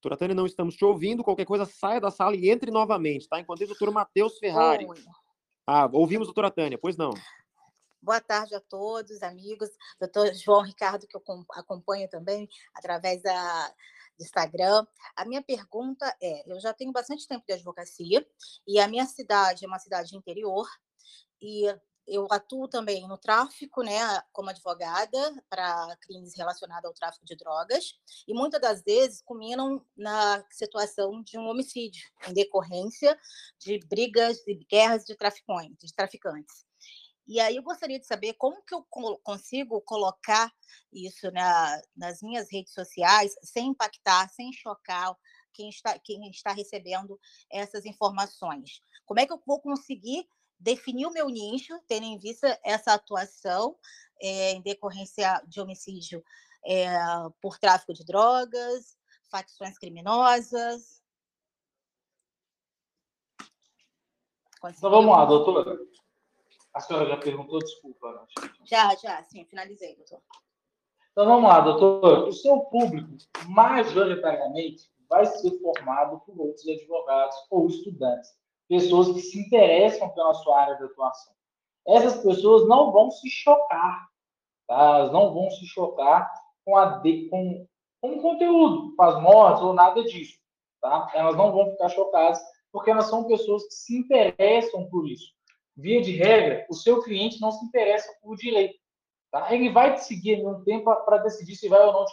Doutora 0.00 0.16
Tânia, 0.16 0.34
não 0.34 0.46
estamos 0.46 0.76
te 0.76 0.84
ouvindo. 0.84 1.24
Qualquer 1.24 1.44
coisa, 1.44 1.64
saia 1.64 2.00
da 2.00 2.10
sala 2.10 2.36
e 2.36 2.48
entre 2.48 2.70
novamente, 2.70 3.28
tá? 3.28 3.40
Enquanto 3.40 3.62
isso, 3.62 3.74
doutor 3.74 3.92
Matheus 3.92 4.38
Ferrari. 4.38 4.86
Oi. 4.86 5.04
Ah, 5.66 5.90
ouvimos, 5.92 6.28
doutora 6.28 6.50
Tânia, 6.50 6.78
pois 6.78 6.96
não. 6.96 7.12
Boa 8.00 8.20
tarde 8.20 8.54
a 8.54 8.60
todos, 8.60 9.22
amigos. 9.24 9.68
Doutor 10.00 10.32
João 10.34 10.62
Ricardo, 10.62 11.06
que 11.06 11.16
eu 11.16 11.22
acompanho 11.50 12.08
também 12.08 12.48
através 12.72 13.20
da, 13.22 13.68
do 14.16 14.24
Instagram. 14.24 14.86
A 15.16 15.24
minha 15.24 15.42
pergunta 15.42 16.16
é: 16.22 16.48
eu 16.50 16.60
já 16.60 16.72
tenho 16.72 16.92
bastante 16.92 17.26
tempo 17.26 17.44
de 17.44 17.54
advocacia 17.54 18.24
e 18.66 18.78
a 18.78 18.86
minha 18.86 19.04
cidade 19.04 19.64
é 19.64 19.68
uma 19.68 19.80
cidade 19.80 20.16
interior 20.16 20.68
e 21.42 21.66
eu 22.08 22.26
atuo 22.30 22.66
também 22.66 23.06
no 23.06 23.18
tráfico, 23.18 23.82
né, 23.82 24.20
como 24.32 24.50
advogada 24.50 25.44
para 25.48 25.96
crimes 26.00 26.34
relacionados 26.36 26.86
ao 26.86 26.94
tráfico 26.94 27.24
de 27.24 27.36
drogas, 27.36 27.94
e 28.26 28.34
muitas 28.34 28.60
das 28.60 28.82
vezes 28.82 29.22
culminam 29.22 29.84
na 29.96 30.44
situação 30.50 31.22
de 31.22 31.38
um 31.38 31.46
homicídio, 31.46 32.02
em 32.26 32.32
decorrência 32.32 33.18
de 33.58 33.78
brigas 33.86 34.38
e 34.46 34.54
guerras 34.70 35.04
de 35.04 35.14
traficantes, 35.14 35.88
de 35.88 35.94
traficantes. 35.94 36.66
E 37.26 37.38
aí 37.40 37.56
eu 37.56 37.62
gostaria 37.62 38.00
de 38.00 38.06
saber 38.06 38.32
como 38.34 38.62
que 38.62 38.74
eu 38.74 38.86
consigo 39.22 39.82
colocar 39.82 40.50
isso 40.90 41.30
na, 41.30 41.82
nas 41.94 42.22
minhas 42.22 42.50
redes 42.50 42.72
sociais 42.72 43.34
sem 43.42 43.68
impactar, 43.68 44.30
sem 44.30 44.50
chocar 44.50 45.14
quem 45.52 45.68
está, 45.68 45.98
quem 45.98 46.30
está 46.30 46.52
recebendo 46.52 47.20
essas 47.50 47.84
informações. 47.84 48.80
Como 49.04 49.20
é 49.20 49.26
que 49.26 49.32
eu 49.32 49.42
vou 49.46 49.60
conseguir 49.60 50.26
definir 50.58 51.06
o 51.06 51.12
meu 51.12 51.28
nicho, 51.28 51.78
tendo 51.86 52.04
em 52.04 52.18
vista 52.18 52.58
essa 52.64 52.92
atuação 52.92 53.76
é, 54.20 54.52
em 54.52 54.62
decorrência 54.62 55.42
de 55.46 55.60
homicídio 55.60 56.22
é, 56.66 56.88
por 57.40 57.58
tráfico 57.58 57.92
de 57.94 58.04
drogas, 58.04 58.96
facções 59.30 59.78
criminosas. 59.78 61.02
Então 64.64 64.90
vamos 64.90 65.10
lá, 65.10 65.24
doutora. 65.24 65.78
A 66.74 66.80
senhora 66.80 67.06
já 67.06 67.16
perguntou, 67.16 67.58
desculpa. 67.60 68.26
Já, 68.64 68.94
já, 68.96 69.22
sim, 69.24 69.44
finalizei, 69.44 69.94
doutor. 69.96 70.20
Então 71.12 71.26
vamos 71.26 71.48
lá, 71.48 71.60
doutor. 71.60 72.28
O 72.28 72.32
seu 72.32 72.60
público, 72.62 73.16
majoritariamente, 73.48 74.90
vai 75.08 75.26
ser 75.26 75.58
formado 75.60 76.20
por 76.20 76.38
outros 76.40 76.66
advogados 76.68 77.36
ou 77.50 77.66
estudantes 77.66 78.36
pessoas 78.68 79.12
que 79.12 79.20
se 79.20 79.40
interessam 79.40 80.08
pela 80.10 80.34
sua 80.34 80.60
área 80.60 80.76
de 80.76 80.84
atuação. 80.84 81.32
Essas 81.86 82.22
pessoas 82.22 82.68
não 82.68 82.92
vão 82.92 83.10
se 83.10 83.28
chocar, 83.30 84.08
tá? 84.66 84.98
Elas 84.98 85.12
não 85.12 85.32
vão 85.32 85.50
se 85.50 85.66
chocar 85.66 86.30
com, 86.64 86.76
a 86.76 86.98
de, 86.98 87.28
com, 87.30 87.66
com 88.00 88.16
o 88.16 88.22
conteúdo, 88.22 88.94
com 88.94 89.02
as 89.02 89.22
mortes 89.22 89.62
ou 89.62 89.72
nada 89.72 90.04
disso, 90.04 90.38
tá? 90.80 91.10
Elas 91.14 91.34
não 91.34 91.50
vão 91.50 91.70
ficar 91.70 91.88
chocadas 91.88 92.38
porque 92.70 92.90
elas 92.90 93.08
são 93.08 93.26
pessoas 93.26 93.66
que 93.66 93.74
se 93.74 93.96
interessam 93.96 94.86
por 94.90 95.08
isso. 95.08 95.32
Via 95.74 96.02
de 96.02 96.12
regra, 96.12 96.66
o 96.68 96.74
seu 96.74 97.02
cliente 97.02 97.40
não 97.40 97.50
se 97.50 97.64
interessa 97.64 98.12
por 98.20 98.36
direito, 98.36 98.78
tá? 99.30 99.52
Ele 99.54 99.70
vai 99.70 99.94
te 99.94 100.04
seguir 100.04 100.44
um 100.46 100.62
tempo 100.64 100.94
para 101.04 101.18
decidir 101.18 101.56
se 101.56 101.68
vai 101.68 101.80
ou 101.80 101.92
não 101.92 102.04
te 102.04 102.12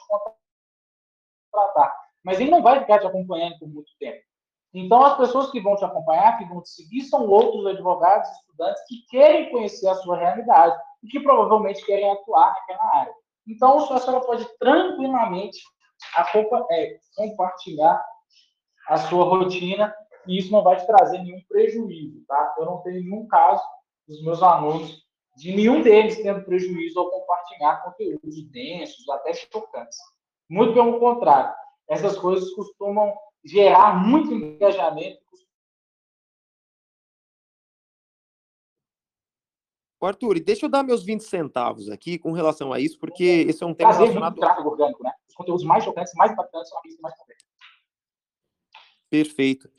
contratar, 1.52 1.94
mas 2.24 2.40
ele 2.40 2.52
não 2.52 2.62
vai 2.62 2.80
ficar 2.80 3.00
te 3.00 3.08
acompanhando 3.08 3.60
por 3.60 3.68
muito 3.68 3.92
tempo. 4.00 4.24
Então, 4.78 5.06
as 5.06 5.16
pessoas 5.16 5.50
que 5.52 5.62
vão 5.62 5.78
te 5.78 5.86
acompanhar, 5.86 6.38
que 6.38 6.44
vão 6.46 6.62
te 6.62 6.70
seguir, 6.70 7.04
são 7.04 7.26
outros 7.30 7.66
advogados, 7.66 8.30
estudantes 8.30 8.84
que 8.88 9.06
querem 9.10 9.50
conhecer 9.50 9.88
a 9.88 9.96
sua 9.96 10.18
realidade 10.18 10.78
e 11.02 11.08
que 11.08 11.22
provavelmente 11.22 11.86
querem 11.86 12.12
atuar 12.12 12.54
naquela 12.54 13.00
área. 13.00 13.14
Então, 13.48 13.78
a 13.78 14.00
senhora 14.00 14.26
pode 14.26 14.46
tranquilamente 14.60 15.60
é, 16.72 17.00
compartilhar 17.16 18.04
a 18.90 18.98
sua 18.98 19.24
rotina 19.24 19.96
e 20.28 20.40
isso 20.40 20.52
não 20.52 20.62
vai 20.62 20.76
te 20.76 20.86
trazer 20.86 21.20
nenhum 21.20 21.42
prejuízo, 21.48 22.26
tá? 22.28 22.56
Eu 22.58 22.66
não 22.66 22.82
tenho 22.82 23.02
nenhum 23.02 23.28
caso 23.28 23.64
dos 24.06 24.22
meus 24.24 24.44
alunos, 24.44 25.06
de 25.38 25.56
nenhum 25.56 25.82
deles 25.82 26.22
tendo 26.22 26.44
prejuízo 26.44 27.00
ao 27.00 27.10
compartilhar 27.10 27.82
conteúdos 27.82 28.50
densos, 28.52 29.08
até 29.08 29.34
chocantes. 29.34 29.98
Muito 30.50 30.74
pelo 30.74 31.00
contrário, 31.00 31.54
essas 31.88 32.18
coisas 32.18 32.52
costumam 32.52 33.14
gerar 33.46 34.04
muito 34.06 34.34
engajamento. 34.34 35.24
Arthur, 40.02 40.40
deixa 40.40 40.66
eu 40.66 40.70
dar 40.70 40.84
meus 40.84 41.04
20 41.04 41.22
centavos 41.22 41.90
aqui 41.90 42.20
com 42.20 42.32
relação 42.32 42.72
a 42.72 42.80
isso, 42.80 43.00
porque 43.00 43.24
esse 43.24 43.64
é 43.64 43.66
um 43.66 43.74
tema 43.74 43.92
relacionado... 43.92 44.36
tráfego 44.36 44.70
orgânico, 44.70 45.04
né? 45.04 45.12
Os 45.28 45.34
conteúdos 45.34 45.64
mais 45.64 45.84
chocantes, 45.84 46.14
mais 46.16 46.32
impactantes 46.32 46.70
são 46.70 46.78
aqueles 46.78 46.96
que 46.96 47.02
mais 47.02 47.16
Perfeito. 49.10 49.70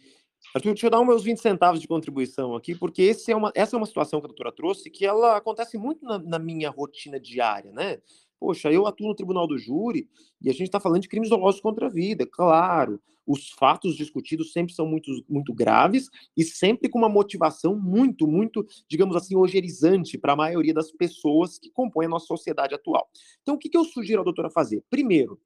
Arthur, 0.54 0.70
deixa 0.70 0.86
eu 0.86 0.90
dar 0.90 1.04
meus 1.04 1.22
20 1.22 1.38
centavos 1.38 1.80
de 1.80 1.86
contribuição 1.86 2.56
aqui, 2.56 2.74
porque 2.74 3.14
é 3.28 3.36
uma, 3.36 3.52
essa 3.54 3.76
é 3.76 3.78
uma 3.78 3.86
situação 3.86 4.20
que 4.20 4.26
a 4.26 4.28
doutora 4.28 4.50
trouxe 4.50 4.90
que 4.90 5.04
ela 5.04 5.36
acontece 5.36 5.76
muito 5.76 6.04
na, 6.04 6.18
na 6.18 6.38
minha 6.38 6.70
rotina 6.70 7.20
diária, 7.20 7.70
né? 7.72 8.00
Poxa, 8.38 8.70
eu 8.70 8.86
atuo 8.86 9.08
no 9.08 9.14
tribunal 9.14 9.46
do 9.46 9.58
júri 9.58 10.08
e 10.40 10.50
a 10.50 10.52
gente 10.52 10.64
está 10.64 10.78
falando 10.78 11.02
de 11.02 11.08
crimes 11.08 11.30
dolosos 11.30 11.60
contra 11.60 11.86
a 11.86 11.90
vida, 11.90 12.26
claro. 12.26 13.00
Os 13.26 13.50
fatos 13.50 13.96
discutidos 13.96 14.52
sempre 14.52 14.72
são 14.72 14.86
muito, 14.86 15.10
muito 15.28 15.52
graves 15.52 16.08
e 16.36 16.44
sempre 16.44 16.88
com 16.88 16.98
uma 16.98 17.08
motivação 17.08 17.76
muito, 17.76 18.26
muito, 18.26 18.64
digamos 18.88 19.16
assim, 19.16 19.34
ogerizante 19.34 20.16
para 20.16 20.34
a 20.34 20.36
maioria 20.36 20.72
das 20.72 20.92
pessoas 20.92 21.58
que 21.58 21.70
compõem 21.70 22.06
a 22.06 22.10
nossa 22.10 22.26
sociedade 22.26 22.74
atual. 22.74 23.08
Então, 23.42 23.56
o 23.56 23.58
que, 23.58 23.68
que 23.68 23.76
eu 23.76 23.84
sugiro 23.84 24.20
à 24.20 24.24
doutora 24.24 24.50
fazer? 24.50 24.84
Primeiro, 24.88 25.40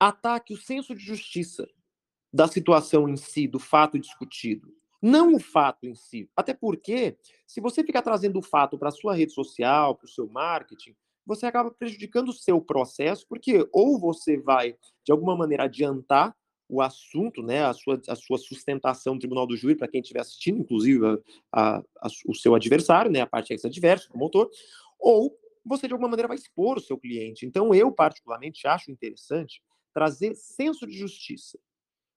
ataque 0.00 0.54
o 0.54 0.56
senso 0.56 0.94
de 0.94 1.04
justiça 1.04 1.68
da 2.32 2.46
situação 2.46 3.08
em 3.08 3.16
si, 3.16 3.46
do 3.46 3.58
fato 3.58 3.98
discutido. 3.98 4.74
Não 5.02 5.34
o 5.34 5.38
fato 5.38 5.86
em 5.86 5.94
si. 5.94 6.30
Até 6.34 6.54
porque, 6.54 7.16
se 7.46 7.60
você 7.60 7.84
ficar 7.84 8.02
trazendo 8.02 8.38
o 8.38 8.42
fato 8.42 8.78
para 8.78 8.88
a 8.88 8.92
sua 8.92 9.14
rede 9.14 9.32
social, 9.32 9.94
para 9.94 10.06
o 10.06 10.10
seu 10.10 10.28
marketing, 10.28 10.94
você 11.26 11.46
acaba 11.46 11.70
prejudicando 11.70 12.28
o 12.28 12.32
seu 12.32 12.60
processo, 12.60 13.26
porque 13.28 13.68
ou 13.72 13.98
você 13.98 14.38
vai, 14.38 14.76
de 15.04 15.12
alguma 15.12 15.36
maneira, 15.36 15.64
adiantar 15.64 16.34
o 16.68 16.80
assunto, 16.80 17.42
né, 17.42 17.64
a 17.64 17.72
sua, 17.72 18.00
a 18.08 18.16
sua 18.16 18.38
sustentação 18.38 19.14
no 19.14 19.20
tribunal 19.20 19.46
do 19.46 19.56
júri, 19.56 19.76
para 19.76 19.88
quem 19.88 20.00
estiver 20.00 20.20
assistindo, 20.20 20.60
inclusive 20.60 21.22
a, 21.52 21.78
a, 21.78 22.08
o 22.26 22.34
seu 22.34 22.54
adversário, 22.54 23.10
né, 23.10 23.20
a 23.20 23.26
parte 23.26 23.52
ex-adversa, 23.52 24.06
o 24.06 24.10
promotor, 24.10 24.50
ou 24.98 25.36
você, 25.64 25.86
de 25.86 25.92
alguma 25.92 26.08
maneira, 26.08 26.28
vai 26.28 26.36
expor 26.36 26.78
o 26.78 26.80
seu 26.80 26.96
cliente. 26.96 27.44
Então, 27.44 27.74
eu, 27.74 27.90
particularmente, 27.90 28.66
acho 28.66 28.90
interessante 28.90 29.60
trazer 29.92 30.34
senso 30.34 30.86
de 30.86 30.96
justiça. 30.96 31.58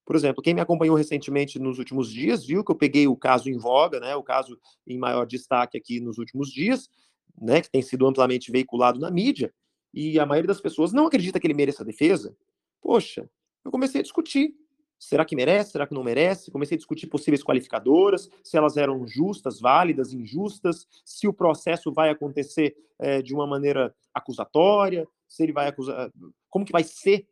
Por 0.06 0.16
exemplo, 0.16 0.42
quem 0.42 0.54
me 0.54 0.62
acompanhou 0.62 0.96
recentemente 0.96 1.60
nos 1.60 1.78
últimos 1.78 2.12
dias 2.12 2.44
viu 2.44 2.64
que 2.64 2.72
eu 2.72 2.76
peguei 2.76 3.08
o 3.08 3.16
caso 3.16 3.50
em 3.50 3.58
voga, 3.58 4.00
né, 4.00 4.16
o 4.16 4.24
caso 4.24 4.60
em 4.88 4.98
maior 4.98 5.26
destaque 5.26 5.78
aqui 5.78 6.00
nos 6.00 6.18
últimos 6.18 6.52
dias, 6.52 6.90
né, 7.42 7.62
que 7.62 7.70
tem 7.70 7.82
sido 7.82 8.06
amplamente 8.08 8.52
veiculado 8.52 9.00
na 9.00 9.10
mídia, 9.10 9.54
e 9.94 10.20
a 10.20 10.26
maioria 10.26 10.48
das 10.48 10.62
pessoas 10.62 10.94
não 10.94 11.08
acredita 11.08 11.40
que 11.40 11.48
ele 11.48 11.54
mereça 11.54 11.84
defesa, 11.84 12.36
poxa, 12.82 13.30
eu 13.64 13.72
comecei 13.72 14.00
a 14.00 14.04
discutir. 14.04 14.54
Será 15.00 15.24
que 15.24 15.36
merece? 15.36 15.72
Será 15.72 15.88
que 15.88 15.94
não 15.94 16.04
merece? 16.04 16.52
Comecei 16.52 16.76
a 16.76 16.78
discutir 16.78 17.08
possíveis 17.08 17.42
qualificadoras, 17.42 18.30
se 18.44 18.58
elas 18.58 18.76
eram 18.76 19.08
justas, 19.08 19.60
válidas, 19.60 20.14
injustas, 20.14 20.86
se 21.06 21.26
o 21.26 21.34
processo 21.34 21.92
vai 21.92 22.10
acontecer 22.10 22.76
é, 23.00 23.22
de 23.22 23.34
uma 23.34 23.48
maneira 23.48 23.96
acusatória, 24.14 25.08
se 25.26 25.44
ele 25.44 25.54
vai 25.54 25.70
acusar, 25.70 26.12
como 26.50 26.66
que 26.66 26.72
vai 26.72 26.84
ser 26.84 27.26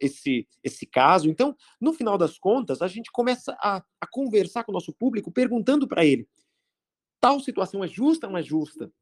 esse, 0.00 0.48
esse 0.64 0.84
caso. 0.84 1.28
Então, 1.28 1.56
no 1.80 1.92
final 1.92 2.18
das 2.18 2.38
contas, 2.38 2.82
a 2.82 2.88
gente 2.88 3.10
começa 3.12 3.56
a, 3.60 3.82
a 4.00 4.06
conversar 4.10 4.64
com 4.64 4.72
o 4.72 4.74
nosso 4.74 4.92
público, 4.92 5.30
perguntando 5.30 5.86
para 5.86 6.04
ele: 6.04 6.28
tal 7.20 7.38
situação 7.38 7.84
é 7.84 7.88
justa 7.88 8.26
ou 8.26 8.32
não 8.32 8.38
é 8.38 8.42
justa? 8.42 8.92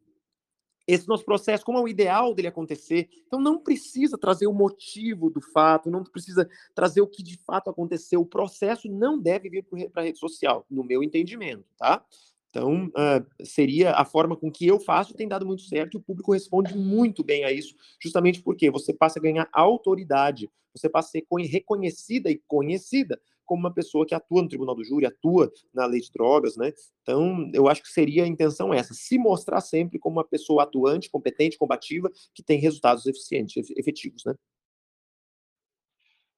Esse 0.93 1.07
nosso 1.07 1.25
processo, 1.25 1.65
como 1.65 1.79
é 1.79 1.81
o 1.81 1.89
ideal 1.89 2.35
dele 2.35 2.49
acontecer. 2.49 3.09
Então, 3.27 3.41
não 3.41 3.59
precisa 3.59 4.19
trazer 4.19 4.47
o 4.47 4.53
motivo 4.53 5.31
do 5.31 5.41
fato, 5.41 5.91
não 5.91 6.03
precisa 6.03 6.49
trazer 6.75 7.01
o 7.01 7.07
que 7.07 7.23
de 7.23 7.37
fato 7.39 7.71
aconteceu. 7.71 8.21
O 8.21 8.27
processo 8.27 8.89
não 8.89 9.19
deve 9.19 9.49
vir 9.49 9.65
para 9.93 10.03
a 10.03 10.05
rede 10.05 10.19
social, 10.19 10.67
no 10.71 10.83
meu 10.83 11.03
entendimento, 11.03 11.65
tá? 11.79 12.05
Então, 12.51 12.87
uh, 12.87 13.45
seria 13.45 13.93
a 13.93 14.05
forma 14.05 14.37
com 14.37 14.51
que 14.51 14.67
eu 14.67 14.81
faço, 14.81 15.15
tem 15.15 15.29
dado 15.29 15.47
muito 15.47 15.63
certo, 15.63 15.95
e 15.95 15.99
o 15.99 16.03
público 16.03 16.33
responde 16.33 16.77
muito 16.77 17.23
bem 17.23 17.45
a 17.45 17.53
isso, 17.53 17.77
justamente 18.01 18.43
porque 18.43 18.71
você 18.71 18.93
passa 18.93 19.21
a 19.21 19.23
ganhar 19.23 19.49
autoridade, 19.53 20.51
você 20.75 20.89
passa 20.89 21.09
a 21.09 21.13
ser 21.13 21.25
reconhecida 21.49 22.29
e 22.29 22.43
conhecida 22.49 23.21
como 23.51 23.63
uma 23.63 23.75
pessoa 23.75 24.07
que 24.07 24.15
atua 24.15 24.43
no 24.43 24.49
tribunal 24.49 24.77
do 24.77 24.85
júri, 24.85 25.07
atua 25.07 25.53
na 25.75 25.85
lei 25.85 26.01
de 26.01 26.13
drogas, 26.13 26.57
né? 26.57 26.73
Então, 27.03 27.51
eu 27.53 27.67
acho 27.67 27.83
que 27.83 27.89
seria 27.89 28.23
a 28.23 28.29
intenção 28.29 28.73
essa, 28.73 28.95
se 28.95 29.19
mostrar 29.19 29.61
sempre 29.61 29.99
como 29.99 30.19
uma 30.19 30.25
pessoa 30.25 30.63
atuante, 30.63 31.11
competente, 31.11 31.59
combativa, 31.59 32.09
que 32.33 32.45
tem 32.45 32.61
resultados 32.61 33.07
eficientes, 33.07 33.69
efetivos, 33.77 34.25
né? 34.25 34.37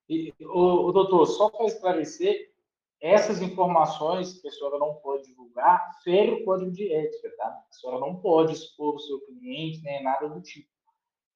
E, 0.08 0.32
o, 0.40 0.86
o 0.86 0.92
doutor, 0.92 1.26
só 1.26 1.50
para 1.50 1.66
esclarecer, 1.66 2.50
essas 2.98 3.42
informações 3.42 4.40
que 4.40 4.48
a 4.48 4.50
senhora 4.50 4.78
não 4.78 4.94
pode 4.94 5.26
divulgar, 5.26 6.00
fere 6.02 6.30
o 6.30 6.44
código 6.46 6.70
de 6.70 6.90
ética, 6.90 7.30
tá? 7.36 7.44
A 7.44 7.72
senhora 7.74 8.00
não 8.00 8.22
pode 8.22 8.54
expor 8.54 8.94
o 8.94 8.98
seu 8.98 9.20
cliente, 9.26 9.82
nem 9.82 10.02
nada 10.02 10.30
do 10.30 10.40
tipo. 10.40 10.70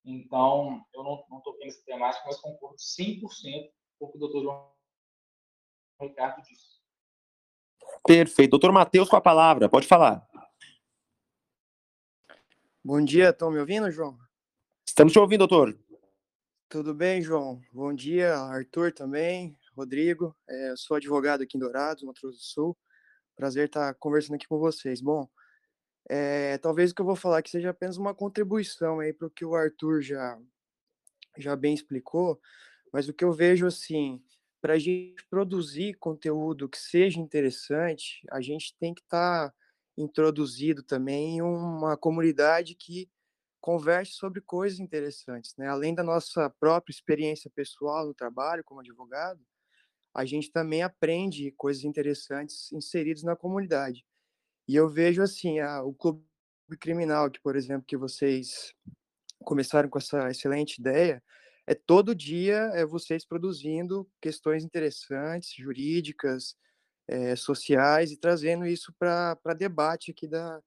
Então, 0.06 0.80
eu 0.94 1.04
não 1.04 1.22
estou 1.36 1.52
vendo 1.58 1.68
essa 1.68 1.84
temática, 1.84 2.24
mas 2.24 2.40
concordo 2.40 2.76
100% 2.78 3.20
com 3.98 4.06
o 4.06 4.10
que 4.10 4.16
o 4.16 4.20
doutor 4.20 4.42
João 4.42 4.75
Ricardo 6.00 6.42
disse. 6.42 6.76
Perfeito. 8.06 8.50
Doutor 8.50 8.72
Matheus, 8.72 9.08
com 9.08 9.16
a 9.16 9.20
palavra, 9.20 9.68
pode 9.68 9.86
falar. 9.86 10.26
Bom 12.84 13.04
dia, 13.04 13.30
estão 13.30 13.50
me 13.50 13.58
ouvindo, 13.58 13.90
João? 13.90 14.16
Estamos 14.86 15.12
te 15.12 15.18
ouvindo, 15.18 15.46
doutor. 15.46 15.76
Tudo 16.68 16.94
bem, 16.94 17.20
João? 17.20 17.60
Bom 17.72 17.92
dia, 17.92 18.36
Arthur 18.36 18.92
também, 18.92 19.56
Rodrigo. 19.76 20.36
É, 20.48 20.70
eu 20.70 20.76
sou 20.76 20.96
advogado 20.96 21.42
aqui 21.42 21.56
em 21.56 21.60
Dourados, 21.60 22.04
Mato 22.04 22.20
Grosso 22.20 22.38
do 22.38 22.42
Sul. 22.42 22.78
Prazer 23.34 23.66
estar 23.66 23.92
conversando 23.94 24.36
aqui 24.36 24.46
com 24.46 24.58
vocês. 24.58 25.00
Bom, 25.00 25.28
é, 26.08 26.58
talvez 26.58 26.90
o 26.90 26.94
que 26.94 27.00
eu 27.00 27.06
vou 27.06 27.16
falar 27.16 27.38
aqui 27.38 27.50
seja 27.50 27.70
apenas 27.70 27.96
uma 27.96 28.14
contribuição 28.14 29.00
aí 29.00 29.12
para 29.12 29.26
o 29.26 29.30
que 29.30 29.44
o 29.44 29.54
Arthur 29.54 30.00
já, 30.02 30.38
já 31.36 31.56
bem 31.56 31.74
explicou, 31.74 32.40
mas 32.92 33.08
o 33.08 33.12
que 33.12 33.24
eu 33.24 33.32
vejo 33.32 33.66
assim, 33.66 34.22
para 34.60 34.74
a 34.74 34.78
gente 34.78 35.24
produzir 35.28 35.94
conteúdo 35.94 36.68
que 36.68 36.78
seja 36.78 37.20
interessante, 37.20 38.20
a 38.30 38.40
gente 38.40 38.74
tem 38.78 38.94
que 38.94 39.02
estar 39.02 39.50
tá 39.50 39.54
introduzido 39.96 40.82
também 40.82 41.36
em 41.36 41.42
uma 41.42 41.96
comunidade 41.96 42.74
que 42.74 43.08
converse 43.60 44.12
sobre 44.12 44.40
coisas 44.40 44.78
interessantes, 44.78 45.54
né? 45.56 45.66
Além 45.68 45.94
da 45.94 46.02
nossa 46.02 46.48
própria 46.60 46.92
experiência 46.92 47.50
pessoal 47.54 48.06
no 48.06 48.14
trabalho 48.14 48.62
como 48.64 48.80
advogado, 48.80 49.44
a 50.14 50.24
gente 50.24 50.50
também 50.50 50.82
aprende 50.82 51.50
coisas 51.52 51.84
interessantes 51.84 52.70
inseridas 52.72 53.22
na 53.22 53.34
comunidade. 53.34 54.04
E 54.68 54.74
eu 54.76 54.88
vejo 54.88 55.22
assim, 55.22 55.58
a, 55.58 55.82
o 55.82 55.92
clube 55.92 56.22
criminal, 56.80 57.30
que 57.30 57.40
por 57.40 57.56
exemplo, 57.56 57.84
que 57.86 57.96
vocês 57.96 58.72
começaram 59.44 59.88
com 59.88 59.98
essa 59.98 60.30
excelente 60.30 60.78
ideia, 60.78 61.22
é 61.66 61.74
todo 61.74 62.14
dia 62.14 62.70
é 62.74 62.86
vocês 62.86 63.24
produzindo 63.24 64.08
questões 64.20 64.64
interessantes, 64.64 65.52
jurídicas, 65.54 66.56
é, 67.08 67.34
sociais 67.34 68.12
e 68.12 68.16
trazendo 68.16 68.66
isso 68.66 68.92
para 68.98 69.54
debate 69.56 70.10
aqui 70.10 70.28
da, 70.28 70.62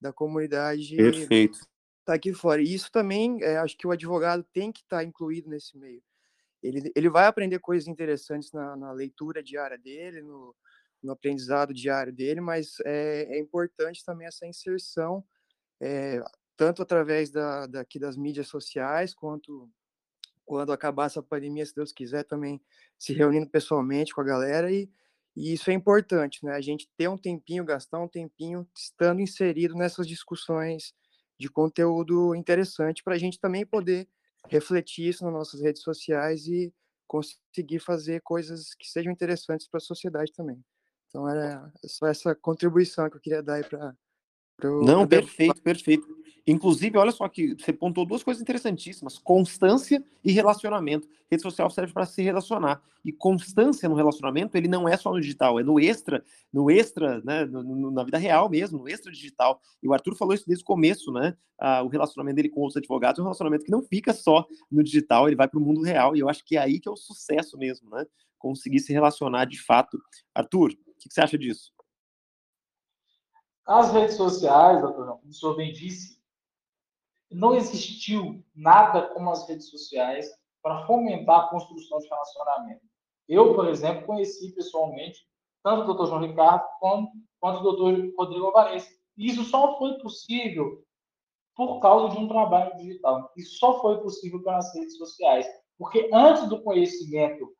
da 0.00 0.12
comunidade. 0.12 0.96
Perfeito. 0.96 1.58
Tá 2.04 2.14
aqui 2.14 2.32
fora. 2.32 2.60
E 2.60 2.74
isso 2.74 2.90
também, 2.90 3.42
é, 3.42 3.58
acho 3.58 3.76
que 3.76 3.86
o 3.86 3.90
advogado 3.90 4.44
tem 4.52 4.72
que 4.72 4.80
estar 4.80 4.98
tá 4.98 5.04
incluído 5.04 5.48
nesse 5.48 5.78
meio. 5.78 6.02
Ele, 6.62 6.92
ele 6.94 7.08
vai 7.08 7.26
aprender 7.26 7.58
coisas 7.58 7.88
interessantes 7.88 8.52
na, 8.52 8.76
na 8.76 8.92
leitura 8.92 9.42
diária 9.42 9.78
dele, 9.78 10.22
no, 10.22 10.54
no 11.02 11.12
aprendizado 11.12 11.74
diário 11.74 12.12
dele, 12.12 12.40
mas 12.40 12.74
é, 12.84 13.36
é 13.36 13.38
importante 13.38 14.04
também 14.04 14.26
essa 14.26 14.46
inserção, 14.46 15.24
é, 15.80 16.22
tanto 16.56 16.82
através 16.82 17.30
da, 17.30 17.66
daqui 17.66 17.98
das 17.98 18.16
mídias 18.16 18.46
sociais, 18.46 19.14
quanto 19.14 19.68
quando 20.44 20.72
acabar 20.72 21.06
essa 21.06 21.22
pandemia, 21.22 21.64
se 21.66 21.74
Deus 21.74 21.92
quiser, 21.92 22.24
também 22.24 22.60
se 22.98 23.12
reunindo 23.12 23.48
pessoalmente 23.48 24.14
com 24.14 24.20
a 24.20 24.24
galera 24.24 24.70
e, 24.72 24.90
e 25.36 25.52
isso 25.54 25.70
é 25.70 25.74
importante, 25.74 26.44
né? 26.44 26.52
A 26.52 26.60
gente 26.60 26.88
ter 26.96 27.08
um 27.08 27.16
tempinho, 27.16 27.64
gastar 27.64 28.00
um 28.00 28.08
tempinho 28.08 28.68
estando 28.76 29.20
inserido 29.20 29.74
nessas 29.74 30.06
discussões 30.06 30.94
de 31.38 31.48
conteúdo 31.48 32.34
interessante 32.34 33.02
para 33.02 33.14
a 33.14 33.18
gente 33.18 33.38
também 33.40 33.66
poder 33.66 34.08
refletir 34.48 35.08
isso 35.08 35.24
nas 35.24 35.32
nossas 35.32 35.60
redes 35.60 35.82
sociais 35.82 36.46
e 36.46 36.72
conseguir 37.06 37.78
fazer 37.78 38.20
coisas 38.22 38.74
que 38.74 38.88
sejam 38.88 39.12
interessantes 39.12 39.68
para 39.68 39.78
a 39.78 39.80
sociedade 39.80 40.32
também. 40.32 40.62
Então 41.08 41.28
era 41.28 41.70
só 41.86 42.06
essa 42.06 42.34
contribuição 42.34 43.08
que 43.10 43.16
eu 43.16 43.20
queria 43.20 43.42
dar 43.42 43.54
aí 43.54 43.64
não, 44.62 45.06
perfeito, 45.06 45.60
perfeito. 45.62 46.22
Inclusive, 46.46 46.98
olha 46.98 47.12
só 47.12 47.28
que 47.28 47.54
você 47.54 47.72
pontou 47.72 48.04
duas 48.04 48.22
coisas 48.22 48.42
interessantíssimas: 48.42 49.18
constância 49.18 50.02
e 50.24 50.32
relacionamento. 50.32 51.08
Rede 51.30 51.42
social 51.42 51.70
serve 51.70 51.92
para 51.92 52.04
se 52.04 52.20
relacionar. 52.20 52.82
E 53.04 53.12
constância 53.12 53.88
no 53.88 53.94
relacionamento, 53.94 54.56
ele 54.56 54.68
não 54.68 54.88
é 54.88 54.96
só 54.96 55.12
no 55.12 55.20
digital, 55.20 55.58
é 55.58 55.62
no 55.62 55.78
extra, 55.80 56.24
no 56.52 56.70
extra, 56.70 57.20
né, 57.24 57.44
no, 57.44 57.62
no, 57.62 57.90
na 57.90 58.04
vida 58.04 58.18
real 58.18 58.48
mesmo, 58.48 58.78
no 58.78 58.88
extra 58.88 59.10
digital. 59.10 59.60
E 59.82 59.88
o 59.88 59.92
Arthur 59.92 60.16
falou 60.16 60.34
isso 60.34 60.44
desde 60.46 60.62
o 60.62 60.66
começo, 60.66 61.12
né? 61.12 61.36
Ah, 61.58 61.82
o 61.82 61.88
relacionamento 61.88 62.36
dele 62.36 62.48
com 62.48 62.60
outros 62.60 62.76
advogados 62.76 63.18
é 63.18 63.22
um 63.22 63.26
relacionamento 63.26 63.64
que 63.64 63.70
não 63.70 63.82
fica 63.82 64.12
só 64.12 64.46
no 64.70 64.82
digital, 64.82 65.28
ele 65.28 65.36
vai 65.36 65.48
para 65.48 65.58
o 65.58 65.62
mundo 65.62 65.82
real. 65.82 66.16
E 66.16 66.20
eu 66.20 66.28
acho 66.28 66.44
que 66.44 66.56
é 66.56 66.60
aí 66.60 66.80
que 66.80 66.88
é 66.88 66.92
o 66.92 66.96
sucesso 66.96 67.56
mesmo, 67.56 67.88
né? 67.90 68.04
Conseguir 68.38 68.80
se 68.80 68.92
relacionar 68.92 69.44
de 69.44 69.62
fato. 69.62 69.98
Arthur, 70.34 70.72
o 70.72 70.98
que, 70.98 71.08
que 71.08 71.14
você 71.14 71.20
acha 71.20 71.38
disso? 71.38 71.72
As 73.66 73.92
redes 73.92 74.16
sociais, 74.16 74.80
doutor 74.80 75.06
como 75.06 75.28
o 75.28 75.32
senhor 75.32 75.56
bem 75.56 75.72
disse, 75.72 76.20
não 77.30 77.54
existiu 77.54 78.44
nada 78.54 79.08
como 79.14 79.30
as 79.30 79.48
redes 79.48 79.70
sociais 79.70 80.28
para 80.62 80.84
fomentar 80.86 81.40
a 81.40 81.48
construção 81.48 81.98
de 81.98 82.08
relacionamento. 82.08 82.82
Eu, 83.28 83.54
por 83.54 83.68
exemplo, 83.68 84.06
conheci 84.06 84.52
pessoalmente 84.52 85.26
tanto 85.62 85.82
o 85.82 85.86
doutor 85.86 86.06
João 86.06 86.20
Ricardo 86.20 86.64
quanto, 86.80 87.12
quanto 87.40 87.60
o 87.60 87.62
doutor 87.62 88.12
Rodrigo 88.18 88.46
Alvarez. 88.46 88.88
E 89.16 89.28
isso 89.28 89.44
só 89.44 89.78
foi 89.78 89.98
possível 89.98 90.84
por 91.54 91.80
causa 91.80 92.14
de 92.14 92.20
um 92.20 92.28
trabalho 92.28 92.76
digital. 92.76 93.30
Isso 93.36 93.58
só 93.58 93.80
foi 93.80 94.00
possível 94.00 94.42
pelas 94.42 94.74
redes 94.74 94.96
sociais. 94.98 95.46
Porque 95.78 96.10
antes 96.12 96.48
do 96.48 96.62
conhecimento 96.62 97.54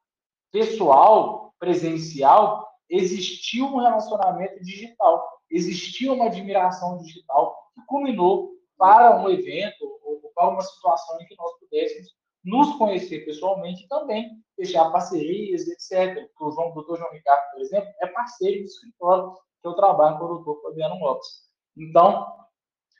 pessoal, 0.50 1.54
presencial, 1.58 2.68
existiu 2.88 3.66
um 3.66 3.78
relacionamento 3.78 4.62
digital 4.62 5.31
existia 5.52 6.12
uma 6.12 6.26
admiração 6.26 6.98
digital 6.98 7.70
que 7.74 7.84
culminou 7.86 8.52
para 8.76 9.20
um 9.20 9.28
evento 9.28 9.84
ou 10.02 10.32
para 10.34 10.48
uma 10.48 10.62
situação 10.62 11.20
em 11.20 11.26
que 11.26 11.36
nós 11.36 11.58
pudéssemos 11.60 12.08
nos 12.42 12.74
conhecer 12.76 13.24
pessoalmente 13.24 13.84
e 13.84 13.88
também 13.88 14.42
fechar 14.56 14.90
parcerias, 14.90 15.68
etc. 15.68 16.28
O 16.40 16.50
João, 16.50 16.72
João 16.74 17.12
Ricardo, 17.12 17.52
por 17.52 17.60
exemplo, 17.60 17.88
é 18.00 18.06
parceiro 18.08 18.60
do 18.60 18.66
escritório 18.66 19.32
que 19.60 19.68
eu 19.68 19.74
trabalho 19.74 20.18
com 20.18 20.24
o 20.24 20.28
doutor 20.28 20.60
Fabiano 20.62 20.98
Lopes. 20.98 21.28
Então, 21.76 22.26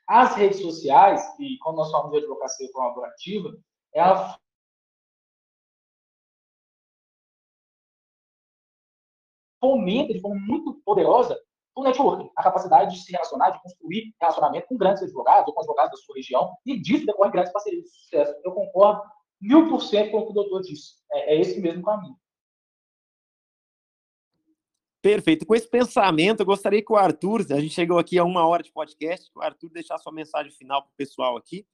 as 0.07 0.37
redes 0.37 0.61
sociais, 0.61 1.23
e 1.41 1.59
quando 1.59 1.77
nós 1.77 1.91
falamos 1.91 2.13
de 2.13 2.19
advocacia 2.19 2.71
colaborativa, 2.71 3.57
ela 3.93 4.39
fomenta 9.59 10.13
de 10.13 10.21
forma 10.21 10.41
muito 10.41 10.75
poderosa 10.85 11.39
o 11.75 11.83
networking, 11.83 12.31
a 12.37 12.43
capacidade 12.43 12.95
de 12.95 13.03
se 13.03 13.13
relacionar, 13.13 13.51
de 13.51 13.63
construir 13.63 14.15
relacionamento 14.21 14.67
com 14.69 14.77
grandes 14.77 15.03
advogados 15.03 15.49
ou 15.49 15.55
com 15.55 15.61
advogados 15.61 15.93
da 15.93 16.05
sua 16.05 16.17
região, 16.17 16.55
e 16.67 16.81
disso 16.81 17.07
decorre 17.07 17.31
grandes 17.31 17.53
parcerias 17.53 17.85
de 17.85 17.91
sucesso. 17.91 18.35
Eu 18.45 18.53
concordo 18.53 19.03
mil 19.41 19.69
por 19.69 19.81
cento 19.83 20.11
com 20.11 20.19
o 20.19 20.27
que 20.27 20.31
o 20.33 20.35
doutor 20.35 20.63
disse. 20.63 20.95
É, 21.13 21.35
é 21.35 21.41
esse 21.41 21.61
mesmo 21.61 21.83
caminho. 21.83 22.17
Perfeito. 25.03 25.45
Com 25.45 25.55
esse 25.55 25.69
pensamento, 25.69 26.41
eu 26.41 26.47
gostaria 26.47 26.81
que 26.81 26.93
o 26.93 26.97
Arthur, 26.97 27.45
a 27.51 27.59
gente 27.59 27.75
chegou 27.75 27.99
aqui 27.99 28.19
a 28.19 28.25
uma 28.25 28.47
hora 28.47 28.63
de 28.63 28.71
podcast, 28.71 29.33
que 29.33 29.39
o 29.39 29.43
Arthur 29.43 29.71
deixasse 29.71 30.05
sua 30.05 30.13
mensagem 30.13 30.53
final 30.53 30.83
para 30.83 30.91
o 30.91 30.97
pessoal 30.97 31.37
aqui. 31.37 31.67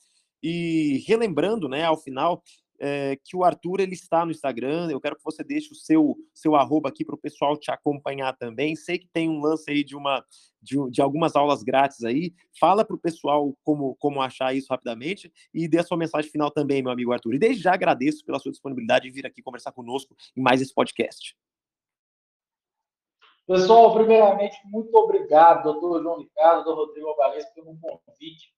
E 0.42 1.04
relembrando, 1.06 1.68
né, 1.68 1.84
ao 1.84 1.96
final, 1.96 2.42
é, 2.80 3.16
que 3.24 3.36
o 3.36 3.44
Arthur 3.44 3.80
ele 3.80 3.94
está 3.94 4.24
no 4.24 4.30
Instagram. 4.30 4.88
Eu 4.90 5.00
quero 5.00 5.16
que 5.16 5.24
você 5.24 5.42
deixe 5.42 5.72
o 5.72 5.74
seu 5.74 6.16
seu 6.32 6.54
arroba 6.54 6.88
aqui 6.88 7.04
para 7.04 7.14
o 7.14 7.18
pessoal 7.18 7.56
te 7.56 7.70
acompanhar 7.70 8.36
também. 8.36 8.76
Sei 8.76 8.98
que 8.98 9.08
tem 9.08 9.28
um 9.28 9.40
lance 9.40 9.70
aí 9.70 9.82
de 9.82 9.96
uma 9.96 10.24
de, 10.62 10.76
de 10.90 11.00
algumas 11.00 11.36
aulas 11.36 11.62
grátis 11.62 12.04
aí. 12.04 12.32
Fala 12.58 12.84
para 12.84 12.96
o 12.96 13.00
pessoal 13.00 13.56
como 13.64 13.96
como 13.96 14.20
achar 14.20 14.54
isso 14.54 14.68
rapidamente 14.70 15.32
e 15.52 15.68
dê 15.68 15.78
a 15.78 15.84
sua 15.84 15.96
mensagem 15.96 16.30
final 16.30 16.50
também, 16.50 16.82
meu 16.82 16.92
amigo 16.92 17.12
Arthur. 17.12 17.34
E 17.34 17.38
desde 17.38 17.62
já 17.62 17.74
agradeço 17.74 18.24
pela 18.24 18.38
sua 18.38 18.52
disponibilidade 18.52 19.04
de 19.04 19.10
vir 19.10 19.26
aqui 19.26 19.42
conversar 19.42 19.72
conosco 19.72 20.14
em 20.36 20.40
mais 20.40 20.60
esse 20.60 20.74
podcast. 20.74 21.36
Pessoal, 23.46 23.94
primeiramente, 23.94 24.58
muito 24.66 24.94
obrigado, 24.94 25.62
doutor 25.62 26.02
João 26.02 26.18
Ricardo, 26.18 26.64
doutor 26.64 26.88
Rodrigo 26.88 27.08
Alvarez, 27.08 27.46
pelo 27.54 27.74
convite. 27.78 28.52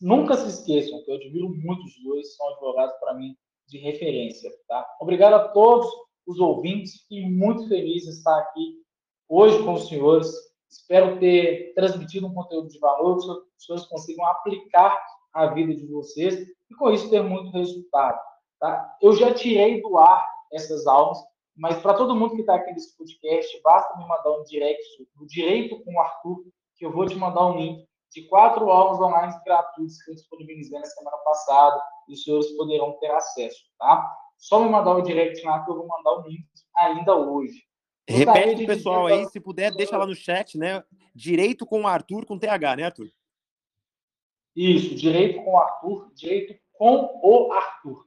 Nunca 0.00 0.36
se 0.36 0.48
esqueçam 0.48 1.02
que 1.04 1.10
eu 1.10 1.16
admiro 1.16 1.48
muito 1.48 1.84
os 1.84 2.00
dois, 2.04 2.36
são 2.36 2.48
advogados 2.50 2.96
para 3.00 3.14
mim 3.14 3.36
de 3.68 3.78
referência. 3.78 4.50
Tá? 4.68 4.86
Obrigado 5.00 5.34
a 5.34 5.48
todos 5.48 5.86
os 6.26 6.38
ouvintes 6.38 7.06
e 7.10 7.20
muito 7.28 7.68
feliz 7.68 8.04
de 8.04 8.10
estar 8.10 8.38
aqui 8.38 8.82
hoje 9.28 9.62
com 9.64 9.74
os 9.74 9.88
senhores. 9.88 10.30
Espero 10.68 11.18
ter 11.18 11.72
transmitido 11.74 12.26
um 12.26 12.34
conteúdo 12.34 12.68
de 12.68 12.78
valor, 12.78 13.18
que 13.18 13.30
os 13.30 13.64
senhores 13.64 13.86
consigam 13.86 14.26
aplicar 14.26 15.00
a 15.32 15.46
vida 15.46 15.74
de 15.74 15.86
vocês 15.86 16.34
e 16.70 16.74
com 16.74 16.90
isso 16.90 17.10
ter 17.10 17.22
muito 17.22 17.50
resultado. 17.50 18.18
Tá? 18.58 18.96
Eu 19.00 19.12
já 19.12 19.32
tirei 19.32 19.80
do 19.80 19.96
ar 19.98 20.26
essas 20.52 20.86
aulas, 20.86 21.18
mas 21.56 21.78
para 21.80 21.94
todo 21.94 22.14
mundo 22.14 22.34
que 22.34 22.40
está 22.40 22.54
aqui 22.56 22.72
nesse 22.72 22.96
podcast, 22.96 23.60
basta 23.62 23.96
me 23.96 24.06
mandar 24.06 24.30
um 24.32 24.44
direct 24.44 24.82
do 25.14 25.26
Direito 25.26 25.82
com 25.84 25.94
o 25.94 26.00
Arthur, 26.00 26.44
que 26.76 26.84
eu 26.84 26.92
vou 26.92 27.06
te 27.06 27.14
mandar 27.14 27.46
um 27.46 27.58
link 27.58 27.86
de 28.16 28.22
quatro 28.28 28.70
aulas 28.70 28.98
online 28.98 29.38
gratuitas 29.44 30.02
que 30.02 30.10
eu 30.10 30.14
disponibilizei 30.14 30.78
na 30.78 30.86
semana 30.86 31.18
passada 31.18 31.82
e 32.08 32.14
os 32.14 32.22
senhores 32.22 32.50
poderão 32.56 32.98
ter 32.98 33.10
acesso, 33.10 33.58
tá? 33.78 34.10
Só 34.38 34.58
me 34.58 34.70
mandar 34.70 34.96
o 34.96 35.02
direct 35.02 35.44
lá 35.44 35.62
que 35.62 35.70
eu 35.70 35.76
vou 35.76 35.86
mandar 35.86 36.12
o 36.12 36.22
link 36.22 36.46
ainda 36.78 37.14
hoje. 37.14 37.62
Repete 38.08 38.64
o 38.64 38.66
pessoal 38.66 39.06
aí, 39.06 39.26
se 39.26 39.38
puder, 39.38 39.70
deixa 39.74 39.98
lá 39.98 40.06
no 40.06 40.14
chat, 40.14 40.56
né? 40.56 40.82
Direito 41.14 41.66
com 41.66 41.82
o 41.82 41.86
Arthur, 41.86 42.24
com 42.24 42.38
TH, 42.38 42.76
né, 42.76 42.84
Arthur? 42.84 43.10
Isso, 44.54 44.94
direito 44.94 45.44
com 45.44 45.52
o 45.52 45.58
Arthur, 45.58 46.10
direito 46.14 46.58
com 46.72 47.20
o 47.22 47.52
Arthur. 47.52 48.06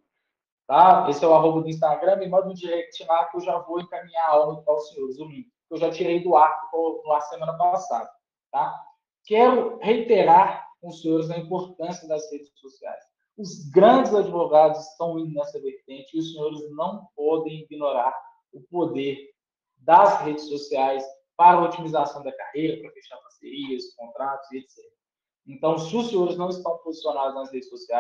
Tá? 0.66 1.06
Esse 1.08 1.24
é 1.24 1.28
o 1.28 1.36
arroba 1.36 1.62
do 1.62 1.70
Instagram, 1.70 2.16
me 2.16 2.28
manda 2.28 2.50
um 2.50 2.54
direct 2.54 3.04
lá 3.04 3.26
que 3.26 3.38
eu 3.38 3.42
já 3.42 3.60
vou 3.60 3.80
encaminhar 3.80 4.26
a 4.26 4.32
aula 4.32 4.64
para 4.64 4.74
os 4.74 4.90
senhores, 4.90 5.20
o 5.20 5.26
link. 5.26 5.48
Eu 5.70 5.78
já 5.78 5.92
tirei 5.92 6.24
do 6.24 6.36
ar 6.36 6.60
na 7.06 7.22
semana 7.22 7.56
passada. 7.56 8.10
Tá? 8.52 8.89
Quero 9.26 9.78
reiterar 9.80 10.68
com 10.82 10.90
os 10.90 11.02
senhores 11.02 11.30
a 11.30 11.38
importância 11.38 12.08
das 12.08 12.32
redes 12.32 12.52
sociais. 12.56 13.04
Os 13.38 13.70
grandes 13.70 14.14
advogados 14.14 14.80
estão 14.88 15.18
indo 15.18 15.34
nessa 15.34 15.60
vertente 15.62 16.16
e 16.16 16.20
os 16.20 16.34
senhores 16.34 16.60
não 16.72 17.08
podem 17.16 17.62
ignorar 17.62 18.14
o 18.52 18.62
poder 18.62 19.18
das 19.78 20.22
redes 20.22 20.44
sociais 20.50 21.06
para 21.38 21.58
a 21.58 21.64
otimização 21.64 22.22
da 22.22 22.36
carreira, 22.36 22.82
para 22.82 22.92
fechar 22.92 23.18
parcerias, 23.18 23.94
contratos 23.96 24.52
etc. 24.52 24.84
Então, 25.48 25.78
se 25.78 25.96
os 25.96 26.10
senhores 26.10 26.38
não 26.38 26.50
estão 26.50 26.78
posicionados 26.80 27.34
nas 27.34 27.52
redes 27.52 27.70
sociais, 27.70 27.98